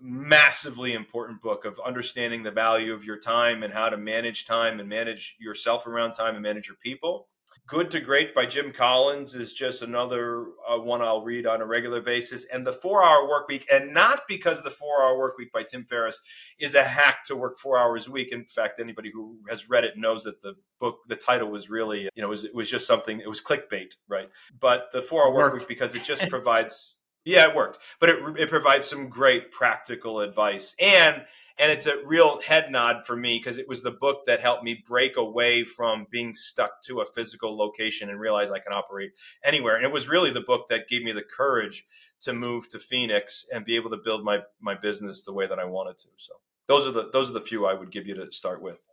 massively 0.00 0.94
important 0.94 1.40
book 1.40 1.64
of 1.64 1.78
understanding 1.84 2.42
the 2.42 2.50
value 2.50 2.92
of 2.92 3.04
your 3.04 3.18
time 3.18 3.62
and 3.62 3.72
how 3.72 3.88
to 3.88 3.96
manage 3.96 4.46
time 4.46 4.80
and 4.80 4.88
manage 4.88 5.36
yourself 5.38 5.86
around 5.86 6.14
time 6.14 6.34
and 6.34 6.42
manage 6.42 6.66
your 6.66 6.78
people. 6.82 7.28
Good 7.68 7.92
to 7.92 8.00
Great 8.00 8.34
by 8.34 8.44
Jim 8.44 8.72
Collins 8.72 9.36
is 9.36 9.52
just 9.52 9.82
another 9.82 10.46
uh, 10.68 10.78
one 10.78 11.00
I'll 11.00 11.22
read 11.22 11.46
on 11.46 11.62
a 11.62 11.64
regular 11.64 12.00
basis. 12.00 12.44
And 12.52 12.66
The 12.66 12.72
Four 12.72 13.04
Hour 13.04 13.28
Work 13.28 13.46
Week, 13.46 13.66
and 13.70 13.94
not 13.94 14.22
because 14.26 14.62
The 14.62 14.70
Four 14.70 15.00
Hour 15.00 15.16
Work 15.16 15.38
Week 15.38 15.52
by 15.52 15.62
Tim 15.62 15.84
Ferriss 15.84 16.18
is 16.58 16.74
a 16.74 16.82
hack 16.82 17.24
to 17.26 17.36
work 17.36 17.58
four 17.58 17.78
hours 17.78 18.08
a 18.08 18.10
week. 18.10 18.32
In 18.32 18.44
fact, 18.46 18.80
anybody 18.80 19.12
who 19.14 19.38
has 19.48 19.70
read 19.70 19.84
it 19.84 19.96
knows 19.96 20.24
that 20.24 20.42
the 20.42 20.54
book, 20.80 20.98
the 21.08 21.14
title 21.14 21.50
was 21.50 21.70
really, 21.70 22.08
you 22.14 22.20
know, 22.20 22.26
it 22.26 22.30
was, 22.30 22.44
it 22.44 22.54
was 22.54 22.68
just 22.68 22.86
something, 22.86 23.20
it 23.20 23.28
was 23.28 23.40
clickbait, 23.40 23.92
right? 24.08 24.28
But 24.58 24.90
The 24.92 25.00
Four 25.00 25.24
Hour 25.24 25.32
Work 25.32 25.54
Week, 25.54 25.68
because 25.68 25.94
it 25.94 26.02
just 26.02 26.22
provides, 26.28 26.96
yeah, 27.24 27.48
it 27.48 27.54
worked, 27.54 27.78
but 28.00 28.10
it, 28.10 28.18
it 28.40 28.50
provides 28.50 28.88
some 28.88 29.08
great 29.08 29.52
practical 29.52 30.18
advice. 30.18 30.74
And 30.80 31.22
and 31.58 31.70
it's 31.70 31.86
a 31.86 32.04
real 32.04 32.40
head 32.40 32.70
nod 32.70 33.06
for 33.06 33.16
me 33.16 33.38
because 33.38 33.58
it 33.58 33.68
was 33.68 33.82
the 33.82 33.90
book 33.90 34.26
that 34.26 34.40
helped 34.40 34.64
me 34.64 34.82
break 34.86 35.16
away 35.16 35.64
from 35.64 36.06
being 36.10 36.34
stuck 36.34 36.82
to 36.84 37.00
a 37.00 37.04
physical 37.04 37.56
location 37.56 38.08
and 38.10 38.18
realize 38.20 38.50
I 38.50 38.58
can 38.58 38.72
operate 38.72 39.12
anywhere. 39.44 39.76
And 39.76 39.84
it 39.84 39.92
was 39.92 40.08
really 40.08 40.30
the 40.30 40.40
book 40.40 40.68
that 40.68 40.88
gave 40.88 41.02
me 41.02 41.12
the 41.12 41.22
courage 41.22 41.84
to 42.22 42.32
move 42.32 42.68
to 42.70 42.78
Phoenix 42.78 43.46
and 43.52 43.64
be 43.64 43.76
able 43.76 43.90
to 43.90 43.98
build 44.02 44.24
my 44.24 44.40
my 44.60 44.74
business 44.74 45.22
the 45.22 45.32
way 45.32 45.46
that 45.46 45.58
I 45.58 45.64
wanted 45.64 45.98
to. 45.98 46.08
So 46.16 46.34
those 46.68 46.86
are 46.86 46.92
the 46.92 47.10
those 47.12 47.30
are 47.30 47.34
the 47.34 47.40
few 47.40 47.66
I 47.66 47.74
would 47.74 47.90
give 47.90 48.06
you 48.06 48.14
to 48.14 48.32
start 48.32 48.62
with. 48.62 48.84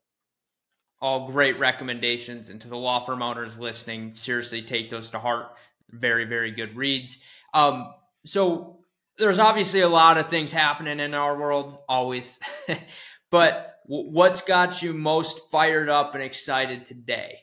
All 1.02 1.32
great 1.32 1.58
recommendations, 1.60 2.50
and 2.50 2.60
to 2.60 2.68
the 2.68 2.78
law 2.78 3.00
firm 3.00 3.22
owners 3.22 3.58
listening, 3.58 4.14
seriously 4.14 4.62
take 4.62 4.90
those 4.90 5.10
to 5.12 5.20
heart. 5.20 5.56
Very 5.92 6.26
very 6.26 6.52
good 6.52 6.76
reads. 6.76 7.20
Um, 7.54 7.94
so 8.26 8.79
there's 9.20 9.40
obviously 9.40 9.82
a 9.82 9.90
lot 9.90 10.18
of 10.18 10.30
things 10.30 10.52
happening 10.52 11.00
in 11.00 11.14
our 11.14 11.38
world 11.38 11.78
always. 11.88 12.40
But 13.32 13.76
what's 13.86 14.42
got 14.42 14.82
you 14.82 14.94
most 14.94 15.52
fired 15.52 15.90
up 15.90 16.16
and 16.16 16.24
excited 16.24 16.86
today 16.86 17.42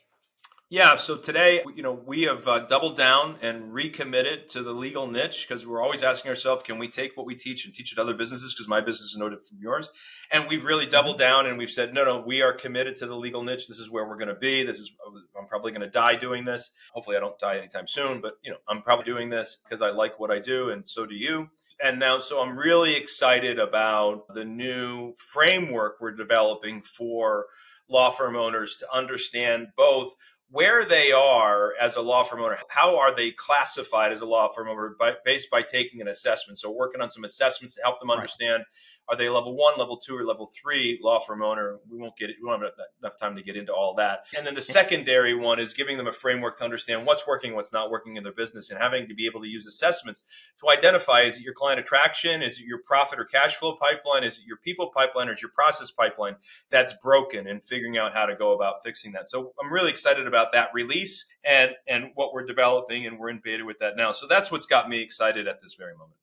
yeah, 0.68 0.96
so 0.96 1.16
today, 1.16 1.62
you 1.76 1.82
know, 1.82 1.92
we 1.92 2.22
have 2.22 2.48
uh, 2.48 2.58
doubled 2.66 2.96
down 2.96 3.36
and 3.40 3.72
recommitted 3.72 4.48
to 4.50 4.64
the 4.64 4.72
legal 4.72 5.06
niche 5.06 5.46
because 5.48 5.64
we're 5.64 5.80
always 5.80 6.02
asking 6.02 6.28
ourselves, 6.28 6.64
can 6.64 6.76
we 6.76 6.88
take 6.88 7.16
what 7.16 7.24
we 7.24 7.36
teach 7.36 7.64
and 7.64 7.72
teach 7.72 7.92
it 7.92 7.94
to 7.94 8.00
other 8.00 8.14
businesses? 8.14 8.52
Because 8.52 8.66
my 8.66 8.80
business 8.80 9.10
is 9.10 9.16
no 9.16 9.28
different 9.28 9.46
from 9.46 9.58
yours. 9.60 9.88
And 10.32 10.48
we've 10.48 10.64
really 10.64 10.86
doubled 10.86 11.16
mm-hmm. 11.16 11.22
down 11.22 11.46
and 11.46 11.56
we've 11.56 11.70
said, 11.70 11.94
no, 11.94 12.04
no, 12.04 12.24
we 12.26 12.42
are 12.42 12.52
committed 12.52 12.96
to 12.96 13.06
the 13.06 13.14
legal 13.14 13.44
niche. 13.44 13.68
This 13.68 13.78
is 13.78 13.88
where 13.88 14.08
we're 14.08 14.16
going 14.16 14.26
to 14.26 14.34
be. 14.34 14.64
This 14.64 14.80
is, 14.80 14.90
I'm 15.38 15.46
probably 15.46 15.70
going 15.70 15.82
to 15.82 15.90
die 15.90 16.16
doing 16.16 16.44
this. 16.44 16.68
Hopefully, 16.92 17.16
I 17.16 17.20
don't 17.20 17.38
die 17.38 17.58
anytime 17.58 17.86
soon, 17.86 18.20
but, 18.20 18.32
you 18.42 18.50
know, 18.50 18.58
I'm 18.68 18.82
probably 18.82 19.04
doing 19.04 19.30
this 19.30 19.58
because 19.62 19.80
I 19.80 19.90
like 19.90 20.18
what 20.18 20.32
I 20.32 20.40
do 20.40 20.70
and 20.70 20.86
so 20.86 21.06
do 21.06 21.14
you. 21.14 21.48
And 21.80 22.00
now, 22.00 22.18
so 22.18 22.40
I'm 22.40 22.58
really 22.58 22.96
excited 22.96 23.60
about 23.60 24.24
the 24.34 24.44
new 24.44 25.14
framework 25.16 25.98
we're 26.00 26.10
developing 26.10 26.82
for 26.82 27.46
law 27.88 28.10
firm 28.10 28.34
owners 28.34 28.76
to 28.78 28.86
understand 28.92 29.68
both 29.76 30.14
where 30.50 30.84
they 30.84 31.12
are 31.12 31.72
as 31.80 31.96
a 31.96 32.00
law 32.00 32.22
firm 32.22 32.40
owner, 32.40 32.58
how 32.68 32.98
are 32.98 33.14
they 33.14 33.32
classified 33.32 34.12
as 34.12 34.20
a 34.20 34.26
law 34.26 34.48
firm 34.48 34.68
owner 34.68 34.94
by, 34.98 35.14
based 35.24 35.50
by 35.50 35.62
taking 35.62 36.00
an 36.00 36.08
assessment? 36.08 36.58
So 36.58 36.70
working 36.70 37.00
on 37.00 37.10
some 37.10 37.24
assessments 37.24 37.74
to 37.74 37.82
help 37.82 38.00
them 38.00 38.10
understand 38.10 38.60
right. 38.60 38.66
Are 39.08 39.16
they 39.16 39.28
level 39.28 39.56
one, 39.56 39.78
level 39.78 39.96
two, 39.96 40.16
or 40.16 40.24
level 40.24 40.50
three 40.52 40.98
law 41.02 41.20
firm 41.20 41.42
owner? 41.42 41.78
We 41.88 41.98
won't 41.98 42.16
get 42.16 42.30
it. 42.30 42.36
We 42.42 42.48
don't 42.48 42.60
have 42.60 42.72
enough 43.00 43.16
time 43.16 43.36
to 43.36 43.42
get 43.42 43.56
into 43.56 43.72
all 43.72 43.94
that. 43.94 44.26
And 44.36 44.46
then 44.46 44.54
the 44.54 44.62
secondary 44.62 45.34
one 45.34 45.60
is 45.60 45.72
giving 45.72 45.96
them 45.96 46.06
a 46.06 46.12
framework 46.12 46.56
to 46.58 46.64
understand 46.64 47.06
what's 47.06 47.26
working, 47.26 47.54
what's 47.54 47.72
not 47.72 47.90
working 47.90 48.16
in 48.16 48.24
their 48.24 48.32
business, 48.32 48.70
and 48.70 48.80
having 48.80 49.06
to 49.08 49.14
be 49.14 49.26
able 49.26 49.40
to 49.42 49.48
use 49.48 49.66
assessments 49.66 50.24
to 50.60 50.70
identify: 50.70 51.20
is 51.20 51.36
it 51.36 51.42
your 51.42 51.54
client 51.54 51.78
attraction? 51.78 52.42
Is 52.42 52.58
it 52.58 52.66
your 52.66 52.78
profit 52.78 53.20
or 53.20 53.24
cash 53.24 53.56
flow 53.56 53.76
pipeline? 53.76 54.24
Is 54.24 54.38
it 54.38 54.44
your 54.46 54.56
people 54.56 54.90
pipeline, 54.94 55.28
or 55.28 55.34
is 55.34 55.42
your 55.42 55.52
process 55.52 55.90
pipeline 55.90 56.36
that's 56.70 56.94
broken? 57.02 57.46
And 57.46 57.64
figuring 57.64 57.98
out 57.98 58.12
how 58.12 58.26
to 58.26 58.34
go 58.34 58.52
about 58.52 58.82
fixing 58.84 59.12
that. 59.12 59.28
So 59.28 59.52
I'm 59.62 59.72
really 59.72 59.90
excited 59.90 60.26
about 60.26 60.52
that 60.52 60.70
release 60.74 61.26
and 61.44 61.72
and 61.86 62.10
what 62.14 62.32
we're 62.32 62.46
developing, 62.46 63.06
and 63.06 63.18
we're 63.18 63.30
in 63.30 63.40
beta 63.42 63.64
with 63.64 63.78
that 63.78 63.96
now. 63.96 64.12
So 64.12 64.26
that's 64.26 64.50
what's 64.50 64.66
got 64.66 64.88
me 64.88 65.00
excited 65.00 65.46
at 65.46 65.62
this 65.62 65.74
very 65.74 65.94
moment. 65.94 66.14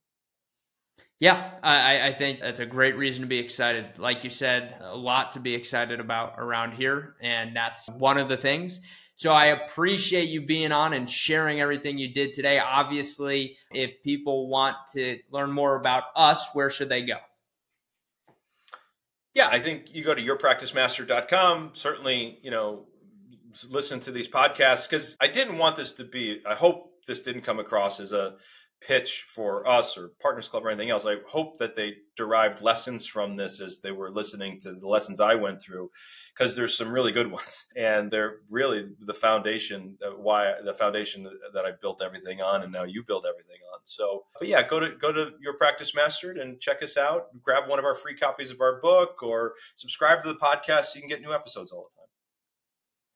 Yeah, 1.24 1.52
I, 1.64 2.10
I, 2.10 2.14
think 2.14 2.42
that's 2.42 2.60
a 2.60 2.66
great 2.66 2.98
reason 2.98 3.22
to 3.22 3.28
be 3.28 3.40
excited. 3.40 3.98
Like 3.98 4.26
you 4.26 4.30
said, 4.30 4.76
a 4.82 4.98
lot 4.98 5.32
to 5.32 5.40
be 5.40 5.56
excited 5.56 6.02
about 6.02 6.34
around 6.38 6.74
here, 6.74 7.16
and 7.22 7.56
that's 7.56 7.90
one 7.92 8.18
of 8.18 8.28
the 8.28 8.36
things. 8.36 8.82
So 9.16 9.32
I 9.32 9.46
appreciate 9.46 10.28
you 10.28 10.46
being 10.46 10.74
on 10.74 10.92
and 10.92 11.10
sharing 11.10 11.62
everything 11.62 11.98
you 11.98 12.14
did 12.14 12.34
today. 12.34 12.60
Obviously, 12.60 13.56
if 13.72 14.04
people 14.04 14.50
want 14.50 14.76
to 14.96 15.18
learn 15.32 15.50
more 15.50 15.78
about 15.78 16.04
us, 16.18 16.50
where 16.52 16.70
should 16.70 16.90
they 16.90 17.04
go? 17.04 17.20
Yeah, 19.34 19.48
I 19.48 19.62
think 19.62 19.96
you 19.96 20.04
go 20.04 20.14
to 20.14 20.22
yourpracticemaster.com. 20.22 21.72
Certainly, 21.72 22.40
you 22.42 22.52
know, 22.52 22.88
listen 23.70 24.02
to 24.02 24.12
these 24.12 24.28
podcasts 24.28 24.90
because 24.90 25.16
I 25.22 25.30
didn't 25.30 25.58
want 25.58 25.78
this 25.78 25.94
to 25.94 26.04
be, 26.04 26.42
I 26.46 26.56
hope 26.56 26.90
this 27.08 27.22
didn't 27.22 27.44
come 27.44 27.60
across 27.60 28.02
as 28.02 28.12
a 28.12 28.36
pitch 28.88 29.26
for 29.28 29.68
us 29.68 29.98
or 29.98 30.12
Partners 30.22 30.48
Club 30.48 30.66
or 30.66 30.70
anything 30.70 30.90
else. 30.90 31.06
I 31.06 31.18
hope 31.28 31.58
that 31.60 31.76
they 31.76 31.94
derived 32.16 32.62
lessons 32.62 33.06
from 33.06 33.36
this 33.36 33.60
as 33.60 33.80
they 33.80 33.92
were 33.92 34.12
listening 34.12 34.60
to 34.62 34.74
the 34.74 34.88
lessons 34.88 35.20
I 35.20 35.36
went 35.36 35.62
through, 35.62 35.90
because 36.34 36.56
there's 36.56 36.78
some 36.78 36.92
really 36.92 37.12
good 37.12 37.32
ones, 37.32 37.66
and 37.76 38.12
they're 38.12 38.38
really 38.50 38.86
the 39.00 39.14
foundation 39.14 39.98
uh, 40.06 40.12
why 40.12 40.54
the 40.64 40.74
foundation 40.74 41.28
that 41.54 41.66
I 41.66 41.72
built 41.82 42.02
everything 42.02 42.42
on, 42.42 42.64
and 42.64 42.72
now 42.72 42.84
you 42.84 43.04
build 43.04 43.26
everything 43.28 43.60
on. 43.74 43.80
So, 43.84 44.26
but 44.38 44.48
yeah, 44.48 44.68
go 44.68 44.80
to 44.80 44.92
go 44.96 45.12
to 45.12 45.32
your 45.42 45.54
practice 45.54 45.96
mastered 45.96 46.38
and 46.38 46.60
check 46.60 46.84
us 46.84 46.98
out. 46.98 47.28
Grab 47.42 47.68
one 47.68 47.80
of 47.80 47.86
our 47.86 47.96
free 47.96 48.16
copies 48.16 48.52
of 48.52 48.62
our 48.62 48.80
book, 48.82 49.24
or 49.24 49.54
subscribe 49.76 50.22
to 50.22 50.28
the 50.28 50.36
podcast 50.36 50.86
so 50.86 50.96
you 50.96 51.02
can 51.02 51.10
get 51.10 51.22
new 51.22 51.34
episodes 51.34 51.72
all 51.72 51.88
the 51.90 51.96
time. 51.96 52.04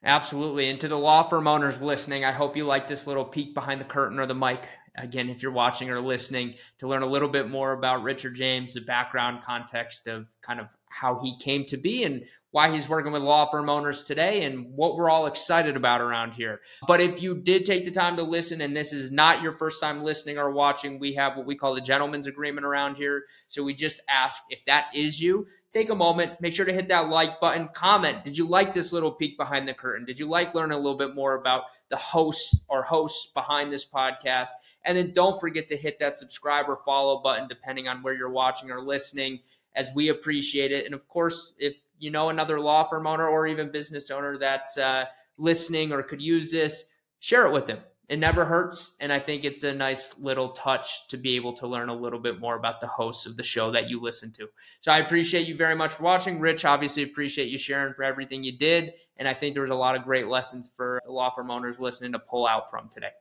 Absolutely. 0.03 0.69
And 0.69 0.80
to 0.80 0.88
the 0.88 0.97
law 0.97 1.23
firm 1.23 1.47
owners 1.47 1.82
listening, 1.82 2.23
I 2.23 2.32
hope 2.32 2.56
you 2.56 2.65
like 2.65 2.88
this 2.88 3.08
little 3.08 3.25
peek 3.25 3.56
behind 3.56 3.82
the 3.82 3.86
curtain 3.86 4.19
or 4.19 4.27
the 4.27 4.36
mic 4.36 4.69
again, 4.98 5.30
if 5.30 5.42
you're 5.42 5.52
watching 5.52 5.90
or 5.90 6.02
listening, 6.02 6.56
to 6.80 6.88
learn 6.88 7.04
a 7.04 7.08
little 7.08 7.30
bit 7.30 7.50
more 7.50 7.74
about 7.74 8.04
Richard 8.04 8.36
James, 8.36 8.74
the 8.74 8.82
background 8.82 9.44
context 9.44 10.08
of 10.08 10.28
kind 10.42 10.60
of 10.60 10.68
how 10.90 11.20
he 11.20 11.38
came 11.38 11.66
to 11.66 11.78
be 11.78 12.04
and 12.04 12.24
why 12.52 12.72
he's 12.72 12.90
working 12.90 13.12
with 13.12 13.22
law 13.22 13.50
firm 13.50 13.70
owners 13.70 14.06
today 14.06 14.44
and 14.44 14.74
what 14.74 14.96
we're 14.96 15.10
all 15.10 15.28
excited 15.28 15.76
about 15.76 16.02
around 16.02 16.32
here. 16.32 16.62
But 16.88 17.02
if 17.02 17.22
you 17.22 17.36
did 17.36 17.66
take 17.66 17.86
the 17.86 17.92
time 17.92 18.16
to 18.18 18.24
listen 18.24 18.62
and 18.62 18.76
this 18.76 18.94
is 18.94 19.12
not 19.12 19.42
your 19.42 19.52
first 19.52 19.82
time 19.82 20.04
listening 20.04 20.38
or 20.38 20.50
watching, 20.50 20.98
we 20.98 21.14
have 21.14 21.36
what 21.36 21.46
we 21.46 21.56
call 21.56 21.76
the 21.76 21.82
gentleman's 21.82 22.26
agreement 22.26 22.66
around 22.66 22.96
here. 22.96 23.26
So 23.48 23.64
we 23.64 23.74
just 23.74 24.02
ask 24.10 24.42
if 24.50 24.60
that 24.66 24.88
is 24.96 25.22
you, 25.22 25.46
take 25.72 25.90
a 25.90 25.96
moment, 25.96 26.40
make 26.40 26.54
sure 26.54 26.66
to 26.66 26.74
hit 26.74 26.88
that 26.88 27.10
like 27.10 27.40
button, 27.40 27.70
comment. 27.74 28.24
Did 28.24 28.38
you 28.38 28.48
like 28.48 28.74
this 28.74 28.94
little 28.94 29.12
peek 29.12 29.38
behind 29.38 29.68
the 29.68 29.74
curtain? 29.74 30.06
Did 30.06 30.18
you 30.18 30.28
like 30.28 30.56
learning 30.56 30.78
a 30.78 30.82
little 30.82 30.98
bit 30.98 31.14
more 31.14 31.36
about 31.36 31.64
the 31.90 31.98
hosts 31.98 32.66
or 32.70 32.82
hosts 32.82 33.32
behind 33.34 33.72
this 33.72 33.88
podcast? 33.90 34.50
And 34.88 34.97
then 34.97 35.12
don't 35.13 35.39
forget 35.39 35.67
to 35.67 35.78
hit 35.78 36.00
that 36.00 36.17
subscribe 36.17 36.65
or 36.67 36.78
follow 36.78 37.21
button, 37.21 37.47
depending 37.47 37.89
on 37.89 38.02
where 38.02 38.13
you're 38.13 38.32
watching 38.32 38.71
or 38.71 38.82
listening, 38.82 39.39
as 39.76 39.91
we 39.93 40.10
appreciate 40.10 40.71
it. 40.71 40.86
And 40.86 40.95
of 40.95 41.08
course, 41.08 41.56
if 41.60 41.76
you 42.00 42.10
know 42.10 42.30
another 42.30 42.60
law 42.60 42.88
firm 42.88 43.06
owner 43.06 43.28
or 43.28 43.47
even 43.47 43.71
business 43.71 44.10
owner 44.10 44.38
that's 44.38 44.78
uh, 44.78 45.06
listening 45.38 45.91
or 45.91 46.02
could 46.02 46.21
use 46.21 46.52
this, 46.52 46.86
share 47.19 47.45
it 47.45 47.52
with 47.52 47.67
them. 47.67 47.80
It 48.08 48.19
never 48.19 48.45
hurts. 48.45 48.95
And 49.02 49.12
I 49.12 49.19
think 49.19 49.43
it's 49.43 49.63
a 49.63 49.73
nice 49.73 50.17
little 50.17 50.50
touch 50.50 51.10
to 51.10 51.17
be 51.17 51.36
able 51.36 51.52
to 51.58 51.67
learn 51.67 51.89
a 51.89 51.93
little 51.93 52.19
bit 52.19 52.39
more 52.39 52.56
about 52.56 52.80
the 52.80 52.88
hosts 52.88 53.26
of 53.26 53.36
the 53.36 53.43
show 53.43 53.69
that 53.71 53.89
you 53.89 54.02
listen 54.02 54.32
to. 54.34 54.47
So 54.80 54.93
I 54.93 55.00
appreciate 55.00 55.47
you 55.47 55.58
very 55.58 55.76
much 55.76 55.91
for 55.91 56.04
watching. 56.04 56.39
Rich, 56.39 56.63
obviously 56.63 57.04
appreciate 57.04 57.50
you 57.50 57.58
sharing 57.58 57.93
for 57.93 58.04
everything 58.04 58.43
you 58.43 58.58
did. 58.58 58.93
And 59.17 59.28
I 59.28 59.34
think 59.34 59.54
there 59.54 59.63
was 59.63 59.71
a 59.71 59.76
lot 59.76 59.97
of 59.97 60.04
great 60.04 60.28
lessons 60.28 60.71
for 60.78 61.02
the 61.06 61.12
law 61.12 61.30
firm 61.30 61.52
owners 61.52 61.80
listening 61.80 62.13
to 62.13 62.19
pull 62.19 62.47
out 62.47 62.69
from 62.69 62.88
today. 62.88 63.12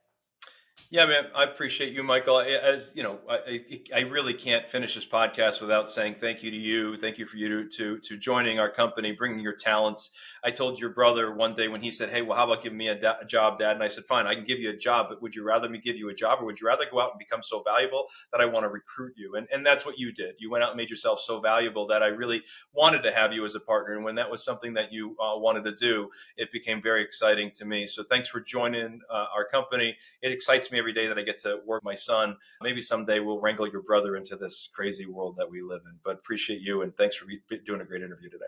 Yeah, 0.89 1.07
man, 1.07 1.25
I 1.35 1.43
appreciate 1.43 1.93
you, 1.93 2.05
Michael. 2.05 2.39
As 2.39 2.93
you 2.95 3.03
know, 3.03 3.19
I, 3.29 3.65
I 3.93 4.01
really 4.03 4.33
can't 4.35 4.69
finish 4.69 4.95
this 4.95 5.05
podcast 5.05 5.61
without 5.61 5.91
saying 5.91 6.17
thank 6.21 6.45
you 6.45 6.51
to 6.53 6.57
you. 6.57 6.97
Thank 6.97 7.19
you 7.19 7.27
for 7.27 7.39
you 7.39 7.49
to, 7.49 7.69
to, 7.77 7.99
to 7.99 8.17
joining 8.17 8.61
our 8.61 8.71
company, 8.71 9.11
bringing 9.11 9.41
your 9.41 9.57
talents. 9.57 10.11
I 10.45 10.53
told 10.53 10.79
your 10.79 10.91
brother 10.91 11.35
one 11.35 11.55
day 11.55 11.67
when 11.67 11.83
he 11.83 11.91
said, 11.91 12.11
"Hey, 12.11 12.23
well, 12.23 12.37
how 12.37 12.45
about 12.45 12.63
giving 12.63 12.79
me 12.79 12.87
a, 12.87 12.95
da- 12.95 13.17
a, 13.21 13.25
job, 13.25 13.59
Dad?" 13.59 13.75
And 13.75 13.83
I 13.83 13.89
said, 13.89 14.05
"Fine, 14.05 14.29
I 14.29 14.37
can 14.37 14.45
give 14.45 14.61
you 14.61 14.71
a 14.71 14.77
job, 14.77 15.07
but 15.09 15.21
would 15.23 15.35
you 15.35 15.43
rather 15.43 15.69
me 15.69 15.79
give 15.79 15.97
you 15.97 16.09
a 16.09 16.15
job, 16.15 16.39
or 16.41 16.45
would 16.45 16.61
you 16.61 16.69
rather 16.69 16.85
go 16.89 17.01
out 17.01 17.11
and 17.11 17.19
become 17.19 17.43
so 17.43 17.65
valuable 17.67 18.05
that 18.31 18.41
I 18.41 18.45
want 18.45 18.63
to 18.63 18.69
recruit 18.69 19.15
you?" 19.17 19.35
And 19.35 19.49
and 19.53 19.67
that's 19.67 19.85
what 19.85 19.99
you 19.99 20.13
did. 20.13 20.37
You 20.39 20.53
went 20.53 20.63
out 20.63 20.71
and 20.71 20.77
made 20.77 20.91
yourself 20.91 21.19
so 21.19 21.41
valuable 21.41 21.89
that 21.89 22.05
I 22.05 22.09
really 22.09 22.45
wanted 22.73 23.03
to 23.03 23.11
have 23.11 23.33
you 23.33 23.45
as 23.45 23.57
a 23.57 23.61
partner. 23.61 23.95
And 23.95 24.05
when 24.05 24.15
that 24.15 24.31
was 24.31 24.45
something 24.45 24.75
that 24.75 24.93
you 24.93 25.17
uh, 25.19 25.37
wanted 25.37 25.65
to 25.65 25.75
do, 25.75 26.11
it 26.37 26.53
became 26.53 26.81
very 26.81 27.03
exciting 27.03 27.51
to 27.57 27.65
me. 27.65 27.89
So 27.89 28.05
thanks 28.05 28.29
for 28.29 28.41
joining 28.41 29.01
uh, 29.11 29.27
our 29.35 29.45
company. 29.45 29.97
It 30.23 30.31
excites 30.31 30.71
me 30.77 30.81
every 30.81 30.93
day 30.93 31.07
that 31.07 31.19
I 31.19 31.23
get 31.23 31.39
to 31.39 31.61
work 31.65 31.83
my 31.83 31.95
son. 31.95 32.37
Maybe 32.63 32.81
someday 32.81 33.19
we'll 33.19 33.41
wrangle 33.41 33.67
your 33.69 33.83
brother 33.83 34.17
into 34.17 34.37
this 34.37 34.69
crazy 34.75 35.07
world 35.07 35.37
that 35.39 35.51
we 35.51 35.63
live 35.63 35.83
in. 35.87 35.99
But 36.05 36.17
appreciate 36.17 36.61
you 36.61 36.83
and 36.83 36.95
thanks 36.97 37.17
for 37.17 37.27
doing 37.65 37.81
a 37.81 37.85
great 37.85 38.03
interview 38.03 38.29
today. 38.29 38.45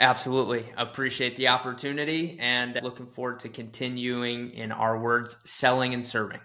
Absolutely. 0.00 0.64
Appreciate 0.78 1.36
the 1.36 1.48
opportunity 1.48 2.38
and 2.40 2.80
looking 2.82 3.06
forward 3.06 3.40
to 3.40 3.48
continuing 3.48 4.50
in 4.52 4.72
our 4.72 4.98
words, 4.98 5.36
selling 5.44 5.92
and 5.92 6.04
serving. 6.04 6.40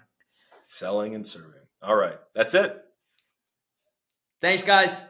Selling 0.66 1.16
and 1.16 1.26
serving. 1.26 1.62
All 1.82 1.96
right. 1.96 2.18
That's 2.36 2.54
it. 2.54 2.78
Thanks, 4.42 4.64
guys. 4.64 5.04